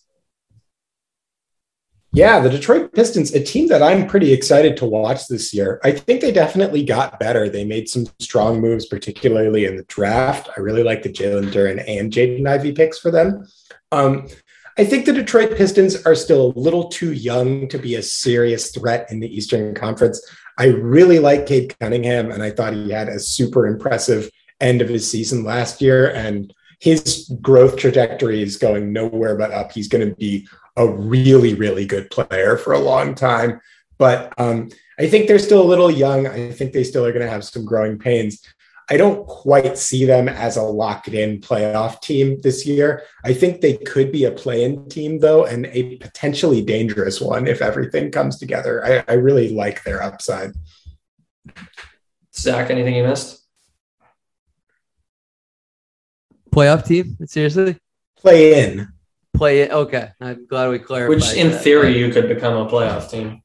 Yeah, 2.15 2.39
the 2.39 2.49
Detroit 2.49 2.93
Pistons, 2.93 3.33
a 3.33 3.43
team 3.43 3.67
that 3.67 3.83
I'm 3.83 4.07
pretty 4.07 4.31
excited 4.31 4.77
to 4.77 4.85
watch 4.85 5.27
this 5.27 5.53
year. 5.53 5.81
I 5.83 5.91
think 5.91 6.21
they 6.21 6.31
definitely 6.31 6.85
got 6.85 7.19
better. 7.19 7.49
They 7.49 7.65
made 7.65 7.89
some 7.89 8.07
strong 8.19 8.61
moves, 8.61 8.85
particularly 8.85 9.65
in 9.65 9.75
the 9.75 9.83
draft. 9.83 10.47
I 10.55 10.61
really 10.61 10.81
like 10.81 11.03
the 11.03 11.11
Jalen 11.11 11.51
Duren 11.51 11.83
and 11.85 12.13
Jaden 12.13 12.47
Ivey 12.47 12.71
picks 12.71 12.97
for 12.97 13.11
them. 13.11 13.45
Um, 13.91 14.29
I 14.77 14.85
think 14.85 15.05
the 15.05 15.11
Detroit 15.11 15.57
Pistons 15.57 16.05
are 16.05 16.15
still 16.15 16.53
a 16.55 16.57
little 16.57 16.87
too 16.87 17.11
young 17.11 17.67
to 17.67 17.77
be 17.77 17.95
a 17.95 18.01
serious 18.01 18.71
threat 18.71 19.11
in 19.11 19.19
the 19.19 19.27
Eastern 19.27 19.75
Conference. 19.75 20.25
I 20.57 20.67
really 20.67 21.19
like 21.19 21.47
Cade 21.47 21.77
Cunningham, 21.81 22.31
and 22.31 22.41
I 22.41 22.51
thought 22.51 22.75
he 22.75 22.91
had 22.91 23.09
a 23.09 23.19
super 23.19 23.67
impressive 23.67 24.31
end 24.61 24.81
of 24.81 24.87
his 24.87 25.11
season 25.11 25.43
last 25.43 25.81
year. 25.81 26.11
And 26.13 26.53
his 26.79 27.29
growth 27.41 27.75
trajectory 27.75 28.41
is 28.41 28.55
going 28.55 28.93
nowhere 28.93 29.35
but 29.35 29.51
up. 29.51 29.73
He's 29.73 29.89
going 29.89 30.07
to 30.07 30.15
be 30.15 30.47
a 30.77 30.87
really, 30.87 31.53
really 31.53 31.85
good 31.85 32.09
player 32.09 32.57
for 32.57 32.73
a 32.73 32.79
long 32.79 33.15
time. 33.15 33.61
But 33.97 34.33
um, 34.37 34.69
I 34.99 35.07
think 35.07 35.27
they're 35.27 35.39
still 35.39 35.61
a 35.61 35.63
little 35.63 35.91
young. 35.91 36.27
I 36.27 36.51
think 36.51 36.73
they 36.73 36.83
still 36.83 37.05
are 37.05 37.11
going 37.11 37.25
to 37.25 37.31
have 37.31 37.45
some 37.45 37.65
growing 37.65 37.97
pains. 37.97 38.41
I 38.89 38.97
don't 38.97 39.25
quite 39.25 39.79
see 39.79 40.05
them 40.05 40.29
as 40.29 40.57
a 40.57 40.61
locked 40.61 41.07
in 41.07 41.41
playoff 41.41 42.01
team 42.01 42.39
this 42.41 42.67
year. 42.67 43.03
I 43.23 43.33
think 43.33 43.59
they 43.61 43.77
could 43.77 44.11
be 44.11 44.25
a 44.25 44.31
play 44.31 44.63
in 44.63 44.87
team, 44.89 45.19
though, 45.19 45.45
and 45.45 45.65
a 45.67 45.97
potentially 45.97 46.61
dangerous 46.61 47.19
one 47.19 47.47
if 47.47 47.61
everything 47.61 48.11
comes 48.11 48.37
together. 48.37 48.85
I, 48.85 49.11
I 49.11 49.15
really 49.15 49.49
like 49.49 49.83
their 49.83 50.03
upside. 50.03 50.51
Zach, 52.35 52.69
anything 52.69 52.95
you 52.95 53.03
missed? 53.03 53.43
Playoff 56.51 56.85
team? 56.85 57.17
Seriously? 57.25 57.77
Play 58.17 58.63
in. 58.63 58.94
Play 59.37 59.61
it. 59.61 59.71
Okay. 59.71 60.09
I'm 60.21 60.45
glad 60.47 60.69
we 60.69 60.79
clarified. 60.79 61.15
Which, 61.15 61.33
in 61.33 61.51
that. 61.51 61.61
theory, 61.61 61.97
you 61.97 62.11
could 62.11 62.27
become 62.27 62.55
a 62.55 62.69
playoff 62.69 63.09
team. 63.09 63.41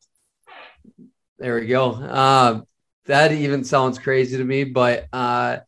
There 1.38 1.54
we 1.54 1.66
go. 1.66 1.92
Uh, 1.92 2.60
that 3.06 3.32
even 3.32 3.64
sounds 3.64 3.98
crazy 3.98 4.36
to 4.36 4.44
me, 4.44 4.64
but 4.64 5.06
uh, 5.12 5.58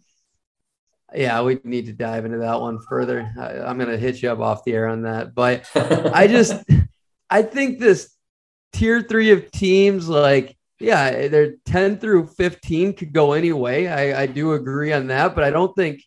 yeah, 1.15 1.43
we 1.43 1.61
need 1.65 1.87
to 1.87 1.93
dive 1.93 2.25
into 2.25 2.39
that 2.39 2.61
one 2.61 2.79
further. 2.81 3.33
I, 3.39 3.61
I'm 3.61 3.79
going 3.79 3.91
to 3.91 3.99
hit 3.99 4.23
you 4.23 4.31
up 4.31 4.41
off 4.41 4.65
the 4.65 4.75
air 4.75 4.89
on 4.89 5.03
that. 5.03 5.35
But 5.35 5.69
I 5.75 6.27
just, 6.27 6.63
I 7.31 7.43
think 7.43 7.79
this 7.79 8.15
tier 8.73 9.01
three 9.01 9.31
of 9.31 9.51
teams, 9.51 10.09
like, 10.09 10.57
yeah, 10.79 11.29
they're 11.29 11.55
10 11.67 11.99
through 11.99 12.27
15 12.27 12.95
could 12.95 13.13
go 13.13 13.33
anyway. 13.33 13.87
I, 13.87 14.23
I 14.23 14.27
do 14.27 14.53
agree 14.53 14.93
on 14.93 15.09
that, 15.09 15.35
but 15.35 15.45
I 15.45 15.51
don't 15.51 15.75
think 15.77 16.03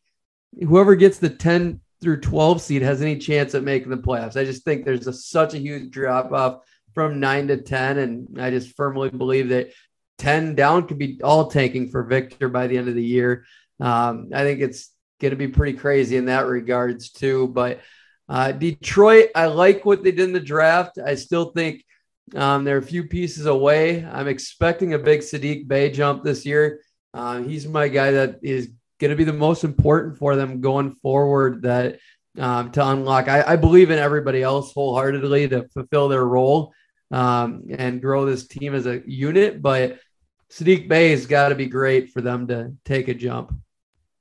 whoever 0.59 0.95
gets 0.95 1.17
the 1.17 1.29
10 1.29 1.79
through 2.01 2.21
12 2.21 2.61
seed 2.61 2.81
has 2.81 3.01
any 3.01 3.17
chance 3.17 3.55
at 3.55 3.63
making 3.63 3.89
the 3.89 3.97
playoffs. 3.97 4.39
I 4.39 4.45
just 4.45 4.63
think 4.63 4.85
there's 4.85 5.07
a, 5.07 5.13
such 5.13 5.53
a 5.53 5.59
huge 5.59 5.91
drop 5.91 6.31
off 6.31 6.61
from 6.93 7.19
nine 7.19 7.47
to 7.47 7.57
10. 7.57 7.97
And 7.97 8.41
I 8.41 8.49
just 8.51 8.75
firmly 8.75 9.09
believe 9.09 9.49
that 9.49 9.71
10 10.17 10.55
down 10.55 10.87
could 10.87 10.97
be 10.97 11.19
all 11.23 11.49
tanking 11.49 11.89
for 11.89 12.03
Victor 12.03 12.49
by 12.49 12.67
the 12.67 12.77
end 12.77 12.87
of 12.87 12.95
the 12.95 13.03
year. 13.03 13.45
Um, 13.79 14.29
I 14.33 14.43
think 14.43 14.61
it's 14.61 14.91
going 15.19 15.31
to 15.31 15.37
be 15.37 15.47
pretty 15.47 15.77
crazy 15.77 16.17
in 16.17 16.25
that 16.25 16.47
regards 16.47 17.11
too. 17.11 17.47
But 17.47 17.81
uh, 18.27 18.51
Detroit, 18.51 19.29
I 19.35 19.47
like 19.47 19.85
what 19.85 20.03
they 20.03 20.11
did 20.11 20.25
in 20.25 20.33
the 20.33 20.39
draft. 20.39 20.97
I 21.03 21.15
still 21.15 21.51
think 21.51 21.83
um, 22.35 22.63
they're 22.63 22.77
a 22.77 22.83
few 22.83 23.03
pieces 23.03 23.45
away. 23.45 24.05
I'm 24.05 24.27
expecting 24.27 24.93
a 24.93 24.99
big 24.99 25.21
Saddiq 25.21 25.67
Bey 25.67 25.91
jump 25.91 26.23
this 26.23 26.45
year. 26.45 26.81
Uh, 27.13 27.41
he's 27.41 27.67
my 27.67 27.87
guy 27.87 28.11
that 28.11 28.39
is 28.41 28.71
going 28.99 29.09
to 29.09 29.17
be 29.17 29.23
the 29.23 29.33
most 29.33 29.63
important 29.63 30.17
for 30.17 30.35
them 30.35 30.61
going 30.61 30.95
forward. 31.01 31.63
That 31.63 31.99
um, 32.37 32.71
to 32.71 32.87
unlock, 32.87 33.27
I, 33.27 33.43
I 33.53 33.55
believe 33.55 33.91
in 33.91 33.99
everybody 33.99 34.41
else 34.41 34.73
wholeheartedly 34.73 35.49
to 35.49 35.67
fulfill 35.69 36.09
their 36.09 36.25
role 36.25 36.73
um, 37.11 37.63
and 37.69 38.01
grow 38.01 38.25
this 38.25 38.47
team 38.47 38.75
as 38.75 38.85
a 38.85 39.01
unit. 39.05 39.61
But 39.61 39.99
Saddiq 40.51 40.87
Bey 40.87 41.11
has 41.11 41.25
got 41.25 41.49
to 41.49 41.55
be 41.55 41.67
great 41.67 42.11
for 42.11 42.21
them 42.21 42.47
to 42.47 42.73
take 42.85 43.07
a 43.07 43.13
jump. 43.13 43.53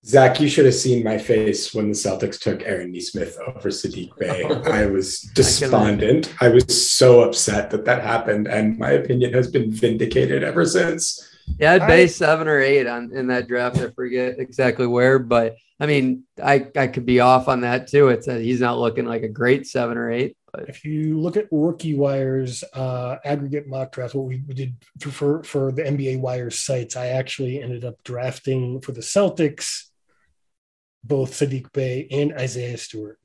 Zach, 0.06 0.38
you 0.38 0.48
should 0.48 0.66
have 0.66 0.74
seen 0.74 1.02
my 1.02 1.16
face 1.16 1.72
when 1.72 1.88
the 1.88 1.94
Celtics 1.94 2.38
took 2.38 2.62
Aaron 2.62 2.92
Nesmith 2.92 3.38
over 3.46 3.70
Saddiq 3.70 4.14
Bey. 4.18 4.44
I 4.70 4.84
was 4.84 5.20
despondent. 5.34 6.34
I, 6.42 6.48
was 6.48 6.90
so 6.90 7.22
upset 7.22 7.70
that 7.70 7.86
that 7.86 8.02
happened, 8.02 8.46
and 8.46 8.78
my 8.78 8.90
opinion 8.90 9.32
has 9.32 9.50
been 9.50 9.72
vindicated 9.72 10.44
ever 10.44 10.66
since. 10.66 11.33
Yeah, 11.58 11.74
I'd 11.74 11.86
Bey 11.86 12.06
seven 12.06 12.48
or 12.48 12.60
eight 12.60 12.86
on 12.86 13.12
in 13.14 13.28
that 13.28 13.48
draft. 13.48 13.78
I 13.78 13.90
forget 13.90 14.38
exactly 14.38 14.86
where, 14.86 15.18
but 15.18 15.56
I 15.78 15.86
mean, 15.86 16.24
I 16.42 16.66
I 16.76 16.86
could 16.86 17.06
be 17.06 17.20
off 17.20 17.48
on 17.48 17.62
that 17.62 17.88
too. 17.88 18.08
It's 18.08 18.28
a, 18.28 18.38
he's 18.38 18.60
not 18.60 18.78
looking 18.78 19.06
like 19.06 19.22
a 19.22 19.28
great 19.28 19.66
seven 19.66 19.96
or 19.96 20.10
eight. 20.10 20.36
But 20.52 20.68
if 20.68 20.84
you 20.84 21.20
look 21.20 21.36
at 21.36 21.48
rookie 21.50 21.94
wires 21.94 22.62
uh, 22.72 23.16
aggregate 23.24 23.66
mock 23.66 23.92
draft, 23.92 24.14
what 24.14 24.26
we 24.26 24.38
did 24.38 24.74
for 25.00 25.42
for 25.42 25.72
the 25.72 25.82
NBA 25.82 26.20
wires 26.20 26.58
sites, 26.58 26.96
I 26.96 27.08
actually 27.08 27.60
ended 27.60 27.84
up 27.84 27.96
drafting 28.04 28.80
for 28.80 28.92
the 28.92 29.00
Celtics 29.00 29.90
both 31.04 31.32
Saddiq 31.32 31.72
Bey 31.72 32.08
and 32.10 32.32
Isaiah 32.32 32.78
Stewart. 32.78 33.18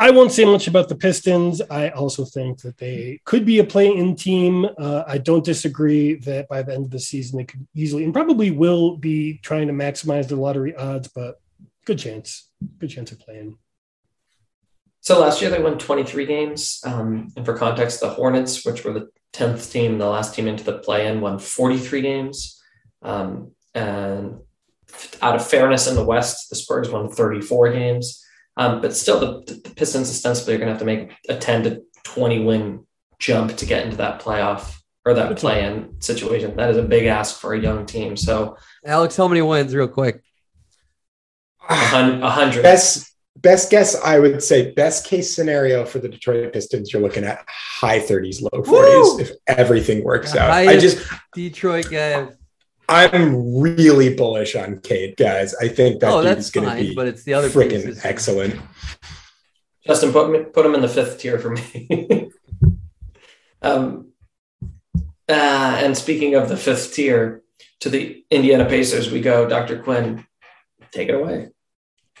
I 0.00 0.10
won't 0.10 0.32
say 0.32 0.46
much 0.46 0.66
about 0.66 0.88
the 0.88 0.96
Pistons. 0.96 1.60
I 1.70 1.90
also 1.90 2.24
think 2.24 2.62
that 2.62 2.78
they 2.78 3.20
could 3.26 3.44
be 3.44 3.58
a 3.58 3.64
play-in 3.64 4.16
team. 4.16 4.66
Uh, 4.78 5.04
I 5.06 5.18
don't 5.18 5.44
disagree 5.44 6.14
that 6.20 6.48
by 6.48 6.62
the 6.62 6.72
end 6.72 6.86
of 6.86 6.90
the 6.90 6.98
season 6.98 7.36
they 7.36 7.44
could 7.44 7.66
easily 7.74 8.04
and 8.04 8.14
probably 8.14 8.50
will 8.50 8.96
be 8.96 9.40
trying 9.42 9.66
to 9.66 9.74
maximize 9.74 10.26
their 10.26 10.38
lottery 10.38 10.74
odds, 10.74 11.08
but 11.08 11.38
good 11.84 11.98
chance, 11.98 12.48
good 12.78 12.88
chance 12.88 13.12
of 13.12 13.20
playing. 13.20 13.58
So 15.02 15.20
last 15.20 15.42
year 15.42 15.50
they 15.50 15.62
won 15.62 15.76
23 15.76 16.24
games. 16.24 16.80
Um, 16.86 17.30
and 17.36 17.44
for 17.44 17.54
context, 17.54 18.00
the 18.00 18.08
Hornets, 18.08 18.64
which 18.64 18.86
were 18.86 18.94
the 18.94 19.10
10th 19.34 19.70
team, 19.70 19.98
the 19.98 20.06
last 20.06 20.34
team 20.34 20.48
into 20.48 20.64
the 20.64 20.78
play-in, 20.78 21.20
won 21.20 21.38
43 21.38 22.00
games. 22.00 22.62
Um, 23.02 23.50
and 23.74 24.38
out 25.20 25.36
of 25.36 25.46
fairness 25.46 25.86
in 25.86 25.94
the 25.94 26.04
West, 26.04 26.48
the 26.48 26.56
Spurs 26.56 26.88
won 26.88 27.10
34 27.10 27.72
games. 27.72 28.24
Um, 28.60 28.82
but 28.82 28.94
still, 28.94 29.18
the, 29.18 29.54
the, 29.54 29.70
Pistons 29.70 30.10
ostensibly 30.10 30.52
are 30.52 30.58
going 30.58 30.66
to 30.66 30.72
have 30.74 30.80
to 30.80 30.84
make 30.84 31.12
a 31.30 31.36
10 31.38 31.62
to 31.62 31.82
20 32.04 32.44
win 32.44 32.86
jump 33.18 33.56
to 33.56 33.64
get 33.64 33.86
into 33.86 33.96
that 33.96 34.20
playoff 34.20 34.76
or 35.06 35.14
that 35.14 35.34
play 35.38 35.64
in 35.64 35.98
situation. 36.02 36.56
That 36.56 36.68
is 36.68 36.76
a 36.76 36.82
big 36.82 37.06
ask 37.06 37.40
for 37.40 37.54
a 37.54 37.58
young 37.58 37.86
team. 37.86 38.18
So, 38.18 38.58
Alex, 38.84 39.16
how 39.16 39.28
many 39.28 39.40
wins, 39.40 39.74
real 39.74 39.88
quick? 39.88 40.22
A 41.70 41.74
hundred. 41.74 42.62
Best, 42.62 43.10
best 43.34 43.70
guess, 43.70 43.94
I 43.94 44.18
would 44.18 44.42
say, 44.42 44.72
best 44.72 45.06
case 45.06 45.34
scenario 45.34 45.86
for 45.86 45.98
the 45.98 46.10
Detroit 46.10 46.52
Pistons, 46.52 46.92
you're 46.92 47.00
looking 47.00 47.24
at 47.24 47.42
high 47.48 48.00
30s, 48.00 48.42
low 48.42 48.62
40s 48.62 48.68
Woo! 48.68 49.20
if 49.20 49.30
everything 49.46 50.04
works 50.04 50.32
the 50.32 50.42
out. 50.42 50.50
I 50.50 50.78
just 50.78 50.98
Detroit 51.32 51.88
guy. 51.90 52.28
I'm 52.90 53.60
really 53.60 54.14
bullish 54.14 54.56
on 54.56 54.80
Cade, 54.80 55.16
guys. 55.16 55.54
I 55.54 55.68
think 55.68 56.00
that 56.00 56.12
oh, 56.12 56.22
dude's 56.22 56.50
going 56.50 56.68
to 56.68 56.74
be 56.74 56.94
but 56.94 57.06
it's 57.06 57.22
the 57.22 57.34
other 57.34 57.48
freaking 57.48 57.84
pieces. 57.84 58.04
excellent. 58.04 58.60
Justin, 59.86 60.12
put 60.12 60.30
me, 60.30 60.40
put 60.40 60.66
him 60.66 60.74
in 60.74 60.82
the 60.82 60.88
fifth 60.88 61.18
tier 61.18 61.38
for 61.38 61.50
me. 61.50 62.30
um, 63.62 64.12
uh, 65.28 65.78
and 65.82 65.96
speaking 65.96 66.34
of 66.34 66.48
the 66.48 66.56
fifth 66.56 66.92
tier, 66.92 67.42
to 67.80 67.88
the 67.88 68.24
Indiana 68.30 68.66
Pacers 68.66 69.10
we 69.10 69.20
go. 69.20 69.48
Dr. 69.48 69.82
Quinn, 69.82 70.26
take 70.92 71.08
it 71.08 71.14
away. 71.14 71.48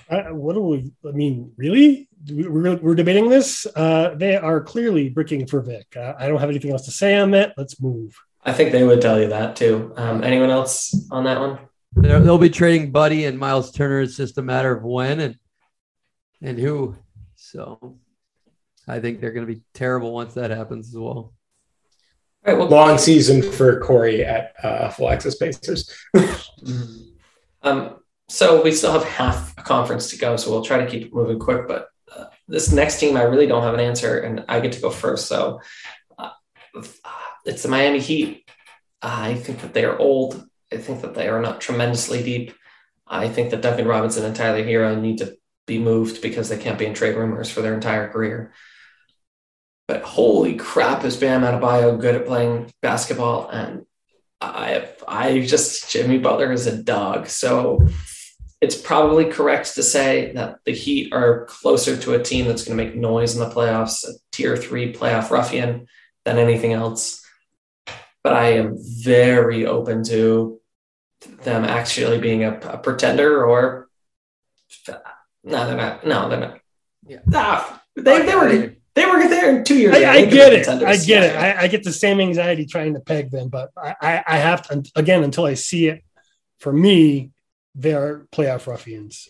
Uh, 0.08 0.34
what 0.34 0.54
do 0.54 0.60
we? 0.60 0.92
I 1.06 1.12
mean, 1.12 1.52
really? 1.56 2.08
We're, 2.28 2.76
we're 2.76 2.94
debating 2.94 3.28
this. 3.28 3.66
Uh, 3.76 4.14
they 4.16 4.36
are 4.36 4.60
clearly 4.60 5.08
bricking 5.08 5.46
for 5.46 5.60
Vic. 5.60 5.86
Uh, 5.96 6.14
I 6.18 6.28
don't 6.28 6.40
have 6.40 6.50
anything 6.50 6.72
else 6.72 6.86
to 6.86 6.90
say 6.90 7.16
on 7.16 7.30
that. 7.30 7.54
Let's 7.56 7.80
move. 7.80 8.14
I 8.44 8.52
think 8.52 8.72
they 8.72 8.84
would 8.84 9.00
tell 9.00 9.20
you 9.20 9.28
that 9.28 9.56
too. 9.56 9.92
Um, 9.96 10.24
anyone 10.24 10.50
else 10.50 10.94
on 11.10 11.24
that 11.24 11.40
one? 11.40 11.58
They're, 11.92 12.20
they'll 12.20 12.38
be 12.38 12.50
trading 12.50 12.92
Buddy 12.92 13.24
and 13.24 13.38
Miles 13.38 13.72
Turner. 13.72 14.00
It's 14.00 14.16
just 14.16 14.38
a 14.38 14.42
matter 14.42 14.74
of 14.74 14.82
when 14.82 15.20
and 15.20 15.36
and 16.40 16.58
who. 16.58 16.96
So 17.34 17.98
I 18.88 19.00
think 19.00 19.20
they're 19.20 19.32
going 19.32 19.46
to 19.46 19.52
be 19.52 19.62
terrible 19.74 20.12
once 20.12 20.34
that 20.34 20.50
happens 20.50 20.88
as 20.88 20.94
well. 20.94 21.34
All 22.46 22.54
right, 22.54 22.58
well, 22.58 22.68
long 22.68 22.96
season 22.96 23.42
for 23.42 23.80
Corey 23.80 24.24
at 24.24 24.54
uh, 24.62 24.88
Full 24.88 25.10
Access 25.10 25.34
Pacers. 25.34 25.94
um, 27.62 27.96
so 28.28 28.62
we 28.62 28.72
still 28.72 28.92
have 28.92 29.04
half 29.04 29.52
a 29.58 29.62
conference 29.62 30.08
to 30.10 30.16
go, 30.16 30.36
so 30.36 30.50
we'll 30.50 30.64
try 30.64 30.78
to 30.78 30.90
keep 30.90 31.06
it 31.06 31.14
moving 31.14 31.38
quick. 31.38 31.68
But 31.68 31.88
uh, 32.14 32.26
this 32.48 32.72
next 32.72 32.98
team, 32.98 33.16
I 33.16 33.22
really 33.22 33.46
don't 33.46 33.62
have 33.62 33.74
an 33.74 33.80
answer, 33.80 34.20
and 34.20 34.44
I 34.48 34.60
get 34.60 34.72
to 34.72 34.80
go 34.80 34.88
first. 34.88 35.26
So 35.26 35.60
uh, 36.18 36.30
it's 37.50 37.64
the 37.64 37.68
Miami 37.68 37.98
Heat. 37.98 38.48
I 39.02 39.34
think 39.34 39.60
that 39.60 39.74
they 39.74 39.84
are 39.84 39.98
old. 39.98 40.46
I 40.72 40.76
think 40.76 41.02
that 41.02 41.14
they 41.14 41.28
are 41.28 41.42
not 41.42 41.60
tremendously 41.60 42.22
deep. 42.22 42.54
I 43.06 43.28
think 43.28 43.50
that 43.50 43.62
Duncan 43.62 43.88
Robinson 43.88 44.24
and 44.24 44.36
Tyler 44.36 44.62
Herro 44.62 44.98
need 45.00 45.18
to 45.18 45.36
be 45.66 45.78
moved 45.78 46.22
because 46.22 46.48
they 46.48 46.58
can't 46.58 46.78
be 46.78 46.86
in 46.86 46.94
trade 46.94 47.16
rumors 47.16 47.50
for 47.50 47.60
their 47.60 47.74
entire 47.74 48.08
career. 48.08 48.52
But 49.88 50.02
holy 50.02 50.54
crap, 50.54 51.04
is 51.04 51.16
Bam 51.16 51.42
Adebayo 51.42 52.00
good 52.00 52.14
at 52.14 52.26
playing 52.26 52.72
basketball? 52.82 53.48
And 53.48 53.84
I, 54.40 54.88
I 55.08 55.40
just 55.40 55.90
Jimmy 55.90 56.18
Butler 56.18 56.52
is 56.52 56.68
a 56.68 56.80
dog. 56.80 57.26
So 57.26 57.88
it's 58.60 58.80
probably 58.80 59.24
correct 59.24 59.74
to 59.74 59.82
say 59.82 60.32
that 60.34 60.58
the 60.64 60.72
Heat 60.72 61.12
are 61.12 61.46
closer 61.46 61.96
to 61.96 62.14
a 62.14 62.22
team 62.22 62.46
that's 62.46 62.64
going 62.64 62.78
to 62.78 62.84
make 62.84 62.94
noise 62.94 63.34
in 63.34 63.40
the 63.40 63.52
playoffs, 63.52 64.04
a 64.04 64.12
tier 64.30 64.56
three 64.56 64.92
playoff 64.92 65.30
ruffian, 65.30 65.88
than 66.24 66.38
anything 66.38 66.72
else. 66.72 67.19
But 68.22 68.34
I 68.34 68.52
am 68.52 68.76
very 68.78 69.66
open 69.66 70.04
to 70.04 70.60
them 71.42 71.64
actually 71.64 72.18
being 72.18 72.44
a, 72.44 72.58
a 72.60 72.78
pretender 72.78 73.44
or 73.44 73.88
no, 75.42 75.66
they're 75.66 75.76
not. 75.76 76.06
No, 76.06 76.28
they're 76.28 76.40
not. 76.40 76.60
Yeah. 77.06 77.18
Ah, 77.32 77.82
they, 77.96 78.26
they 78.26 78.34
were 78.34 78.74
they 78.94 79.06
were 79.06 79.28
there 79.28 79.56
in 79.56 79.64
two 79.64 79.78
years. 79.78 79.96
I, 79.96 80.12
I 80.12 80.24
get 80.26 80.52
it. 80.52 80.68
I 80.68 80.96
get 80.96 81.22
it. 81.22 81.36
I, 81.36 81.62
I, 81.62 81.68
get 81.68 81.84
the 81.84 81.92
same 81.92 82.20
anxiety 82.20 82.66
trying 82.66 82.94
to 82.94 83.00
peg 83.00 83.30
them, 83.30 83.48
but 83.48 83.70
I, 83.76 84.22
I 84.26 84.36
have 84.38 84.62
to 84.68 84.82
again 84.94 85.22
until 85.24 85.44
I 85.44 85.54
see 85.54 85.88
it. 85.88 86.04
For 86.58 86.72
me, 86.72 87.30
they're 87.74 88.26
playoff 88.32 88.66
ruffians. 88.66 89.28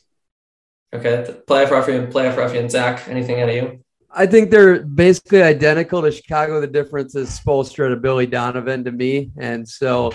Okay, 0.93 1.36
playoff 1.47 1.70
ruffian, 1.70 2.11
playoff 2.11 2.36
ruffian. 2.36 2.68
Zach, 2.68 3.07
anything 3.09 3.41
out 3.41 3.49
of 3.49 3.55
you? 3.55 3.84
I 4.12 4.26
think 4.26 4.50
they're 4.50 4.80
basically 4.82 5.42
identical 5.42 6.02
to 6.02 6.11
Chicago. 6.11 6.61
The 6.61 6.66
difference 6.66 7.14
is 7.14 7.28
Spoelstra 7.28 7.90
to 7.90 7.96
Billy 7.96 8.26
Donovan 8.26 8.84
to 8.84 8.92
me, 8.92 9.30
and 9.38 9.68
so 9.68 10.12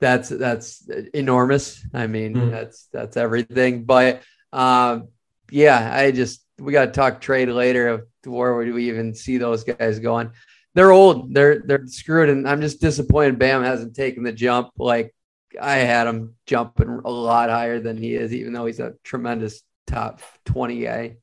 that's 0.00 0.28
that's 0.28 0.88
enormous. 1.14 1.84
I 1.94 2.06
mean, 2.06 2.34
mm. 2.34 2.50
that's 2.50 2.88
that's 2.92 3.16
everything. 3.16 3.84
But 3.84 4.22
um, 4.52 5.08
yeah, 5.50 5.90
I 5.92 6.10
just 6.10 6.44
we 6.58 6.72
got 6.72 6.86
to 6.86 6.92
talk 6.92 7.20
trade 7.20 7.48
later. 7.48 8.06
Where 8.24 8.54
would 8.54 8.72
we 8.72 8.88
even 8.88 9.14
see 9.14 9.38
those 9.38 9.64
guys 9.64 9.98
going? 9.98 10.30
They're 10.74 10.92
old. 10.92 11.32
They're 11.32 11.60
they're 11.60 11.86
screwed, 11.86 12.28
and 12.28 12.48
I'm 12.48 12.60
just 12.60 12.80
disappointed. 12.80 13.38
Bam 13.38 13.62
hasn't 13.62 13.96
taken 13.96 14.22
the 14.22 14.32
jump. 14.32 14.70
Like 14.76 15.14
I 15.60 15.76
had 15.76 16.06
him 16.06 16.34
jumping 16.46 17.00
a 17.04 17.10
lot 17.10 17.50
higher 17.50 17.80
than 17.80 17.96
he 17.96 18.14
is, 18.14 18.34
even 18.34 18.52
though 18.52 18.66
he's 18.66 18.80
a 18.80 18.94
tremendous 19.04 19.62
top 19.86 20.20
20 20.44 20.82
guy. 20.82 21.16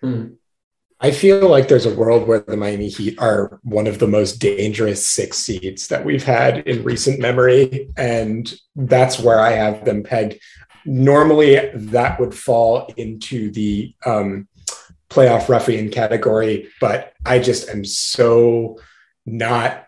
Hmm. 0.00 0.26
I 1.02 1.12
feel 1.12 1.48
like 1.48 1.68
there's 1.68 1.86
a 1.86 1.94
world 1.94 2.28
where 2.28 2.40
the 2.40 2.58
Miami 2.58 2.88
Heat 2.88 3.18
are 3.18 3.58
one 3.62 3.86
of 3.86 3.98
the 3.98 4.06
most 4.06 4.38
dangerous 4.38 5.06
six 5.06 5.38
seeds 5.38 5.88
that 5.88 6.04
we've 6.04 6.24
had 6.24 6.58
in 6.58 6.84
recent 6.84 7.18
memory. 7.18 7.88
And 7.96 8.52
that's 8.76 9.18
where 9.18 9.40
I 9.40 9.52
have 9.52 9.86
them 9.86 10.02
pegged. 10.02 10.38
Normally, 10.84 11.70
that 11.74 12.20
would 12.20 12.34
fall 12.34 12.92
into 12.98 13.50
the 13.50 13.94
um, 14.04 14.46
playoff 15.08 15.48
ruffian 15.48 15.90
category, 15.90 16.68
but 16.80 17.14
I 17.24 17.38
just 17.38 17.70
am 17.70 17.84
so 17.84 18.78
not 19.24 19.86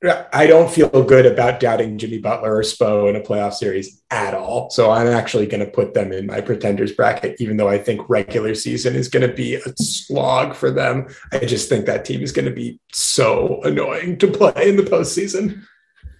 I 0.00 0.46
don't 0.46 0.70
feel 0.70 1.02
good 1.02 1.26
about 1.26 1.58
doubting 1.58 1.98
Jimmy 1.98 2.18
Butler 2.18 2.56
or 2.58 2.62
Spo 2.62 3.10
in 3.10 3.16
a 3.16 3.20
playoff 3.20 3.54
series 3.54 4.00
at 4.12 4.32
all. 4.32 4.70
So 4.70 4.92
I'm 4.92 5.08
actually 5.08 5.46
going 5.46 5.64
to 5.64 5.70
put 5.70 5.92
them 5.92 6.12
in 6.12 6.26
my 6.26 6.40
pretenders 6.40 6.92
bracket, 6.92 7.40
even 7.40 7.56
though 7.56 7.68
I 7.68 7.78
think 7.78 8.08
regular 8.08 8.54
season 8.54 8.94
is 8.94 9.08
going 9.08 9.28
to 9.28 9.34
be 9.34 9.56
a 9.56 9.60
slog 9.76 10.54
for 10.54 10.70
them. 10.70 11.08
I 11.32 11.40
just 11.40 11.68
think 11.68 11.86
that 11.86 12.04
team 12.04 12.22
is 12.22 12.30
going 12.30 12.44
to 12.44 12.54
be 12.54 12.78
so 12.92 13.60
annoying 13.64 14.18
to 14.18 14.28
play 14.28 14.68
in 14.68 14.76
the 14.76 14.84
postseason. 14.84 15.62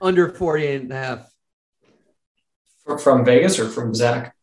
Under 0.01 0.29
48 0.29 0.83
and 0.83 0.93
a 0.93 0.97
half. 0.97 1.31
From 3.01 3.25
Vegas 3.25 3.61
or 3.61 3.69
from 3.69 3.95
Zach? 3.95 4.35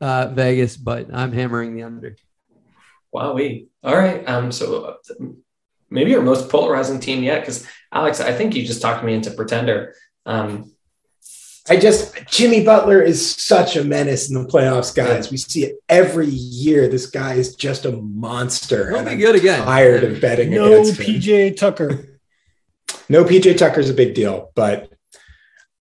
Uh, 0.00 0.28
Vegas, 0.28 0.78
but 0.78 1.12
I'm 1.12 1.32
hammering 1.32 1.74
the 1.74 1.82
under. 1.82 2.16
Wow, 3.12 3.34
we 3.34 3.68
all 3.82 3.96
right. 3.96 4.26
Um, 4.28 4.52
so 4.52 4.84
uh, 4.84 5.24
maybe 5.90 6.10
your 6.10 6.22
most 6.22 6.48
polarizing 6.48 7.00
team 7.00 7.22
yet, 7.22 7.40
because 7.40 7.66
Alex, 7.92 8.20
I 8.20 8.32
think 8.32 8.54
you 8.54 8.66
just 8.66 8.82
talked 8.82 9.04
me 9.04 9.14
into 9.14 9.30
pretender. 9.30 9.94
Um, 10.26 10.72
I 11.70 11.76
just 11.76 12.14
Jimmy 12.26 12.64
Butler 12.64 13.02
is 13.02 13.36
such 13.36 13.76
a 13.76 13.84
menace 13.84 14.30
in 14.30 14.42
the 14.42 14.48
playoffs, 14.48 14.94
guys. 14.94 15.30
We 15.30 15.36
see 15.36 15.64
it 15.64 15.76
every 15.88 16.26
year. 16.26 16.88
This 16.88 17.06
guy 17.06 17.34
is 17.34 17.54
just 17.54 17.84
a 17.84 17.92
monster. 17.92 18.90
He'll 18.90 19.04
be 19.04 19.16
good 19.16 19.36
again. 19.36 19.64
Tired 19.64 20.04
of 20.04 20.20
betting 20.20 20.50
no 20.50 20.66
against 20.66 21.00
PJ 21.00 21.56
Tucker. 21.56 22.04
No 23.10 23.24
PJ 23.24 23.56
Tucker's 23.56 23.88
a 23.88 23.94
big 23.94 24.14
deal, 24.14 24.50
but 24.54 24.92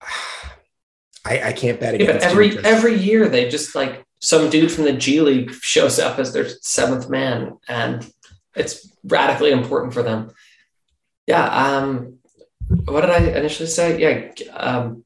I, 1.26 1.50
I 1.50 1.54
can't 1.54 1.80
bet 1.80 1.94
against. 1.94 2.24
Yeah, 2.24 2.32
every 2.32 2.58
every 2.66 2.96
year 2.96 3.30
they 3.30 3.50
just 3.50 3.76
like 3.76 4.04
some 4.20 4.50
dude 4.50 4.72
from 4.72 4.86
the 4.86 4.94
G 4.94 5.22
League 5.22 5.52
shows 5.52 6.00
up 6.00 6.18
as 6.18 6.34
their 6.34 6.48
seventh 6.62 7.10
man, 7.10 7.58
and 7.68 8.12
it's 8.56 8.96
radically 9.04 9.52
important 9.52 9.94
for 9.94 10.04
them. 10.04 10.32
Yeah. 11.28 11.46
Um, 11.46 12.20
what 12.86 13.02
did 13.02 13.10
I 13.10 13.20
initially 13.38 13.68
say? 13.68 14.00
Yeah. 14.00 14.32
Um, 14.56 15.04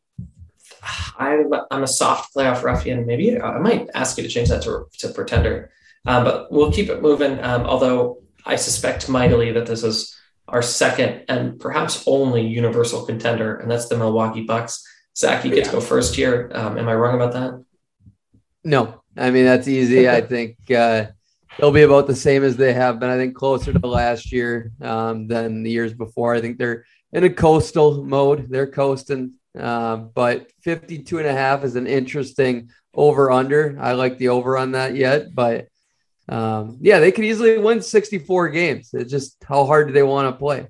I'm, 1.18 1.52
I'm 1.72 1.84
a 1.84 1.88
soft 1.88 2.34
playoff 2.34 2.64
ruffian. 2.64 3.06
Maybe 3.06 3.40
I 3.40 3.58
might 3.60 3.90
ask 3.94 4.18
you 4.18 4.24
to 4.24 4.30
change 4.30 4.50
that 4.50 4.62
to, 4.64 4.86
to 5.00 5.10
pretender, 5.10 5.72
um, 6.06 6.24
but 6.24 6.52
we'll 6.52 6.72
keep 6.72 6.90
it 6.90 7.02
moving. 7.02 7.40
Um, 7.44 7.64
although 7.64 8.22
I 8.46 8.56
suspect 8.56 9.10
mightily 9.10 9.52
that 9.52 9.66
this 9.66 9.84
is 9.84 10.16
our 10.48 10.62
second 10.62 11.26
and 11.28 11.60
perhaps 11.60 12.04
only 12.08 12.46
universal 12.46 13.06
contender, 13.06 13.58
and 13.58 13.70
that's 13.70 13.90
the 13.90 13.98
Milwaukee 13.98 14.44
Bucks. 14.44 14.86
Zach, 15.18 15.44
you 15.44 15.50
get 15.50 15.60
yeah. 15.60 15.64
to 15.66 15.72
go 15.72 15.82
first 15.82 16.16
here. 16.16 16.52
Um, 16.54 16.78
am 16.78 16.88
I 16.88 16.96
wrong 16.96 17.16
about 17.16 17.34
that? 17.34 17.64
No, 18.64 19.02
I 19.18 19.32
mean 19.32 19.46
that's 19.46 19.68
easy. 19.68 20.08
I 20.10 20.22
think 20.34 20.58
uh, 20.72 21.08
they'll 21.58 21.72
be 21.72 21.84
about 21.84 22.08
the 22.08 22.16
same 22.16 22.44
as 22.44 22.58
they 22.58 22.74
have 22.74 23.00
been. 23.00 23.10
I 23.10 23.18
think 23.18 23.36
closer 23.36 23.74
to 23.74 23.88
last 23.88 24.32
year 24.32 24.72
um, 24.82 25.28
than 25.28 25.64
the 25.64 25.72
years 25.72 25.94
before. 25.94 26.34
I 26.36 26.42
think 26.42 26.58
they're 26.58 26.86
in 27.14 27.24
a 27.24 27.30
coastal 27.30 28.04
mode. 28.04 28.48
They're 28.50 28.72
coasting, 28.72 29.34
uh, 29.58 29.98
but 29.98 30.52
52 30.62 31.20
and 31.20 31.28
a 31.28 31.34
half 31.34 31.64
is 31.64 31.76
an 31.76 31.88
interesting 31.88 32.70
over 32.94 33.32
under. 33.32 33.78
I 33.80 33.94
like 33.94 34.18
the 34.18 34.30
over 34.30 34.58
on 34.58 34.72
that 34.74 34.96
yet, 34.96 35.34
but 35.34 35.68
um, 36.30 36.78
yeah, 36.82 37.00
they 37.00 37.12
could 37.12 37.26
easily 37.26 37.58
win 37.58 37.82
64 37.82 38.50
games. 38.50 38.90
It's 38.94 39.12
just 39.12 39.38
how 39.48 39.66
hard 39.66 39.88
do 39.88 39.94
they 39.94 40.04
want 40.04 40.34
to 40.34 40.38
play? 40.38 40.68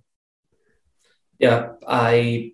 Yeah, 1.39 1.73
I 1.87 2.53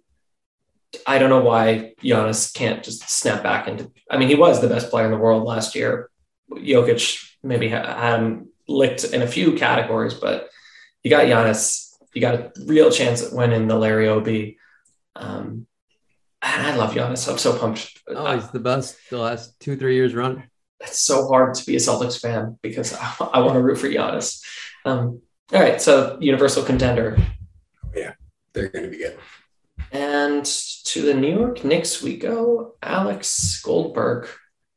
I 1.07 1.17
don't 1.17 1.29
know 1.29 1.41
why 1.41 1.93
Giannis 2.03 2.53
can't 2.53 2.83
just 2.83 3.09
snap 3.09 3.41
back 3.41 3.67
into. 3.67 3.91
I 4.09 4.17
mean, 4.17 4.29
he 4.29 4.35
was 4.35 4.61
the 4.61 4.67
best 4.67 4.89
player 4.89 5.05
in 5.05 5.11
the 5.11 5.17
world 5.17 5.43
last 5.43 5.73
year. 5.73 6.09
Jokic 6.51 7.32
maybe 7.43 7.69
had 7.69 8.19
him 8.19 8.49
licked 8.67 9.03
in 9.03 9.21
a 9.21 9.27
few 9.27 9.53
categories, 9.53 10.13
but 10.13 10.49
you 11.03 11.09
got 11.09 11.25
Giannis. 11.25 11.91
You 12.13 12.21
got 12.21 12.35
a 12.35 12.51
real 12.65 12.91
chance 12.91 13.23
at 13.23 13.33
winning 13.33 13.67
the 13.67 13.77
Larry 13.77 14.07
OB. 14.07 14.55
Um, 15.15 15.67
and 16.41 16.67
I 16.67 16.75
love 16.75 16.93
Giannis. 16.93 17.29
I'm 17.29 17.37
so 17.37 17.57
pumped. 17.57 18.01
Oh, 18.07 18.35
he's 18.35 18.49
the 18.49 18.59
best 18.59 18.97
the 19.09 19.17
last 19.17 19.59
two, 19.59 19.77
three 19.77 19.95
years 19.95 20.13
run. 20.13 20.43
It's 20.79 21.01
so 21.01 21.27
hard 21.27 21.53
to 21.55 21.65
be 21.65 21.75
a 21.75 21.79
Celtics 21.79 22.19
fan 22.19 22.59
because 22.61 22.93
I, 22.93 23.15
I 23.33 23.39
want 23.39 23.53
to 23.53 23.61
root 23.61 23.77
for 23.77 23.87
Giannis. 23.87 24.43
Um, 24.85 25.21
all 25.53 25.61
right, 25.61 25.81
so 25.81 26.17
universal 26.19 26.63
contender. 26.63 27.17
Yeah, 27.95 28.13
they're 28.53 28.69
going 28.69 28.85
to 28.85 28.91
be 28.91 28.97
good. 28.97 29.17
And 29.91 30.45
to 30.45 31.01
the 31.01 31.13
New 31.13 31.33
York 31.33 31.63
Knicks 31.63 32.01
we 32.01 32.17
go. 32.17 32.75
Alex 32.81 33.61
Goldberg 33.61 34.27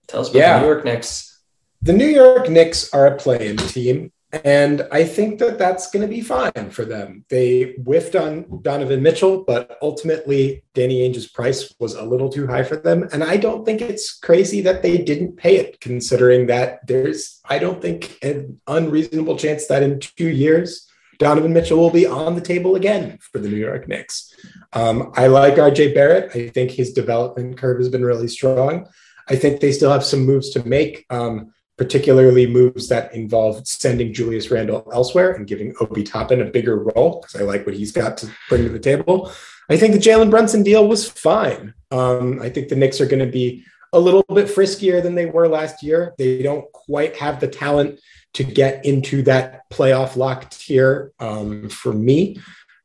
tells 0.06 0.32
me 0.32 0.40
yeah. 0.40 0.58
the 0.58 0.60
New 0.60 0.72
York 0.72 0.84
Knicks 0.84 1.36
the 1.83 1.93
New 1.93 2.07
York 2.07 2.49
Knicks 2.49 2.93
are 2.93 3.07
a 3.07 3.16
play-in 3.16 3.57
team, 3.57 4.12
and 4.45 4.87
I 4.91 5.05
think 5.05 5.39
that 5.39 5.59
that's 5.59 5.91
going 5.91 6.03
to 6.03 6.12
be 6.12 6.20
fine 6.20 6.70
for 6.70 6.85
them. 6.85 7.24
They 7.31 7.74
whiffed 7.85 8.16
on 8.16 8.61
Donovan 8.62 9.03
Mitchell, 9.03 9.45
but 9.45 9.79
ultimately 9.81 10.64
Danny 10.74 11.01
Ainge's 11.03 11.29
price 11.29 11.72
was 11.79 11.95
a 11.95 12.05
little 12.05 12.29
too 12.29 12.47
high 12.47 12.64
for 12.64 12.77
them, 12.77 13.09
and 13.12 13.22
I 13.22 13.37
don't 13.37 13.64
think 13.64 13.81
it's 13.81 14.18
crazy 14.18 14.61
that 14.62 14.83
they 14.83 14.99
didn't 14.99 15.37
pay 15.37 15.57
it, 15.57 15.81
considering 15.81 16.47
that 16.47 16.87
there's 16.87 17.41
I 17.49 17.59
don't 17.59 17.81
think 17.81 18.18
an 18.22 18.61
unreasonable 18.66 19.39
chance 19.39 19.66
that 19.68 19.83
in 19.83 20.01
two 20.01 20.29
years 20.29 20.87
Donovan 21.18 21.53
Mitchell 21.53 21.79
will 21.79 21.91
be 21.91 22.07
on 22.07 22.35
the 22.35 22.41
table 22.41 22.77
again 22.77 23.18
for 23.20 23.39
the 23.39 23.49
New 23.49 23.57
York 23.57 23.89
Knicks. 23.89 24.35
Um, 24.72 25.12
I 25.14 25.29
like 25.29 25.55
RJ 25.55 25.95
Barrett. 25.95 26.35
I 26.35 26.49
think 26.49 26.70
his 26.70 26.93
development 26.93 27.57
curve 27.57 27.79
has 27.79 27.89
been 27.89 28.05
really 28.05 28.29
strong. 28.29 28.87
I 29.29 29.37
think 29.37 29.61
they 29.61 29.72
still 29.72 29.91
have 29.91 30.05
some 30.05 30.24
moves 30.24 30.51
to 30.51 30.66
make. 30.66 31.05
Um, 31.11 31.53
particularly 31.79 32.47
moves 32.47 32.89
that 32.89 33.14
involve 33.14 33.66
sending 33.66 34.14
Julius 34.14 34.51
Randle 34.51 34.89
elsewhere 34.93 35.33
and 35.33 35.47
giving 35.47 35.74
Obi 35.81 36.03
Toppin 36.03 36.41
a 36.41 36.47
bigger 36.47 36.79
role 36.79 37.20
because 37.20 37.41
I 37.41 37.45
like 37.45 37.66
what 37.66 37.74
he's 37.74 37.93
got 37.93 38.16
to 38.18 38.31
bring 38.49 38.64
to 38.64 38.70
the 38.70 38.79
table. 38.79 39.31
I 39.68 39.77
think 39.77 39.93
the 39.93 40.01
Jalen 40.01 40.31
Brunson 40.31 40.62
deal 40.62 40.89
was 40.89 41.09
fine. 41.09 41.74
Um, 41.91 42.41
I 42.41 42.49
think 42.49 42.68
the 42.68 42.77
Knicks 42.77 43.01
are 43.01 43.07
going 43.07 43.24
to 43.24 43.31
be 43.31 43.64
a 43.93 44.01
little 44.01 44.24
bit 44.35 44.47
friskier 44.47 45.03
than 45.03 45.14
they 45.14 45.27
were 45.27 45.49
last 45.49 45.83
year. 45.83 46.14
They 46.18 46.43
don't 46.43 46.70
quite 46.72 47.16
have 47.16 47.41
the 47.41 47.49
talent 47.49 48.01
to 48.35 48.45
get 48.45 48.85
into 48.85 49.22
that 49.22 49.68
playoff 49.70 50.16
lock 50.16 50.51
tier 50.51 51.12
um, 51.18 51.68
for 51.68 51.93
me. 51.93 52.41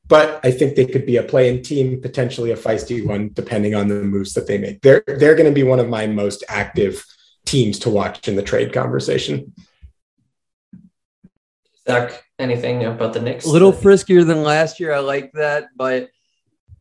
But 0.08 0.42
I 0.44 0.52
think 0.52 0.76
they 0.76 0.86
could 0.86 1.06
be 1.06 1.18
a 1.18 1.24
playing 1.24 1.62
team, 1.62 2.02
potentially 2.02 2.52
a 2.52 2.58
feisty 2.58 3.06
one, 3.06 3.32
depending 3.34 3.76
on 3.76 3.88
the 3.88 3.96
moves 3.96 4.34
that 4.34 4.48
they 4.48 4.58
make. 4.58 4.82
They're 4.82 5.04
they're 5.08 5.36
going 5.36 5.50
to 5.50 5.56
be 5.56 5.64
one 5.64 5.80
of 5.80 5.88
my 5.88 6.06
most 6.06 6.44
active 6.50 7.06
teams 7.52 7.80
to 7.80 7.90
watch 7.90 8.28
in 8.30 8.36
the 8.38 8.42
trade 8.42 8.72
conversation. 8.72 9.54
Zach, 11.86 12.24
anything 12.40 12.86
about 12.86 13.12
the 13.14 13.22
Knicks? 13.22 13.46
A 13.46 13.50
little 13.50 13.74
friskier 13.74 14.26
than 14.26 14.44
last 14.44 14.80
year. 14.80 14.94
I 14.94 15.00
like 15.00 15.34
that, 15.34 15.68
but 15.76 16.10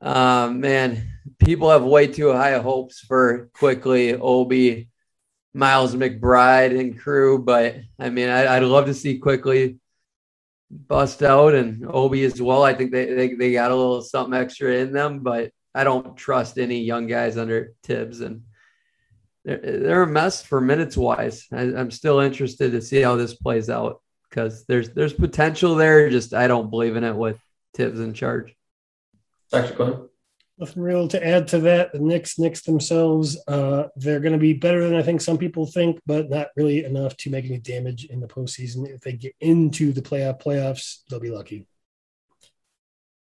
uh, 0.01 0.49
man, 0.55 1.11
people 1.41 1.71
have 1.71 1.83
way 1.83 2.07
too 2.07 2.33
high 2.33 2.59
hopes 2.59 3.01
for 3.01 3.51
Quickley 3.55 4.14
Obi, 4.14 4.89
Miles 5.53 5.97
McBride, 5.97 6.79
and 6.79 6.99
crew. 6.99 7.43
But 7.43 7.77
I 7.99 8.11
mean, 8.11 8.29
I, 8.29 8.61
would 8.61 8.68
love 8.68 8.87
to 8.87 8.95
see 8.95 9.18
Quickley 9.18 9.79
bust 10.71 11.23
out 11.25 11.55
and 11.55 11.85
Obi 11.85 12.25
as 12.25 12.41
well. 12.41 12.62
I 12.62 12.75
think 12.75 12.93
they, 12.93 13.07
they, 13.12 13.35
they 13.35 13.53
got 13.53 13.73
a 13.73 13.77
little 13.77 14.03
something 14.03 14.39
extra 14.39 14.75
in 14.75 14.93
them, 14.93 15.21
but 15.21 15.51
I 15.75 15.83
don't 15.83 16.16
trust 16.16 16.59
any 16.59 16.81
young 16.81 17.09
guys 17.09 17.37
under 17.37 17.75
Thibs 17.83 18.21
And 18.21 18.43
they're, 19.45 19.59
they're 19.59 20.03
a 20.03 20.07
mess 20.07 20.43
for 20.43 20.61
minutes 20.61 20.97
wise. 20.97 21.47
I, 21.53 21.62
I'm 21.62 21.91
still 21.91 22.20
interested 22.20 22.72
to 22.72 22.82
see 22.82 23.01
how 23.01 23.16
this 23.16 23.34
plays 23.34 23.70
out 23.70 24.01
because 24.28 24.64
there's 24.66 24.91
there's 24.91 25.12
potential 25.12 25.74
there. 25.74 26.11
Just 26.11 26.34
I 26.34 26.47
don't 26.47 26.70
believe 26.70 26.97
in 26.97 27.05
it 27.05 27.16
with 27.16 27.38
Thibs 27.74 28.01
in 28.01 28.14
charge. 28.14 28.55
Dr. 29.51 29.74
Quinn. 29.74 30.09
Nothing 30.59 30.82
real 30.82 31.09
to 31.09 31.26
add 31.26 31.49
to 31.49 31.59
that. 31.61 31.91
The 31.93 32.01
Knicks, 32.01 32.38
Knicks 32.38 32.61
themselves, 32.61 33.43
uh, 33.49 33.84
they're 33.97 34.20
going 34.20 34.34
to 34.34 34.38
be 34.38 34.53
better 34.53 34.86
than 34.86 34.95
I 34.95 35.03
think 35.03 35.22
some 35.22 35.38
people 35.38 35.64
think, 35.64 35.99
but 36.05 36.28
not 36.28 36.49
really 36.55 36.84
enough 36.84 37.16
to 37.18 37.30
make 37.30 37.47
any 37.47 37.57
damage 37.57 38.05
in 38.05 38.20
the 38.20 38.28
postseason. 38.28 38.86
If 38.86 39.01
they 39.01 39.14
get 39.14 39.34
into 39.41 39.93
the 39.93 40.03
playoff 40.03 40.43
playoffs, 40.43 40.99
they'll 41.09 41.18
be 41.18 41.30
lucky. 41.30 41.66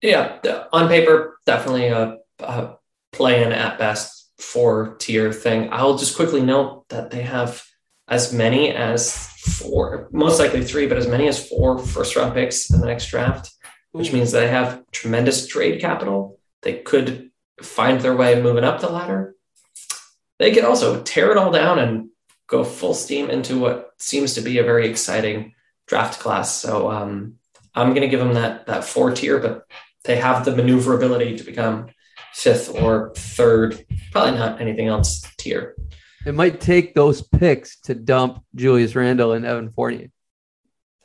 Yeah, 0.02 0.38
on 0.70 0.88
paper, 0.88 1.38
definitely 1.46 1.88
a, 1.88 2.18
a 2.40 2.76
play-in 3.10 3.52
at 3.52 3.78
best 3.78 4.19
four 4.40 4.96
tier 4.98 5.32
thing. 5.32 5.68
I'll 5.72 5.98
just 5.98 6.16
quickly 6.16 6.40
note 6.40 6.88
that 6.88 7.10
they 7.10 7.22
have 7.22 7.64
as 8.08 8.32
many 8.32 8.70
as 8.70 9.28
four, 9.28 10.08
most 10.12 10.38
likely 10.38 10.64
three, 10.64 10.86
but 10.86 10.98
as 10.98 11.06
many 11.06 11.28
as 11.28 11.48
four 11.48 11.78
first 11.78 12.16
round 12.16 12.34
picks 12.34 12.70
in 12.70 12.80
the 12.80 12.86
next 12.86 13.06
draft, 13.06 13.52
which 13.92 14.12
means 14.12 14.32
they 14.32 14.48
have 14.48 14.82
tremendous 14.90 15.46
trade 15.46 15.80
capital. 15.80 16.38
They 16.62 16.78
could 16.78 17.30
find 17.62 18.00
their 18.00 18.16
way 18.16 18.42
moving 18.42 18.64
up 18.64 18.80
the 18.80 18.90
ladder. 18.90 19.36
They 20.38 20.52
could 20.52 20.64
also 20.64 21.02
tear 21.02 21.30
it 21.30 21.36
all 21.36 21.52
down 21.52 21.78
and 21.78 22.08
go 22.46 22.64
full 22.64 22.94
steam 22.94 23.30
into 23.30 23.58
what 23.58 23.92
seems 23.98 24.34
to 24.34 24.40
be 24.40 24.58
a 24.58 24.64
very 24.64 24.88
exciting 24.88 25.54
draft 25.86 26.18
class. 26.18 26.54
So 26.54 26.90
um, 26.90 27.34
I'm 27.74 27.90
going 27.90 28.02
to 28.02 28.08
give 28.08 28.20
them 28.20 28.34
that 28.34 28.66
that 28.66 28.84
four 28.84 29.12
tier, 29.12 29.38
but 29.38 29.66
they 30.04 30.16
have 30.16 30.44
the 30.44 30.56
maneuverability 30.56 31.36
to 31.36 31.44
become 31.44 31.90
fifth 32.34 32.74
or 32.74 33.12
third, 33.16 33.84
probably 34.12 34.38
not 34.38 34.60
anything 34.60 34.88
else 34.88 35.22
tier. 35.38 35.76
It 36.26 36.34
might 36.34 36.60
take 36.60 36.94
those 36.94 37.22
picks 37.22 37.80
to 37.82 37.94
dump 37.94 38.44
Julius 38.54 38.94
Randle 38.94 39.32
and 39.32 39.46
Evan 39.46 39.70
Fournier. 39.72 40.10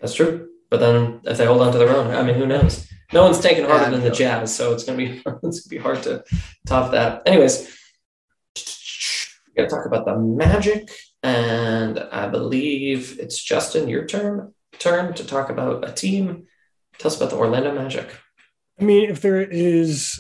That's 0.01 0.13
true. 0.13 0.49
But 0.69 0.80
then 0.80 1.21
if 1.23 1.38
they 1.38 1.45
hold 1.45 1.61
on 1.61 1.71
to 1.71 1.78
their 1.78 1.95
own, 1.95 2.11
I 2.13 2.23
mean, 2.23 2.36
who 2.36 2.45
knows? 2.45 2.88
No 3.13 3.23
one's 3.23 3.39
taking 3.39 3.65
harder 3.65 3.86
yeah, 3.86 3.89
than 3.91 4.01
the 4.01 4.09
Jazz, 4.09 4.53
so 4.53 4.73
it's 4.73 4.84
gonna 4.84 4.97
be 4.97 5.05
it's 5.43 5.61
gonna 5.61 5.69
be 5.69 5.78
hard 5.78 6.03
to 6.03 6.23
top 6.65 6.91
that. 6.91 7.21
Anyways, 7.26 7.78
we 8.55 9.53
gotta 9.55 9.69
talk 9.69 9.86
about 9.86 10.05
the 10.05 10.17
Magic, 10.17 10.89
and 11.23 11.99
I 11.99 12.28
believe 12.28 13.19
it's 13.19 13.41
Justin, 13.41 13.88
your 13.88 14.05
turn 14.05 14.53
turn 14.80 15.13
to 15.13 15.26
talk 15.26 15.49
about 15.49 15.88
a 15.88 15.93
team. 15.93 16.47
Tell 16.97 17.09
us 17.09 17.17
about 17.17 17.30
the 17.30 17.38
Orlando 17.38 17.73
Magic. 17.73 18.09
I 18.80 18.84
mean, 18.84 19.09
if 19.09 19.21
there 19.21 19.41
is 19.41 20.14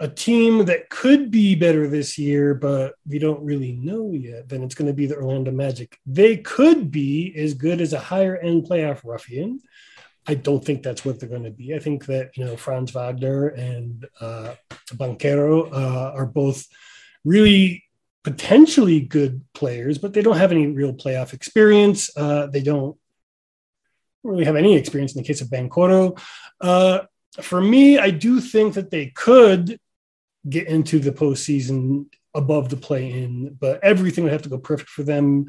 a 0.00 0.08
team 0.08 0.64
that 0.66 0.88
could 0.90 1.30
be 1.30 1.54
better 1.56 1.88
this 1.88 2.18
year, 2.18 2.54
but 2.54 2.94
we 3.06 3.18
don't 3.18 3.42
really 3.42 3.72
know 3.72 4.12
yet, 4.12 4.48
then 4.48 4.62
it's 4.62 4.74
going 4.74 4.86
to 4.86 4.94
be 4.94 5.06
the 5.06 5.16
Orlando 5.16 5.50
Magic. 5.50 5.98
They 6.06 6.36
could 6.36 6.90
be 6.90 7.34
as 7.36 7.54
good 7.54 7.80
as 7.80 7.92
a 7.92 7.98
higher 7.98 8.36
end 8.36 8.64
playoff 8.64 9.02
ruffian. 9.04 9.60
I 10.26 10.34
don't 10.34 10.64
think 10.64 10.82
that's 10.82 11.04
what 11.04 11.18
they're 11.18 11.28
going 11.28 11.44
to 11.44 11.50
be. 11.50 11.74
I 11.74 11.78
think 11.78 12.06
that 12.06 12.36
you 12.36 12.44
know 12.44 12.56
Franz 12.56 12.92
Wagner 12.92 13.48
and 13.48 14.06
uh, 14.20 14.54
Banchero 14.90 15.72
uh, 15.72 16.12
are 16.14 16.26
both 16.26 16.66
really 17.24 17.84
potentially 18.22 19.00
good 19.00 19.42
players, 19.54 19.98
but 19.98 20.12
they 20.12 20.22
don't 20.22 20.36
have 20.36 20.52
any 20.52 20.66
real 20.66 20.92
playoff 20.92 21.32
experience. 21.32 22.14
Uh, 22.16 22.46
they 22.46 22.62
don't 22.62 22.96
really 24.22 24.44
have 24.44 24.56
any 24.56 24.76
experience 24.76 25.14
in 25.14 25.22
the 25.22 25.26
case 25.26 25.40
of 25.40 25.48
Banquero. 25.48 26.20
Uh, 26.60 27.00
for 27.40 27.60
me, 27.60 27.98
I 27.98 28.10
do 28.10 28.40
think 28.40 28.74
that 28.74 28.90
they 28.90 29.06
could 29.06 29.80
get 30.48 30.66
into 30.66 30.98
the 30.98 31.12
postseason 31.12 32.06
above 32.34 32.68
the 32.68 32.76
play-in, 32.76 33.56
but 33.58 33.82
everything 33.82 34.24
would 34.24 34.32
have 34.32 34.42
to 34.42 34.48
go 34.48 34.58
perfect 34.58 34.90
for 34.90 35.02
them. 35.02 35.46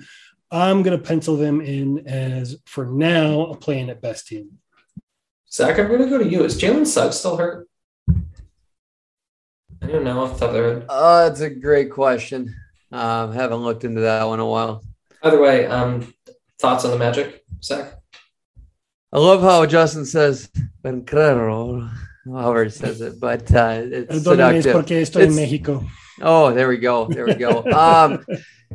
I'm 0.51 0.81
going 0.81 0.97
to 0.97 1.03
pencil 1.03 1.35
them 1.35 1.61
in 1.61 2.07
as, 2.07 2.57
for 2.65 2.85
now, 2.85 3.47
a 3.47 3.55
play-in 3.55 3.89
at 3.89 4.01
best 4.01 4.27
team. 4.27 4.59
Zach, 5.51 5.77
I'm 5.79 5.87
going 5.87 6.01
to 6.01 6.09
go 6.09 6.17
to 6.17 6.27
you. 6.27 6.43
Is 6.43 6.59
Jalen 6.59 6.87
Suggs 6.87 7.17
still 7.17 7.37
hurt? 7.37 7.67
I 9.81 9.87
don't 9.87 10.03
know 10.03 10.21
off 10.21 10.33
the 10.33 10.39
top 10.39 10.49
of 10.49 10.53
their 10.53 10.73
head. 10.73 10.85
Uh, 10.89 11.27
that's 11.27 11.41
a 11.41 11.49
great 11.49 11.91
question. 11.91 12.55
Um, 12.91 13.33
haven't 13.33 13.63
looked 13.63 13.83
into 13.83 14.01
that 14.01 14.27
one 14.27 14.39
in 14.39 14.45
a 14.45 14.49
while. 14.49 14.83
Either 15.21 15.39
way, 15.39 15.65
um, 15.67 16.13
thoughts 16.59 16.85
on 16.85 16.91
the 16.91 16.97
Magic, 16.97 17.43
Zach? 17.63 17.95
I 19.11 19.19
love 19.19 19.41
how 19.41 19.65
Justin 19.65 20.05
says 20.05 20.49
Bencrero, 20.83 21.89
however 22.25 22.65
he 22.65 22.69
says 22.69 23.01
it, 23.01 23.19
but 23.19 23.53
uh, 23.53 23.81
it's 23.83 24.23
seductive. 24.23 24.91
It's, 24.91 25.15
Mexico. 25.15 25.85
Oh, 26.21 26.53
there 26.53 26.67
we 26.67 26.77
go. 26.77 27.07
There 27.07 27.25
we 27.25 27.35
go. 27.35 27.63
um, 27.71 28.25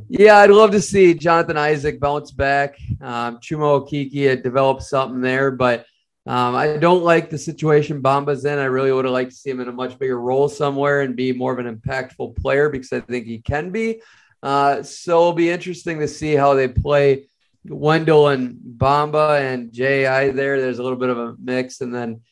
yeah, 0.08 0.38
I'd 0.38 0.50
love 0.50 0.72
to 0.72 0.80
see 0.80 1.14
Jonathan 1.14 1.56
Isaac 1.56 2.00
bounce 2.00 2.30
back. 2.30 2.76
Um, 3.00 3.38
Chuma 3.38 3.84
Okeke 3.84 4.28
had 4.28 4.42
developed 4.42 4.82
something 4.82 5.20
there, 5.20 5.50
but 5.50 5.86
um, 6.26 6.54
I 6.54 6.78
don't 6.78 7.04
like 7.04 7.28
the 7.28 7.38
situation 7.38 8.02
Bamba's 8.02 8.44
in. 8.44 8.58
I 8.58 8.64
really 8.64 8.92
would 8.92 9.04
have 9.04 9.12
liked 9.12 9.32
to 9.32 9.36
see 9.36 9.50
him 9.50 9.60
in 9.60 9.68
a 9.68 9.72
much 9.72 9.98
bigger 9.98 10.18
role 10.18 10.48
somewhere 10.48 11.02
and 11.02 11.14
be 11.14 11.32
more 11.32 11.52
of 11.52 11.64
an 11.64 11.76
impactful 11.76 12.36
player 12.36 12.70
because 12.70 12.92
I 12.92 13.00
think 13.00 13.26
he 13.26 13.38
can 13.38 13.70
be. 13.70 14.00
Uh, 14.42 14.82
so 14.82 15.20
it'll 15.20 15.32
be 15.34 15.50
interesting 15.50 15.98
to 16.00 16.08
see 16.08 16.34
how 16.34 16.54
they 16.54 16.68
play 16.68 17.28
Wendell 17.66 18.28
and 18.28 18.56
Bamba 18.76 19.40
and 19.40 19.72
J.I. 19.72 20.30
there. 20.30 20.60
There's 20.60 20.78
a 20.78 20.82
little 20.82 20.98
bit 20.98 21.10
of 21.10 21.18
a 21.18 21.36
mix. 21.42 21.82
And 21.82 21.94
then, 21.94 22.22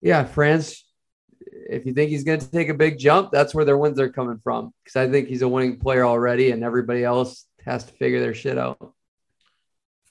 yeah, 0.00 0.24
Franz, 0.24 0.84
if 1.40 1.86
you 1.86 1.92
think 1.92 2.10
he's 2.10 2.24
going 2.24 2.40
to 2.40 2.50
take 2.50 2.68
a 2.68 2.74
big 2.74 2.98
jump, 2.98 3.30
that's 3.30 3.54
where 3.54 3.64
their 3.64 3.78
wins 3.78 4.00
are 4.00 4.10
coming 4.10 4.38
from. 4.38 4.72
Because 4.82 4.96
I 4.96 5.10
think 5.10 5.28
he's 5.28 5.42
a 5.42 5.48
winning 5.48 5.78
player 5.78 6.04
already 6.04 6.50
and 6.50 6.64
everybody 6.64 7.04
else 7.04 7.46
has 7.64 7.84
to 7.84 7.92
figure 7.92 8.20
their 8.20 8.34
shit 8.34 8.58
out. 8.58 8.94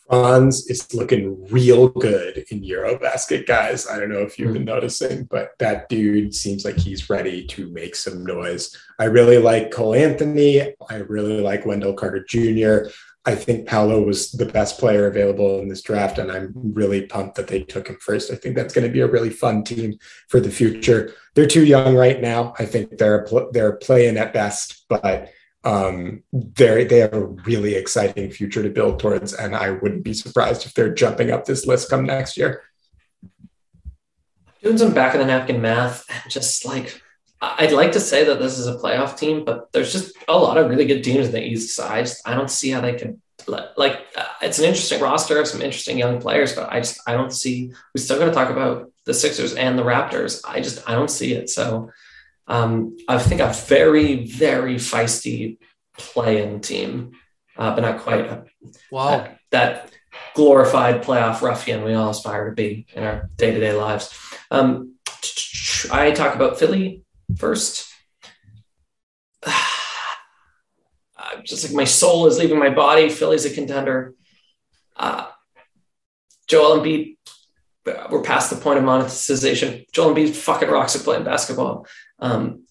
Franz 0.10 0.68
is 0.68 0.92
looking 0.96 1.46
real 1.52 1.88
good 1.88 2.44
in 2.50 2.62
Eurobasket, 2.62 3.46
guys. 3.46 3.88
I 3.88 4.00
don't 4.00 4.10
know 4.10 4.24
if 4.24 4.40
you've 4.40 4.54
been 4.54 4.64
hmm. 4.64 4.70
noticing, 4.70 5.26
but 5.26 5.52
that 5.60 5.88
dude 5.88 6.34
seems 6.34 6.66
like 6.66 6.78
he's 6.78 7.12
ready 7.12 7.46
to 7.48 7.70
make 7.70 7.96
some 7.96 8.26
noise. 8.26 8.76
I 8.98 9.06
really 9.06 9.38
like 9.38 9.70
Cole 9.70 9.94
Anthony. 9.94 10.62
I 10.90 10.96
really 10.96 11.42
like 11.42 11.68
Wendell 11.68 11.94
Carter 11.94 12.24
Jr. 12.28 12.90
I 13.26 13.36
think 13.36 13.68
Paolo 13.68 14.02
was 14.02 14.32
the 14.32 14.46
best 14.46 14.80
player 14.80 15.06
available 15.08 15.60
in 15.60 15.68
this 15.68 15.82
draft, 15.82 16.18
and 16.18 16.32
I'm 16.32 16.54
really 16.56 17.06
pumped 17.06 17.36
that 17.36 17.48
they 17.48 17.62
took 17.62 17.88
him 17.90 17.98
first. 18.00 18.32
I 18.32 18.36
think 18.36 18.56
that's 18.56 18.74
going 18.74 18.88
to 18.88 18.94
be 18.94 19.02
a 19.02 19.08
really 19.08 19.30
fun 19.30 19.64
team 19.64 20.00
for 20.30 20.40
the 20.40 20.50
future. 20.50 21.14
They're 21.36 21.46
too 21.46 21.66
young 21.66 21.96
right 21.96 22.22
now. 22.22 22.54
I 22.58 22.66
think 22.66 22.98
they're 22.98 23.28
they're 23.52 23.74
playing 23.74 24.18
at 24.18 24.34
best, 24.34 24.86
but 24.88 25.32
um, 25.66 26.24
they 26.32 26.86
they 26.86 27.00
have 27.00 27.14
a 27.14 27.26
really 27.26 27.76
exciting 27.76 28.32
future 28.32 28.64
to 28.64 28.70
build 28.70 29.00
towards, 29.00 29.34
and 29.34 29.54
I 29.56 29.72
wouldn't 29.72 30.04
be 30.04 30.14
surprised 30.14 30.66
if 30.66 30.74
they're 30.74 30.94
jumping 30.94 31.30
up 31.30 31.46
this 31.46 31.66
list 31.66 31.90
come 31.90 32.06
next 32.06 32.38
year. 32.38 32.64
Doing 34.64 34.78
some 34.78 34.94
back 34.94 35.14
of 35.14 35.20
the 35.20 35.26
napkin 35.26 35.62
math, 35.62 36.06
just 36.30 36.66
like 36.66 37.02
I'd 37.42 37.72
like 37.72 37.94
to 37.94 38.00
say 38.00 38.26
that 38.26 38.40
this 38.40 38.58
is 38.60 38.68
a 38.68 38.76
playoff 38.78 39.18
team, 39.18 39.46
but 39.46 39.72
there's 39.72 39.94
just 39.94 40.16
a 40.28 40.38
lot 40.38 40.58
of 40.58 40.70
really 40.70 40.86
good 40.86 41.04
teams 41.04 41.28
in 41.28 41.32
the 41.32 41.44
East 41.44 41.76
side. 41.76 42.10
I 42.26 42.36
don't 42.36 42.52
see 42.52 42.70
how 42.72 42.82
they 42.82 42.96
could 42.96 43.22
like. 43.48 44.00
Uh, 44.16 44.26
it's 44.42 44.60
an 44.60 44.66
interesting 44.66 45.02
roster 45.02 45.40
of 45.40 45.48
some 45.48 45.62
interesting 45.62 45.98
young 45.98 46.20
players, 46.20 46.54
but 46.54 46.72
I 46.72 46.80
just 46.80 47.00
I 47.08 47.14
don't 47.14 47.32
see. 47.32 47.72
We 47.94 48.02
still 48.02 48.20
got 48.20 48.26
to 48.26 48.32
talk 48.32 48.50
about 48.50 48.92
the 49.06 49.14
Sixers 49.14 49.54
and 49.56 49.80
the 49.80 49.84
Raptors. 49.84 50.42
I 50.46 50.60
just 50.60 50.88
I 50.90 50.94
don't 50.96 51.10
see 51.10 51.34
it. 51.34 51.50
So 51.50 51.92
um, 52.48 52.98
I 53.08 53.18
think 53.20 53.40
a 53.42 53.54
very, 53.54 54.26
very 54.26 54.76
feisty 54.76 55.60
play-in 55.98 56.60
team. 56.62 57.12
uh, 57.58 57.74
but 57.76 57.82
not 57.82 58.00
quite. 58.02 58.28
Uh, 58.28 58.42
Wow. 58.92 59.10
that, 59.10 59.40
that 59.52 59.92
glorified 60.36 61.02
playoff 61.04 61.42
ruffian 61.42 61.84
we 61.86 61.94
all 61.94 62.10
aspire 62.10 62.50
to 62.50 62.56
be 62.56 62.86
in 62.94 63.04
our 63.04 63.30
day 63.38 63.52
to 63.52 63.60
day 63.60 63.72
lives. 63.74 64.14
Um, 64.52 64.96
I 65.92 66.12
talk 66.12 66.36
about 66.36 66.60
Philly 66.60 67.04
first. 67.38 67.88
Uh, 71.22 71.42
just 71.44 71.66
like 71.66 71.76
my 71.76 71.84
soul 71.84 72.28
is 72.28 72.40
leaving 72.40 72.58
my 72.58 72.70
body, 72.70 73.10
Philly's 73.10 73.44
a 73.44 73.50
contender. 73.50 74.14
Uh, 74.96 75.28
Joel 76.48 76.80
Embiid, 76.80 77.18
uh, 77.86 78.08
we're 78.10 78.22
past 78.22 78.50
the 78.50 78.56
point 78.56 78.80
of 78.80 78.86
monetization. 78.86 79.84
Joel 79.92 80.16
Embiid 80.16 80.34
fucking 80.34 80.70
rocks 80.70 80.96
at 80.96 81.02
playing 81.02 81.26
basketball. 81.26 81.86
Um, 82.20 82.64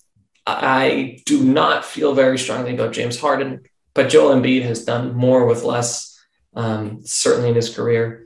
I 0.47 1.21
do 1.27 1.45
not 1.45 1.85
feel 1.85 2.15
very 2.15 2.39
strongly 2.39 2.73
about 2.73 2.95
James 2.95 3.21
Harden, 3.21 3.65
but 3.93 4.09
Joel 4.09 4.35
Embiid 4.35 4.63
has 4.63 4.85
done 4.85 5.15
more 5.15 5.45
with 5.45 5.63
less, 5.63 6.19
um, 6.55 7.01
certainly 7.05 7.51
in 7.51 7.55
his 7.55 7.75
career. 7.75 8.25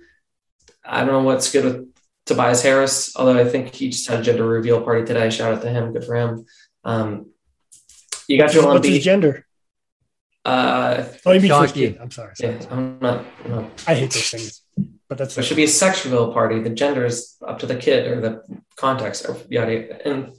I 0.85 1.01
don't 1.01 1.09
know 1.09 1.22
what's 1.22 1.51
good 1.51 1.64
with 1.64 1.91
Tobias 2.26 2.62
Harris, 2.62 3.14
although 3.16 3.38
I 3.38 3.44
think 3.48 3.74
he 3.74 3.88
just 3.90 4.06
had 4.08 4.20
a 4.20 4.22
gender 4.22 4.46
reveal 4.46 4.80
party 4.82 5.04
today. 5.04 5.28
Shout 5.30 5.54
out 5.54 5.62
to 5.62 5.70
him. 5.70 5.92
Good 5.92 6.04
for 6.04 6.14
him. 6.16 6.46
Um, 6.84 7.30
you 8.28 8.38
got 8.38 8.50
Joel 8.52 8.74
What's 8.74 8.86
his 8.86 9.02
gender? 9.04 9.46
Uh, 10.44 11.04
Oh, 11.26 11.32
you 11.32 11.40
mean 11.40 11.50
first 11.50 11.74
kid. 11.74 11.98
I'm 12.00 12.10
sorry. 12.10 12.34
sorry. 12.34 12.54
yeah, 12.60 12.66
I'm 12.70 12.98
not, 13.00 13.24
I'm 13.44 13.50
not 13.50 13.84
I 13.86 13.94
hate 13.94 14.10
those 14.12 14.30
things, 14.30 14.62
but 15.08 15.18
that's 15.18 15.34
There 15.34 15.44
should 15.44 15.56
be 15.56 15.64
a 15.64 15.68
sex 15.68 16.04
reveal 16.04 16.32
party. 16.32 16.60
The 16.60 16.70
gender 16.70 17.04
is 17.04 17.36
up 17.46 17.58
to 17.60 17.66
the 17.66 17.76
kid 17.76 18.06
or 18.08 18.20
the 18.20 18.42
context 18.76 19.26
or 19.28 19.36
yada. 19.48 19.72
yada. 19.72 20.08
And 20.08 20.32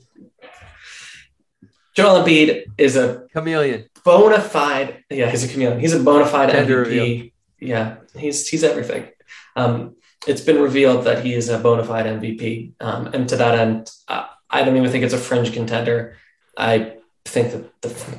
Joel 1.95 2.23
Embiid 2.23 2.65
is 2.77 2.95
a 2.95 3.27
Chameleon. 3.33 3.85
bona 4.03 4.39
fide. 4.41 5.03
Yeah, 5.09 5.29
he's 5.29 5.43
a 5.43 5.47
chameleon. 5.47 5.79
He's 5.79 5.93
a 5.93 5.99
bona 6.01 6.25
fide 6.25 6.51
Gender 6.51 6.83
MVP. 6.83 6.87
reveal. 6.89 7.29
Yeah, 7.59 7.95
he's 8.17 8.47
he's 8.49 8.63
everything. 8.63 9.07
Um, 9.55 9.95
it's 10.27 10.41
been 10.41 10.61
revealed 10.61 11.05
that 11.05 11.25
he 11.25 11.33
is 11.33 11.49
a 11.49 11.59
bona 11.59 11.83
fide 11.83 12.05
MVP, 12.05 12.73
um, 12.79 13.07
and 13.07 13.27
to 13.29 13.35
that 13.35 13.57
end, 13.57 13.91
uh, 14.07 14.25
I 14.49 14.63
don't 14.63 14.77
even 14.77 14.91
think 14.91 15.03
it's 15.03 15.13
a 15.13 15.17
fringe 15.17 15.53
contender. 15.53 16.17
I 16.57 16.97
think 17.25 17.51
that 17.51 17.81
the 17.81 18.17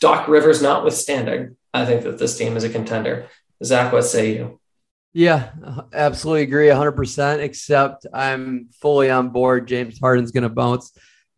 Doc 0.00 0.28
Rivers 0.28 0.62
notwithstanding, 0.62 1.56
I 1.72 1.84
think 1.84 2.02
that 2.02 2.18
this 2.18 2.36
team 2.36 2.56
is 2.56 2.64
a 2.64 2.68
contender. 2.68 3.28
Zach, 3.62 3.92
what 3.92 4.02
say 4.02 4.34
you? 4.34 4.60
Yeah, 5.12 5.50
absolutely 5.92 6.42
agree 6.42 6.68
100%, 6.68 7.40
except 7.40 8.06
I'm 8.12 8.68
fully 8.80 9.10
on 9.10 9.30
board. 9.30 9.66
James 9.66 9.98
Harden's 9.98 10.30
going 10.30 10.44
to 10.44 10.48
bounce 10.48 10.92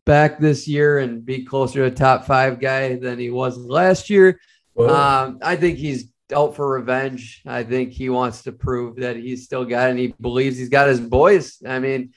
back 0.05 0.39
this 0.39 0.67
year 0.67 0.99
and 0.99 1.25
be 1.25 1.43
closer 1.43 1.79
to 1.79 1.85
a 1.85 1.91
top 1.91 2.25
five 2.25 2.59
guy 2.59 2.97
than 2.97 3.17
he 3.17 3.31
was 3.31 3.57
last 3.57 4.09
year. 4.09 4.39
Um, 4.77 5.39
I 5.41 5.55
think 5.55 5.77
he's 5.77 6.09
out 6.33 6.55
for 6.55 6.69
revenge. 6.69 7.41
I 7.45 7.63
think 7.63 7.91
he 7.91 8.09
wants 8.09 8.43
to 8.43 8.51
prove 8.51 8.97
that 8.97 9.15
he's 9.15 9.45
still 9.45 9.65
got 9.65 9.89
and 9.89 9.99
he 9.99 10.13
believes 10.19 10.57
he's 10.57 10.69
got 10.69 10.87
his 10.87 10.99
boys. 10.99 11.61
I 11.65 11.79
mean, 11.79 12.13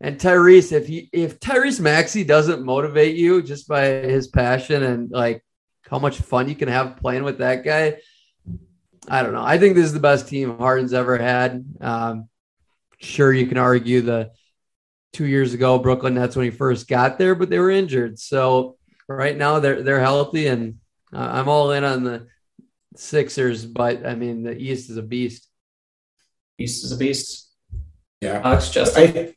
and 0.00 0.18
Tyrese, 0.18 0.72
if 0.72 0.86
he 0.86 1.08
if 1.12 1.40
Tyrese 1.40 1.80
Maxey 1.80 2.24
doesn't 2.24 2.64
motivate 2.64 3.16
you 3.16 3.42
just 3.42 3.68
by 3.68 3.86
his 3.86 4.28
passion 4.28 4.82
and 4.82 5.10
like 5.10 5.44
how 5.88 5.98
much 5.98 6.18
fun 6.18 6.48
you 6.48 6.54
can 6.54 6.68
have 6.68 6.96
playing 6.96 7.24
with 7.24 7.38
that 7.38 7.64
guy, 7.64 7.98
I 9.08 9.22
don't 9.22 9.32
know. 9.32 9.44
I 9.44 9.58
think 9.58 9.74
this 9.74 9.84
is 9.84 9.92
the 9.92 10.00
best 10.00 10.28
team 10.28 10.56
Harden's 10.56 10.94
ever 10.94 11.18
had. 11.18 11.64
Um, 11.80 12.28
sure, 12.98 13.32
you 13.32 13.46
can 13.46 13.58
argue 13.58 14.00
the 14.00 14.30
two 15.12 15.26
years 15.26 15.52
ago 15.54 15.78
Brooklyn 15.78 16.14
Nets 16.14 16.36
when 16.36 16.44
he 16.44 16.50
first 16.50 16.88
got 16.88 17.18
there, 17.18 17.34
but 17.34 17.50
they 17.50 17.58
were 17.58 17.70
injured. 17.70 18.18
So 18.18 18.76
right 19.08 19.36
now 19.36 19.60
they're 19.60 19.82
they're 19.82 20.00
healthy, 20.00 20.46
and 20.46 20.76
uh, 21.12 21.28
I'm 21.32 21.48
all 21.48 21.72
in 21.72 21.84
on 21.84 22.04
the 22.04 22.26
Sixers. 22.96 23.64
But 23.64 24.06
I 24.06 24.14
mean, 24.14 24.42
the 24.42 24.56
East 24.56 24.90
is 24.90 24.96
a 24.96 25.02
beast. 25.02 25.46
East 26.58 26.84
is 26.84 26.92
a 26.92 26.96
beast. 26.96 27.50
Yeah. 28.20 28.40
Alex, 28.44 28.70
Justin. 28.70 29.02
I 29.02 29.34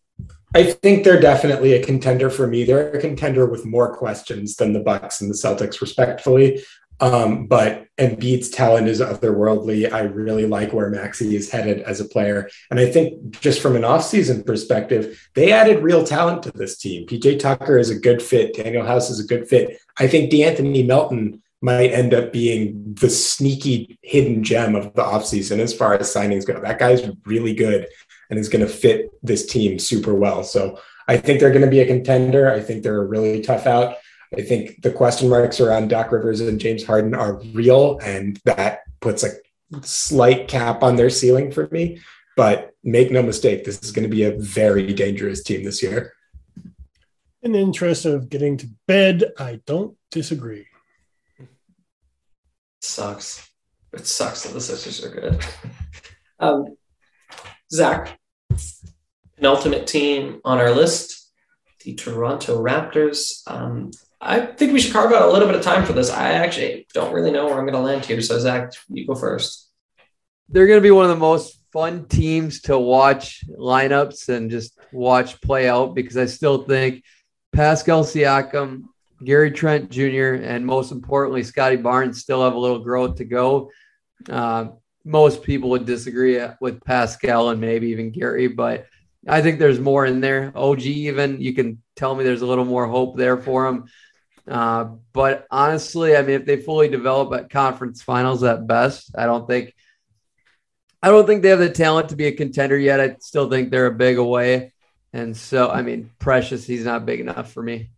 I 0.56 0.72
think 0.72 1.04
they're 1.04 1.20
definitely 1.20 1.74
a 1.74 1.84
contender 1.84 2.30
for 2.30 2.45
me. 2.45 2.64
They're 2.64 2.91
a 2.91 3.01
contender 3.01 3.47
with 3.47 3.66
more 3.66 3.95
questions 3.95 4.56
than 4.56 4.74
the 4.74 4.80
Bucks 4.80 5.20
and 5.20 5.30
the 5.30 5.36
Celtics, 5.36 5.82
respectfully. 5.82 6.64
Um, 6.99 7.47
but 7.47 7.88
Embiid's 7.97 8.49
talent 8.49 8.88
is 8.88 9.01
otherworldly. 9.01 9.91
I 9.91 10.01
really 10.01 10.45
like 10.45 10.72
where 10.72 10.89
Maxey 10.89 11.36
is 11.36 11.49
headed 11.49 11.82
as 11.82 11.99
a 11.99 12.06
player. 12.06 12.49
And 12.72 12.80
I 12.80 12.89
think 12.89 13.41
just 13.41 13.62
from 13.62 13.76
an 13.76 13.82
offseason 13.82 14.45
perspective, 14.45 15.30
they 15.34 15.51
added 15.51 15.84
real 15.84 16.04
talent 16.06 16.43
to 16.43 16.51
this 16.51 16.78
team. 16.78 17.06
PJ 17.08 17.39
Tucker 17.39 17.78
is 17.78 17.89
a 17.89 17.99
good 17.99 18.22
fit. 18.22 18.56
Danuel 18.56 18.88
House 18.88 19.10
is 19.10 19.20
a 19.20 19.28
good 19.28 19.49
fit. 19.49 19.80
I 19.97 20.08
think 20.08 20.32
DeAnthony 20.32 20.86
Melton 20.86 21.43
might 21.64 21.93
end 21.93 22.14
up 22.14 22.34
being 22.34 22.93
the 22.99 23.09
sneaky 23.09 23.97
hidden 24.01 24.43
gem 24.43 24.76
of 24.76 24.93
the 24.95 25.01
offseason 25.01 25.59
as 25.59 25.74
far 25.74 25.93
as 25.93 26.14
signings 26.14 26.45
go. 26.45 26.59
That 26.59 26.78
guy's 26.78 27.09
really 27.26 27.53
good 27.53 27.88
and 28.30 28.38
is 28.38 28.49
going 28.49 28.68
to 28.68 28.72
fit 28.72 29.09
this 29.24 29.45
team 29.45 29.80
super 29.80 30.14
well. 30.14 30.43
So 30.43 30.78
I 31.07 31.16
think 31.16 31.39
they're 31.39 31.51
going 31.51 31.64
to 31.64 31.72
be 31.72 31.80
a 31.80 31.88
contender. 31.88 32.51
I 32.51 32.59
think 32.59 32.84
they're 32.84 33.01
a 33.01 33.05
really 33.05 33.41
tough 33.41 33.66
out. 33.66 33.95
I 34.38 34.41
think 34.41 34.82
the 34.82 34.91
question 34.91 35.30
marks 35.30 35.61
around 35.61 35.88
Doc 35.88 36.11
Rivers 36.11 36.41
and 36.41 36.59
James 36.59 36.84
Harden 36.84 37.16
are 37.16 37.39
real, 37.53 37.97
and 38.03 38.41
that 38.43 38.82
puts 38.99 39.24
a 39.24 39.30
slight 39.84 40.49
cap 40.49 40.84
on 40.84 40.97
their 40.97 41.09
ceiling 41.09 41.49
for 41.49 41.70
me. 41.72 42.01
But 42.36 42.72
make 42.84 43.09
no 43.09 43.24
mistake, 43.24 43.64
this 43.64 43.82
is 43.82 43.91
going 43.91 44.09
to 44.09 44.14
be 44.14 44.24
a 44.24 44.38
very 44.38 44.91
dangerous 44.93 45.41
team 45.41 45.64
this 45.64 45.82
year. 45.82 46.11
In 47.41 47.53
the 47.53 47.59
interest 47.59 48.03
of 48.03 48.28
getting 48.30 48.57
to 48.57 48.68
bed, 48.86 49.32
I 49.38 49.61
don't 49.66 49.95
disagree. 50.11 50.66
Sucks. 52.84 53.50
It 53.94 54.08
sucks 54.08 54.44
that 54.44 54.54
the 54.54 54.62
Sixers 54.62 55.04
are 55.04 55.10
good. 55.10 55.46
um, 56.40 56.76
Zach, 57.72 58.20
penultimate 59.36 59.88
team 59.88 60.42
on 60.44 60.60
our 60.60 60.72
list, 60.72 61.32
the 61.84 61.94
Toronto 61.94 62.62
Raptors. 62.64 63.42
Um, 63.48 63.92
I 64.22 64.46
think 64.46 64.74
we 64.74 64.80
should 64.80 64.94
carve 64.94 65.12
out 65.12 65.28
a 65.28 65.32
little 65.32 65.48
bit 65.48 65.58
of 65.58 65.64
time 65.64 65.86
for 65.86 65.94
this. 65.94 66.10
I 66.10 66.34
actually 66.34 66.88
don't 66.94 67.14
really 67.14 67.32
know 67.32 67.46
where 67.46 67.56
I'm 67.56 67.66
going 67.66 67.74
to 67.74 67.80
land 67.80 68.06
here. 68.06 68.22
So, 68.22 68.40
Zach, 68.40 68.72
you 68.90 69.06
go 69.06 69.16
first. 69.16 69.70
They're 70.50 70.68
going 70.68 70.78
to 70.78 70.84
be 70.84 70.92
one 70.92 71.06
of 71.06 71.10
the 71.10 71.18
most 71.18 71.60
fun 71.74 72.06
teams 72.06 72.62
to 72.62 72.78
watch 72.78 73.44
lineups 73.50 74.30
and 74.30 74.50
just 74.50 74.80
watch 74.92 75.42
play 75.42 75.68
out 75.68 75.94
because 75.96 76.16
I 76.16 76.26
still 76.26 76.64
think 76.64 77.04
Pascal 77.52 78.04
Siakam, 78.04 78.84
Gary 79.24 79.52
Trent 79.52 79.90
Jr., 79.90 80.36
and 80.44 80.66
most 80.66 80.92
importantly, 80.92 81.44
Scottie 81.44 81.76
Barnes 81.78 82.22
still 82.22 82.44
have 82.44 82.54
a 82.54 82.60
little 82.60 82.80
growth 82.80 83.18
to 83.18 83.26
go. 83.26 83.72
Uh, 84.30 84.68
most 85.06 85.44
people 85.44 85.72
would 85.72 85.86
disagree 85.86 86.40
with 86.62 86.84
Pascal 86.84 87.50
and 87.50 87.60
maybe 87.60 87.90
even 87.90 88.12
Gary, 88.12 88.48
but 88.48 88.86
I 89.28 89.42
think 89.42 89.60
there's 89.60 89.80
more 89.80 90.06
in 90.06 90.22
there. 90.22 90.52
OG, 90.56 90.82
even 90.82 91.42
you 91.42 91.54
can 91.54 91.82
tell 91.96 92.16
me 92.16 92.24
there's 92.24 92.42
a 92.42 92.48
little 92.48 92.66
more 92.66 92.88
hope 92.88 93.18
there 93.18 93.38
for 93.38 93.68
him. 93.68 93.86
Uh, 94.48 94.96
but 95.14 95.48
honestly, 95.50 96.16
I 96.16 96.22
mean, 96.22 96.36
if 96.42 96.46
they 96.46 96.58
fully 96.58 96.90
develop 96.90 97.34
at 97.34 97.50
conference 97.50 98.02
finals 98.02 98.44
at 98.44 98.68
best, 98.68 99.12
I 99.18 99.26
don't 99.26 99.48
think, 99.48 99.74
I 101.02 101.10
don't 101.10 101.26
think 101.26 101.42
they 101.42 101.50
have 101.50 101.60
the 101.60 101.70
talent 101.70 102.10
to 102.10 102.16
be 102.16 102.26
a 102.26 102.32
contender 102.32 102.78
yet. 102.78 103.00
I 103.00 103.16
still 103.20 103.50
think 103.50 103.72
they're 103.72 103.88
a 103.88 103.94
big 103.94 104.18
away. 104.18 104.74
And 105.14 105.36
so, 105.38 105.70
I 105.70 105.82
mean, 105.82 106.10
Precious, 106.20 106.66
he's 106.66 106.86
not 106.86 107.06
big 107.06 107.20
enough 107.20 107.52
for 107.54 107.62
me. 107.62 107.92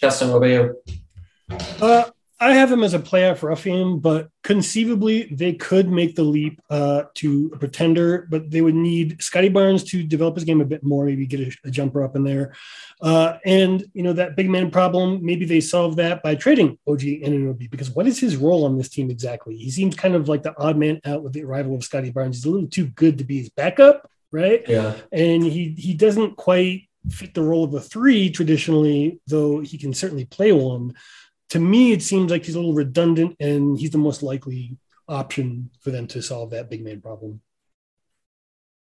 Justin, 0.00 0.30
what 0.30 0.36
about 0.36 0.46
you? 0.46 0.76
Uh, 1.80 2.04
I 2.40 2.54
have 2.54 2.70
him 2.70 2.84
as 2.84 2.94
a 2.94 3.00
playoff 3.00 3.42
ruffian, 3.42 3.98
but 3.98 4.30
conceivably 4.44 5.24
they 5.24 5.54
could 5.54 5.90
make 5.90 6.14
the 6.14 6.22
leap 6.22 6.60
uh, 6.70 7.04
to 7.14 7.50
a 7.52 7.58
pretender, 7.58 8.28
but 8.30 8.48
they 8.48 8.60
would 8.60 8.76
need 8.76 9.20
Scottie 9.20 9.48
Barnes 9.48 9.82
to 9.84 10.04
develop 10.04 10.36
his 10.36 10.44
game 10.44 10.60
a 10.60 10.64
bit 10.64 10.84
more, 10.84 11.06
maybe 11.06 11.26
get 11.26 11.40
a, 11.40 11.52
a 11.64 11.70
jumper 11.70 12.04
up 12.04 12.14
in 12.14 12.22
there. 12.22 12.54
Uh, 13.02 13.38
and, 13.44 13.84
you 13.92 14.04
know, 14.04 14.12
that 14.12 14.36
big 14.36 14.48
man 14.48 14.70
problem, 14.70 15.18
maybe 15.24 15.44
they 15.46 15.60
solve 15.60 15.96
that 15.96 16.22
by 16.22 16.36
trading 16.36 16.78
OG 16.86 17.00
Anunoby, 17.00 17.68
because 17.68 17.90
what 17.90 18.06
is 18.06 18.20
his 18.20 18.36
role 18.36 18.64
on 18.64 18.78
this 18.78 18.88
team 18.88 19.10
exactly? 19.10 19.56
He 19.56 19.70
seems 19.72 19.96
kind 19.96 20.14
of 20.14 20.28
like 20.28 20.44
the 20.44 20.56
odd 20.58 20.76
man 20.76 21.00
out 21.04 21.24
with 21.24 21.32
the 21.32 21.42
arrival 21.42 21.74
of 21.74 21.82
Scottie 21.82 22.12
Barnes. 22.12 22.36
He's 22.36 22.44
a 22.44 22.50
little 22.50 22.68
too 22.68 22.86
good 22.86 23.18
to 23.18 23.24
be 23.24 23.38
his 23.38 23.48
backup, 23.48 24.08
right? 24.30 24.62
Yeah. 24.68 24.94
and 25.10 25.42
he 25.42 25.74
he 25.76 25.94
doesn't 25.94 26.36
quite 26.36 26.87
fit 27.10 27.34
the 27.34 27.42
role 27.42 27.64
of 27.64 27.74
a 27.74 27.80
three 27.80 28.30
traditionally, 28.30 29.20
though 29.26 29.60
he 29.60 29.78
can 29.78 29.94
certainly 29.94 30.24
play 30.24 30.52
one. 30.52 30.94
To 31.50 31.58
me, 31.58 31.92
it 31.92 32.02
seems 32.02 32.30
like 32.30 32.44
he's 32.44 32.54
a 32.54 32.58
little 32.58 32.74
redundant, 32.74 33.36
and 33.40 33.78
he's 33.78 33.90
the 33.90 33.98
most 33.98 34.22
likely 34.22 34.76
option 35.08 35.70
for 35.80 35.90
them 35.90 36.06
to 36.08 36.22
solve 36.22 36.50
that 36.50 36.68
big 36.68 36.84
man 36.84 37.00
problem. 37.00 37.40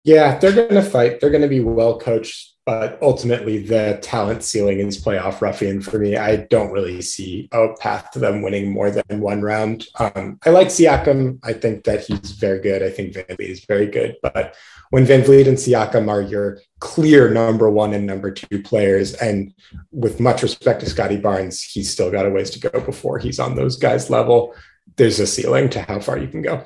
Yeah, 0.04 0.38
they're 0.38 0.52
going 0.52 0.74
to 0.74 0.82
fight. 0.82 1.20
They're 1.20 1.30
going 1.30 1.42
to 1.42 1.48
be 1.48 1.60
well 1.60 1.98
coached, 1.98 2.51
but 2.64 2.96
ultimately 3.02 3.58
the 3.58 3.98
talent 4.02 4.44
ceiling 4.44 4.78
is 4.78 5.02
playoff 5.02 5.40
ruffian 5.40 5.82
for 5.82 5.98
me. 5.98 6.16
I 6.16 6.36
don't 6.36 6.70
really 6.70 7.02
see 7.02 7.48
a 7.50 7.74
path 7.80 8.12
to 8.12 8.20
them 8.20 8.40
winning 8.40 8.70
more 8.70 8.90
than 8.90 9.20
one 9.20 9.42
round. 9.42 9.86
Um, 9.98 10.38
I 10.46 10.50
like 10.50 10.68
Siakam. 10.68 11.40
I 11.42 11.54
think 11.54 11.82
that 11.84 12.04
he's 12.04 12.32
very 12.32 12.60
good. 12.60 12.82
I 12.82 12.90
think 12.90 13.14
Van 13.14 13.24
Vliet 13.36 13.50
is 13.50 13.64
very 13.64 13.86
good. 13.86 14.16
But 14.22 14.54
when 14.90 15.04
VanVleet 15.04 15.48
and 15.48 15.56
Siakam 15.56 16.08
are 16.08 16.22
your 16.22 16.60
clear 16.78 17.30
number 17.30 17.68
one 17.68 17.94
and 17.94 18.06
number 18.06 18.30
two 18.30 18.62
players, 18.62 19.14
and 19.14 19.52
with 19.90 20.20
much 20.20 20.42
respect 20.42 20.80
to 20.80 20.90
Scottie 20.90 21.16
Barnes, 21.16 21.62
he's 21.62 21.90
still 21.90 22.12
got 22.12 22.26
a 22.26 22.30
ways 22.30 22.50
to 22.50 22.60
go 22.60 22.80
before 22.80 23.18
he's 23.18 23.40
on 23.40 23.56
those 23.56 23.76
guys' 23.76 24.08
level. 24.08 24.54
there's 24.96 25.18
a 25.18 25.26
ceiling 25.26 25.68
to 25.70 25.82
how 25.82 25.98
far 25.98 26.18
you 26.18 26.28
can 26.28 26.42
go. 26.42 26.64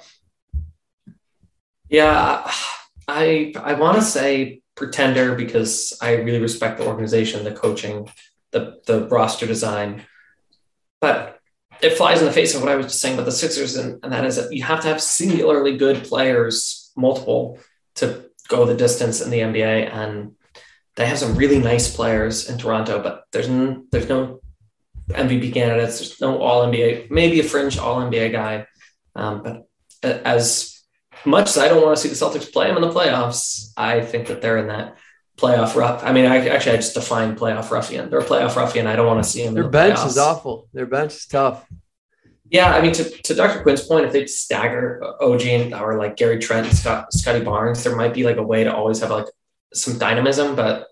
Yeah, 1.88 2.50
I 3.08 3.54
I 3.56 3.74
want 3.74 3.96
to 3.96 4.02
say 4.02 4.62
pretender 4.76 5.34
because 5.34 5.96
I 6.00 6.16
really 6.16 6.40
respect 6.40 6.78
the 6.78 6.86
organization, 6.86 7.44
the 7.44 7.52
coaching, 7.52 8.08
the 8.52 8.80
the 8.86 9.08
roster 9.08 9.46
design, 9.46 10.04
but 11.00 11.40
it 11.82 11.96
flies 11.96 12.20
in 12.20 12.26
the 12.26 12.32
face 12.32 12.54
of 12.54 12.62
what 12.62 12.70
I 12.70 12.76
was 12.76 12.86
just 12.86 13.00
saying 13.00 13.14
about 13.14 13.26
the 13.26 13.32
Sixers, 13.32 13.76
and, 13.76 14.02
and 14.02 14.12
that 14.12 14.24
is 14.24 14.36
that 14.36 14.52
you 14.52 14.62
have 14.62 14.80
to 14.82 14.88
have 14.88 15.02
singularly 15.02 15.76
good 15.76 16.04
players, 16.04 16.92
multiple, 16.96 17.58
to 17.96 18.30
go 18.48 18.64
the 18.64 18.74
distance 18.74 19.20
in 19.20 19.30
the 19.30 19.40
NBA, 19.40 19.92
and 19.92 20.36
they 20.94 21.06
have 21.06 21.18
some 21.18 21.34
really 21.34 21.58
nice 21.58 21.94
players 21.94 22.48
in 22.48 22.58
Toronto, 22.58 23.02
but 23.02 23.24
there's 23.32 23.48
n- 23.48 23.86
there's 23.90 24.08
no 24.08 24.40
MVP 25.08 25.52
candidates. 25.52 25.98
There's 25.98 26.20
no 26.20 26.40
All 26.40 26.66
NBA, 26.66 27.10
maybe 27.10 27.40
a 27.40 27.44
fringe 27.44 27.78
All 27.78 28.00
NBA 28.00 28.32
guy, 28.32 28.66
um, 29.14 29.42
but 29.42 29.66
as 30.02 30.75
much 31.26 31.48
as 31.48 31.58
I 31.58 31.68
don't 31.68 31.82
want 31.82 31.96
to 31.96 32.02
see 32.02 32.08
the 32.08 32.14
Celtics 32.14 32.52
play 32.52 32.68
them 32.68 32.76
in 32.76 32.82
the 32.82 32.94
playoffs, 32.94 33.72
I 33.76 34.00
think 34.00 34.28
that 34.28 34.40
they're 34.40 34.58
in 34.58 34.68
that 34.68 34.96
playoff 35.36 35.74
rough. 35.74 36.02
I 36.02 36.12
mean, 36.12 36.26
I 36.26 36.48
actually 36.48 36.72
I 36.72 36.76
just 36.76 36.94
define 36.94 37.36
playoff 37.36 37.70
ruffian. 37.70 38.10
They're 38.10 38.20
a 38.20 38.24
playoff 38.24 38.56
ruffian. 38.56 38.86
I 38.86 38.96
don't 38.96 39.06
want 39.06 39.22
to 39.22 39.28
see 39.28 39.44
them. 39.44 39.54
Their 39.54 39.64
the 39.64 39.68
bench 39.68 39.98
playoffs. 39.98 40.06
is 40.06 40.18
awful. 40.18 40.68
Their 40.72 40.86
bench 40.86 41.14
is 41.14 41.26
tough. 41.26 41.66
Yeah, 42.48 42.72
I 42.72 42.80
mean, 42.80 42.92
to, 42.92 43.04
to 43.04 43.34
Dr. 43.34 43.62
Quinn's 43.62 43.84
point, 43.84 44.06
if 44.06 44.12
they 44.12 44.26
stagger 44.26 45.02
OG 45.20 45.42
and 45.46 45.74
or 45.74 45.98
like 45.98 46.16
Gary 46.16 46.38
Trent, 46.38 46.66
and 46.66 46.76
Scott, 46.76 47.12
Scottie 47.12 47.44
Barnes, 47.44 47.82
there 47.82 47.96
might 47.96 48.14
be 48.14 48.22
like 48.22 48.36
a 48.36 48.42
way 48.42 48.62
to 48.64 48.74
always 48.74 49.00
have 49.00 49.10
like 49.10 49.26
some 49.74 49.98
dynamism. 49.98 50.54
But 50.54 50.86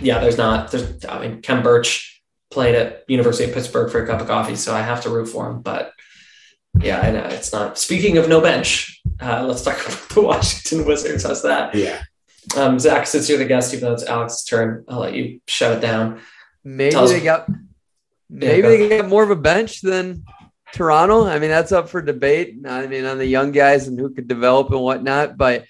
yeah, 0.00 0.18
there's 0.18 0.36
not. 0.36 0.70
There's 0.70 1.04
I 1.06 1.26
mean, 1.26 1.42
Khem 1.42 1.62
Birch 1.62 2.22
played 2.50 2.74
at 2.74 3.04
University 3.08 3.48
of 3.48 3.54
Pittsburgh 3.54 3.90
for 3.90 4.02
a 4.02 4.06
cup 4.06 4.20
of 4.20 4.26
coffee, 4.26 4.56
so 4.56 4.74
I 4.74 4.82
have 4.82 5.02
to 5.02 5.10
root 5.10 5.26
for 5.26 5.48
him. 5.48 5.62
But 5.62 5.92
yeah, 6.78 7.00
I 7.00 7.10
know 7.10 7.24
it's 7.24 7.52
not. 7.52 7.78
Speaking 7.78 8.16
of 8.18 8.28
no 8.28 8.40
bench, 8.40 9.00
uh, 9.20 9.44
let's 9.46 9.62
talk 9.62 9.80
about 9.86 10.08
the 10.10 10.20
Washington 10.20 10.86
Wizards. 10.86 11.24
How's 11.24 11.42
that? 11.42 11.74
Yeah. 11.74 12.02
Um, 12.56 12.78
Zach, 12.78 13.06
since 13.06 13.28
you're 13.28 13.38
the 13.38 13.44
guest, 13.44 13.72
even 13.74 13.86
though 13.88 13.92
it's 13.94 14.04
Alex's 14.06 14.44
turn, 14.44 14.84
I'll 14.88 15.00
let 15.00 15.14
you 15.14 15.40
shut 15.46 15.76
it 15.76 15.80
down. 15.80 16.20
Maybe 16.64 16.92
Tell 16.92 17.04
us- 17.04 17.10
they 17.12 17.20
got 17.20 17.48
maybe 18.28 18.62
go. 18.62 18.68
they 18.68 18.88
got 18.98 19.08
more 19.08 19.22
of 19.22 19.30
a 19.30 19.36
bench 19.36 19.80
than 19.82 20.24
Toronto. 20.72 21.26
I 21.26 21.38
mean, 21.38 21.50
that's 21.50 21.72
up 21.72 21.88
for 21.88 22.00
debate. 22.00 22.56
I 22.66 22.86
mean, 22.86 23.04
on 23.04 23.18
the 23.18 23.26
young 23.26 23.50
guys 23.50 23.88
and 23.88 23.98
who 23.98 24.10
could 24.14 24.28
develop 24.28 24.70
and 24.70 24.80
whatnot. 24.80 25.36
But 25.36 25.64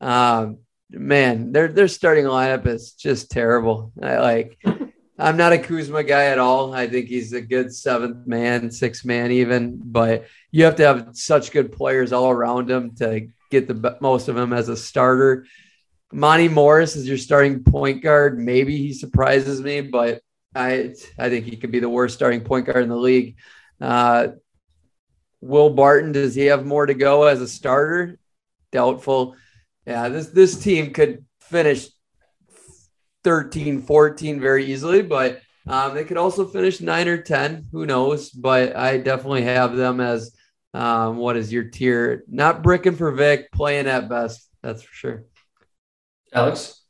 um, 0.00 0.58
man, 0.90 1.52
their 1.52 1.68
their 1.68 1.88
starting 1.88 2.24
lineup 2.24 2.66
is 2.66 2.92
just 2.92 3.30
terrible. 3.30 3.92
I 4.02 4.18
like. 4.18 4.58
I'm 5.18 5.36
not 5.36 5.52
a 5.52 5.58
Kuzma 5.58 6.04
guy 6.04 6.26
at 6.26 6.38
all. 6.38 6.72
I 6.72 6.86
think 6.86 7.08
he's 7.08 7.32
a 7.32 7.40
good 7.40 7.74
seventh 7.74 8.26
man, 8.26 8.70
sixth 8.70 9.04
man, 9.04 9.32
even. 9.32 9.80
But 9.82 10.26
you 10.52 10.64
have 10.64 10.76
to 10.76 10.84
have 10.84 11.08
such 11.12 11.50
good 11.50 11.72
players 11.72 12.12
all 12.12 12.30
around 12.30 12.70
him 12.70 12.94
to 12.96 13.26
get 13.50 13.66
the 13.66 13.96
most 14.00 14.28
of 14.28 14.36
him 14.36 14.52
as 14.52 14.68
a 14.68 14.76
starter. 14.76 15.46
Monte 16.12 16.48
Morris 16.48 16.94
is 16.94 17.08
your 17.08 17.18
starting 17.18 17.64
point 17.64 18.02
guard. 18.02 18.38
Maybe 18.38 18.76
he 18.76 18.92
surprises 18.92 19.60
me, 19.60 19.80
but 19.80 20.22
I 20.54 20.94
I 21.18 21.28
think 21.28 21.46
he 21.46 21.56
could 21.56 21.72
be 21.72 21.80
the 21.80 21.88
worst 21.88 22.14
starting 22.14 22.42
point 22.42 22.66
guard 22.66 22.84
in 22.84 22.88
the 22.88 22.96
league. 22.96 23.36
Uh, 23.80 24.28
Will 25.40 25.70
Barton, 25.70 26.12
does 26.12 26.34
he 26.34 26.46
have 26.46 26.64
more 26.64 26.86
to 26.86 26.94
go 26.94 27.24
as 27.24 27.40
a 27.40 27.48
starter? 27.48 28.18
Doubtful. 28.70 29.36
Yeah, 29.86 30.08
this 30.08 30.28
this 30.28 30.62
team 30.62 30.92
could 30.92 31.24
finish 31.40 31.88
13, 33.24 33.82
14 33.82 34.40
very 34.40 34.66
easily, 34.66 35.02
but 35.02 35.40
um, 35.66 35.94
they 35.94 36.04
could 36.04 36.16
also 36.16 36.46
finish 36.46 36.80
nine 36.80 37.08
or 37.08 37.20
10. 37.20 37.68
Who 37.72 37.84
knows? 37.86 38.30
But 38.30 38.76
I 38.76 38.98
definitely 38.98 39.42
have 39.42 39.76
them 39.76 40.00
as 40.00 40.34
um, 40.74 41.16
what 41.16 41.36
is 41.36 41.52
your 41.52 41.64
tier? 41.64 42.24
Not 42.28 42.62
bricking 42.62 42.96
for 42.96 43.10
Vic, 43.12 43.52
playing 43.52 43.86
at 43.86 44.08
best. 44.08 44.48
That's 44.62 44.82
for 44.82 44.94
sure. 44.94 45.24
Alex? 46.32 46.82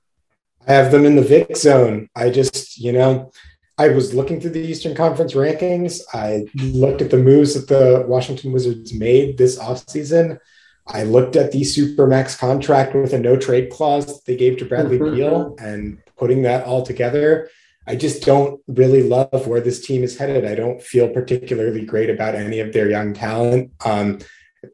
I 0.66 0.72
have 0.72 0.92
them 0.92 1.04
in 1.06 1.16
the 1.16 1.22
Vic 1.22 1.56
zone. 1.56 2.08
I 2.14 2.30
just, 2.30 2.78
you 2.78 2.92
know, 2.92 3.32
I 3.78 3.88
was 3.88 4.12
looking 4.12 4.40
through 4.40 4.50
the 4.50 4.60
Eastern 4.60 4.94
Conference 4.94 5.34
rankings. 5.34 6.00
I 6.12 6.46
looked 6.54 7.00
at 7.00 7.10
the 7.10 7.16
moves 7.16 7.54
that 7.54 7.68
the 7.68 8.04
Washington 8.06 8.52
Wizards 8.52 8.92
made 8.92 9.38
this 9.38 9.58
offseason. 9.58 10.38
I 10.86 11.04
looked 11.04 11.36
at 11.36 11.52
the 11.52 11.62
Supermax 11.62 12.36
contract 12.38 12.94
with 12.94 13.12
a 13.12 13.18
no 13.18 13.36
trade 13.36 13.70
clause 13.70 14.06
that 14.06 14.24
they 14.26 14.36
gave 14.36 14.58
to 14.58 14.64
Bradley 14.64 14.98
Mhm. 14.98 15.14
Beal 15.14 15.56
and 15.60 15.98
putting 16.18 16.42
that 16.42 16.66
all 16.66 16.82
together. 16.82 17.48
I 17.86 17.96
just 17.96 18.22
don't 18.22 18.60
really 18.66 19.02
love 19.02 19.46
where 19.46 19.62
this 19.62 19.84
team 19.84 20.02
is 20.02 20.18
headed. 20.18 20.44
I 20.44 20.54
don't 20.54 20.82
feel 20.82 21.08
particularly 21.08 21.84
great 21.86 22.10
about 22.10 22.34
any 22.34 22.60
of 22.60 22.72
their 22.72 22.90
young 22.90 23.14
talent. 23.14 23.72
Um, 23.84 24.18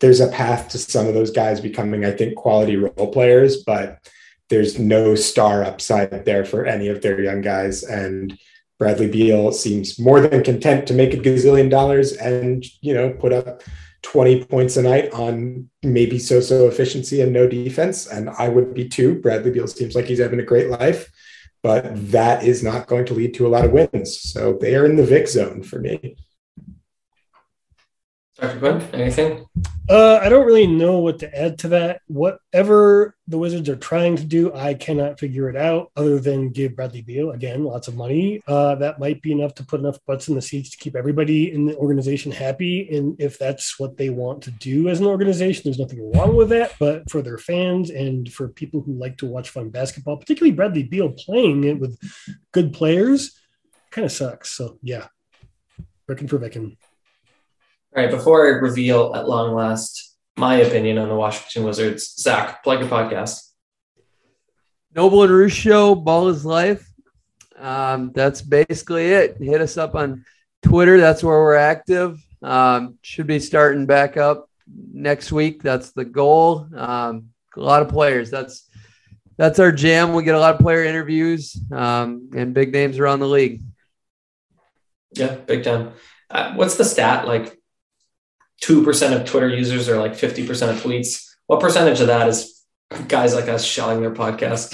there's 0.01 0.21
a 0.21 0.29
path 0.29 0.69
to 0.71 0.79
some 0.79 1.07
of 1.07 1.15
those 1.15 1.31
guys 1.31 1.61
becoming, 1.61 2.05
I 2.05 2.11
think, 2.11 2.35
quality 2.37 2.77
role 2.77 3.13
players, 3.13 3.63
but 3.63 3.99
there's 4.49 4.79
no 4.79 5.15
star 5.15 5.63
upside 5.63 6.25
there 6.25 6.45
for 6.45 6.67
any 6.67 6.89
of 6.89 7.03
their 7.03 7.21
young 7.21 7.41
guys. 7.41 7.83
And 7.83 8.37
Bradley 8.79 9.09
Beal 9.09 9.53
seems 9.53 9.99
more 9.99 10.21
than 10.21 10.43
content 10.43 10.87
to 10.89 10.95
make 10.95 11.15
a 11.15 11.19
gazillion 11.19 11.71
dollars 11.71 12.13
and, 12.15 12.65
you 12.81 12.95
know, 12.95 13.11
put 13.11 13.33
up 13.33 13.63
20 14.03 14.45
points 14.45 14.77
a 14.77 14.83
night 14.83 15.13
on 15.13 15.69
maybe 15.83 16.19
so-so 16.19 16.69
efficiency 16.69 17.21
and 17.21 17.33
no 17.33 17.49
defense. 17.49 18.07
And 18.07 18.29
I 18.31 18.49
would 18.49 18.75
be 18.75 18.89
too. 18.89 19.21
Bradley 19.21 19.51
Beal 19.51 19.67
seems 19.67 19.95
like 19.95 20.07
he's 20.07 20.19
having 20.19 20.41
a 20.41 20.45
great 20.45 20.69
life, 20.69 21.11
but 21.65 22.11
that 22.13 22.45
is 22.45 22.63
not 22.63 22.87
going 22.87 23.07
to 23.07 23.15
lead 23.15 23.33
to 23.33 23.47
a 23.47 23.49
lot 23.49 23.65
of 23.65 23.73
wins. 23.73 24.21
So 24.21 24.53
they 24.53 24.77
are 24.77 24.85
in 24.85 24.97
the 24.97 25.03
Vic 25.03 25.27
zone 25.27 25.63
for 25.63 25.81
me. 25.81 26.15
Dr. 28.37 28.81
Anything? 28.93 29.47
Uh, 29.89 30.19
I 30.21 30.29
don't 30.29 30.45
really 30.45 30.67
know 30.67 30.99
what 30.99 31.21
to 31.21 31.39
add 31.39 31.57
to 31.61 31.69
that. 31.69 32.01
Whatever 32.09 33.15
the 33.29 33.39
Wizards 33.39 33.69
are 33.69 33.77
trying 33.77 34.17
to 34.17 34.25
do, 34.25 34.53
I 34.53 34.75
cannot 34.75 35.21
figure 35.21 35.49
it 35.49 35.57
out 35.57 35.93
other 35.97 36.19
than 36.19 36.51
give 36.51 36.75
Bradley 36.75 37.03
Beal, 37.03 37.31
again, 37.31 37.63
lots 37.63 37.87
of 37.87 37.95
money. 37.95 38.43
Uh, 38.49 38.75
that 38.77 38.99
might 38.99 39.23
be 39.23 39.31
enough 39.31 39.55
to 39.57 39.65
put 39.65 39.79
enough 39.79 39.99
butts 40.05 40.27
in 40.27 40.35
the 40.35 40.43
seats 40.43 40.71
to 40.71 40.79
keep 40.79 40.97
everybody 40.97 41.53
in 41.53 41.67
the 41.67 41.77
organization 41.77 42.33
happy. 42.33 42.89
And 42.97 43.15
if 43.21 43.39
that's 43.39 43.79
what 43.79 43.97
they 43.97 44.11
want 44.11 44.43
to 44.45 44.51
do 44.51 44.89
as 44.89 44.99
an 44.99 45.07
organization, 45.07 45.63
there's 45.65 45.79
nothing 45.79 46.13
wrong 46.13 46.35
with 46.35 46.49
that. 46.49 46.73
But 46.81 47.09
for 47.11 47.23
their 47.23 47.39
fans 47.39 47.91
and 47.91 48.33
for 48.33 48.49
people 48.49 48.81
who 48.81 48.95
like 48.95 49.17
to 49.19 49.27
watch 49.27 49.51
fun 49.51 49.71
basketball, 49.71 50.17
particularly 50.17 50.57
Bradley 50.57 50.83
Beal 50.83 51.13
playing 51.13 51.63
it 51.65 51.79
with 51.79 51.97
good 52.51 52.73
players, 52.73 53.39
kind 53.93 54.05
of 54.05 54.11
sucks. 54.11 54.51
So, 54.51 54.79
yeah, 54.83 55.07
looking 56.09 56.27
for 56.27 56.41
Vickin. 56.41 56.77
All 57.97 58.03
right, 58.03 58.11
before 58.11 58.45
I 58.45 58.59
reveal 58.59 59.15
at 59.15 59.29
long 59.29 59.55
last 59.55 60.17
my 60.37 60.57
opinion 60.57 60.99
on 60.99 61.09
the 61.09 61.15
Washington 61.15 61.63
Wizards, 61.63 62.21
Zach, 62.21 62.65
plug 62.65 62.81
your 62.81 62.89
podcast. 62.89 63.53
Noble 64.97 65.23
and 65.23 65.31
Roosh 65.31 65.55
Show, 65.55 65.95
Ball 65.95 66.27
is 66.27 66.45
Life. 66.45 66.91
Um, 67.57 68.11
that's 68.13 68.43
basically 68.43 69.13
it. 69.13 69.37
Hit 69.39 69.61
us 69.61 69.77
up 69.77 69.95
on 69.95 70.25
Twitter. 70.61 70.99
That's 70.99 71.23
where 71.23 71.39
we're 71.39 71.55
active. 71.55 72.21
Um, 72.43 72.99
should 73.03 73.29
be 73.29 73.39
starting 73.39 73.87
back 73.87 74.17
up 74.17 74.51
next 74.93 75.31
week. 75.31 75.63
That's 75.63 75.93
the 75.93 76.05
goal. 76.05 76.67
Um, 76.77 77.29
a 77.57 77.61
lot 77.61 77.83
of 77.83 77.91
players. 77.91 78.29
That's 78.29 78.69
that's 79.37 79.61
our 79.61 79.71
jam. 79.71 80.15
We 80.15 80.25
get 80.25 80.35
a 80.35 80.41
lot 80.41 80.57
of 80.57 80.61
player 80.61 80.83
interviews 80.83 81.57
um, 81.71 82.31
and 82.35 82.55
big 82.55 82.73
names 82.73 82.99
around 82.99 83.21
the 83.21 83.29
league. 83.29 83.63
Yeah, 85.13 85.37
big 85.37 85.63
time. 85.63 85.93
Uh, 86.29 86.55
what's 86.55 86.77
the 86.77 86.85
stat? 86.85 87.29
Like 87.29 87.57
2% 88.63 89.21
of 89.21 89.27
Twitter 89.27 89.49
users 89.49 89.89
are 89.89 89.99
like 89.99 90.13
50% 90.13 90.71
of 90.71 90.83
tweets. 90.83 91.29
What 91.47 91.61
percentage 91.61 92.01
of 92.01 92.07
that 92.07 92.29
is 92.29 92.65
guys 93.09 93.35
like 93.35 93.49
us 93.49 93.65
shelling 93.65 94.01
their 94.01 94.15
podcast? 94.15 94.73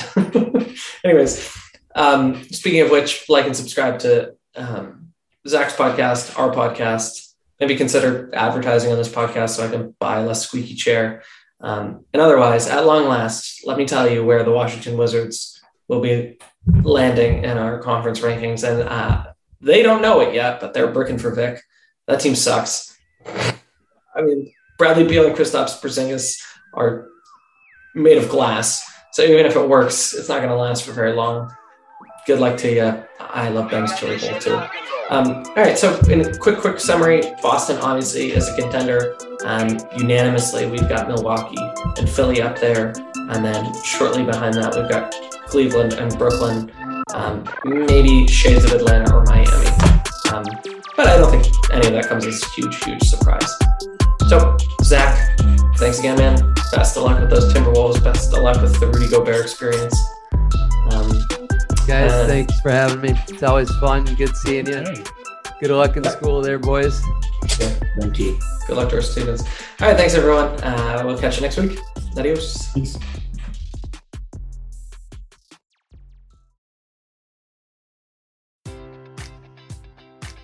Anyways, 1.04 1.56
um, 1.94 2.42
speaking 2.44 2.80
of 2.80 2.90
which, 2.90 3.28
like 3.28 3.46
and 3.46 3.56
subscribe 3.56 3.98
to 4.00 4.34
um, 4.54 5.12
Zach's 5.46 5.74
podcast, 5.74 6.38
our 6.38 6.50
podcast. 6.50 7.34
Maybe 7.58 7.76
consider 7.76 8.30
advertising 8.34 8.90
on 8.90 8.98
this 8.98 9.08
podcast 9.08 9.50
so 9.50 9.66
I 9.66 9.70
can 9.70 9.94
buy 9.98 10.20
a 10.20 10.26
less 10.26 10.46
squeaky 10.46 10.74
chair. 10.74 11.22
Um, 11.60 12.06
and 12.12 12.22
otherwise, 12.22 12.68
at 12.68 12.86
long 12.86 13.06
last, 13.06 13.66
let 13.66 13.76
me 13.76 13.86
tell 13.86 14.10
you 14.10 14.24
where 14.24 14.44
the 14.44 14.52
Washington 14.52 14.96
Wizards 14.96 15.60
will 15.88 16.00
be 16.00 16.38
landing 16.82 17.44
in 17.44 17.58
our 17.58 17.80
conference 17.80 18.20
rankings. 18.20 18.66
And 18.66 18.88
uh, 18.88 19.32
they 19.60 19.82
don't 19.82 20.00
know 20.02 20.20
it 20.20 20.34
yet, 20.34 20.60
but 20.60 20.72
they're 20.72 20.90
bricking 20.90 21.18
for 21.18 21.34
Vic. 21.34 21.62
That 22.06 22.20
team 22.20 22.34
sucks. 22.34 22.96
I 24.14 24.22
mean, 24.22 24.52
Bradley 24.78 25.06
Beal 25.06 25.26
and 25.26 25.36
Kristaps 25.36 25.80
Porzingis 25.80 26.42
are 26.74 27.08
made 27.94 28.18
of 28.18 28.28
glass. 28.28 28.84
So 29.12 29.22
even 29.22 29.46
if 29.46 29.56
it 29.56 29.68
works, 29.68 30.14
it's 30.14 30.28
not 30.28 30.38
going 30.38 30.50
to 30.50 30.56
last 30.56 30.84
for 30.84 30.92
very 30.92 31.12
long. 31.12 31.50
Good 32.26 32.38
luck 32.38 32.56
to 32.58 32.72
you. 32.72 33.04
I 33.18 33.48
love 33.48 33.70
Ben's 33.70 33.98
Chili 33.98 34.18
Bowl 34.18 34.38
too. 34.38 34.62
Um, 35.10 35.42
all 35.44 35.54
right, 35.56 35.76
so 35.76 35.98
in 36.08 36.20
a 36.20 36.38
quick, 36.38 36.58
quick 36.58 36.78
summary, 36.78 37.22
Boston 37.42 37.78
obviously 37.78 38.30
is 38.30 38.48
a 38.48 38.56
contender. 38.56 39.16
Um, 39.44 39.78
unanimously, 39.96 40.66
we've 40.66 40.88
got 40.88 41.08
Milwaukee 41.08 41.56
and 41.98 42.08
Philly 42.08 42.40
up 42.40 42.58
there. 42.60 42.92
And 43.16 43.44
then 43.44 43.72
shortly 43.82 44.22
behind 44.22 44.54
that, 44.54 44.76
we've 44.76 44.88
got 44.88 45.12
Cleveland 45.46 45.94
and 45.94 46.16
Brooklyn, 46.16 46.70
um, 47.12 47.44
maybe 47.64 48.28
shades 48.28 48.64
of 48.64 48.72
Atlanta 48.72 49.12
or 49.12 49.24
Miami. 49.24 49.66
Um, 50.32 50.44
but 50.96 51.08
I 51.08 51.16
don't 51.16 51.30
think 51.30 51.52
any 51.72 51.88
of 51.88 51.92
that 51.94 52.06
comes 52.08 52.24
as 52.26 52.42
a 52.42 52.48
huge, 52.50 52.84
huge 52.84 53.02
surprise. 53.02 53.50
So, 54.30 54.56
Zach, 54.84 55.36
thanks 55.76 55.98
again, 55.98 56.16
man. 56.16 56.54
Best 56.72 56.96
of 56.96 57.02
luck 57.02 57.18
with 57.18 57.30
those 57.30 57.52
Timberwolves. 57.52 58.00
Best 58.04 58.32
of 58.32 58.44
luck 58.44 58.62
with 58.62 58.78
the 58.78 58.86
Rudy 58.86 59.08
Gobert 59.08 59.40
experience. 59.42 60.00
Um, 60.92 61.10
Guys, 61.88 62.12
Uh, 62.12 62.26
thanks 62.28 62.60
for 62.60 62.70
having 62.70 63.00
me. 63.00 63.18
It's 63.26 63.42
always 63.42 63.68
fun. 63.78 64.04
Good 64.14 64.36
seeing 64.36 64.68
you. 64.68 64.84
Good 65.60 65.72
luck 65.72 65.96
in 65.96 66.04
school 66.04 66.42
there, 66.42 66.60
boys. 66.60 67.02
Yeah, 67.58 67.70
Thank 67.98 68.20
you. 68.20 68.38
good 68.68 68.76
luck 68.76 68.90
to 68.90 68.96
our 68.96 69.02
students. 69.02 69.42
All 69.80 69.88
right, 69.88 69.96
thanks 69.96 70.14
everyone. 70.14 70.46
Uh, 70.62 71.02
we'll 71.04 71.18
catch 71.18 71.34
you 71.38 71.42
next 71.42 71.56
week. 71.58 71.80
Adios. 72.16 72.72
Peace. 72.72 72.96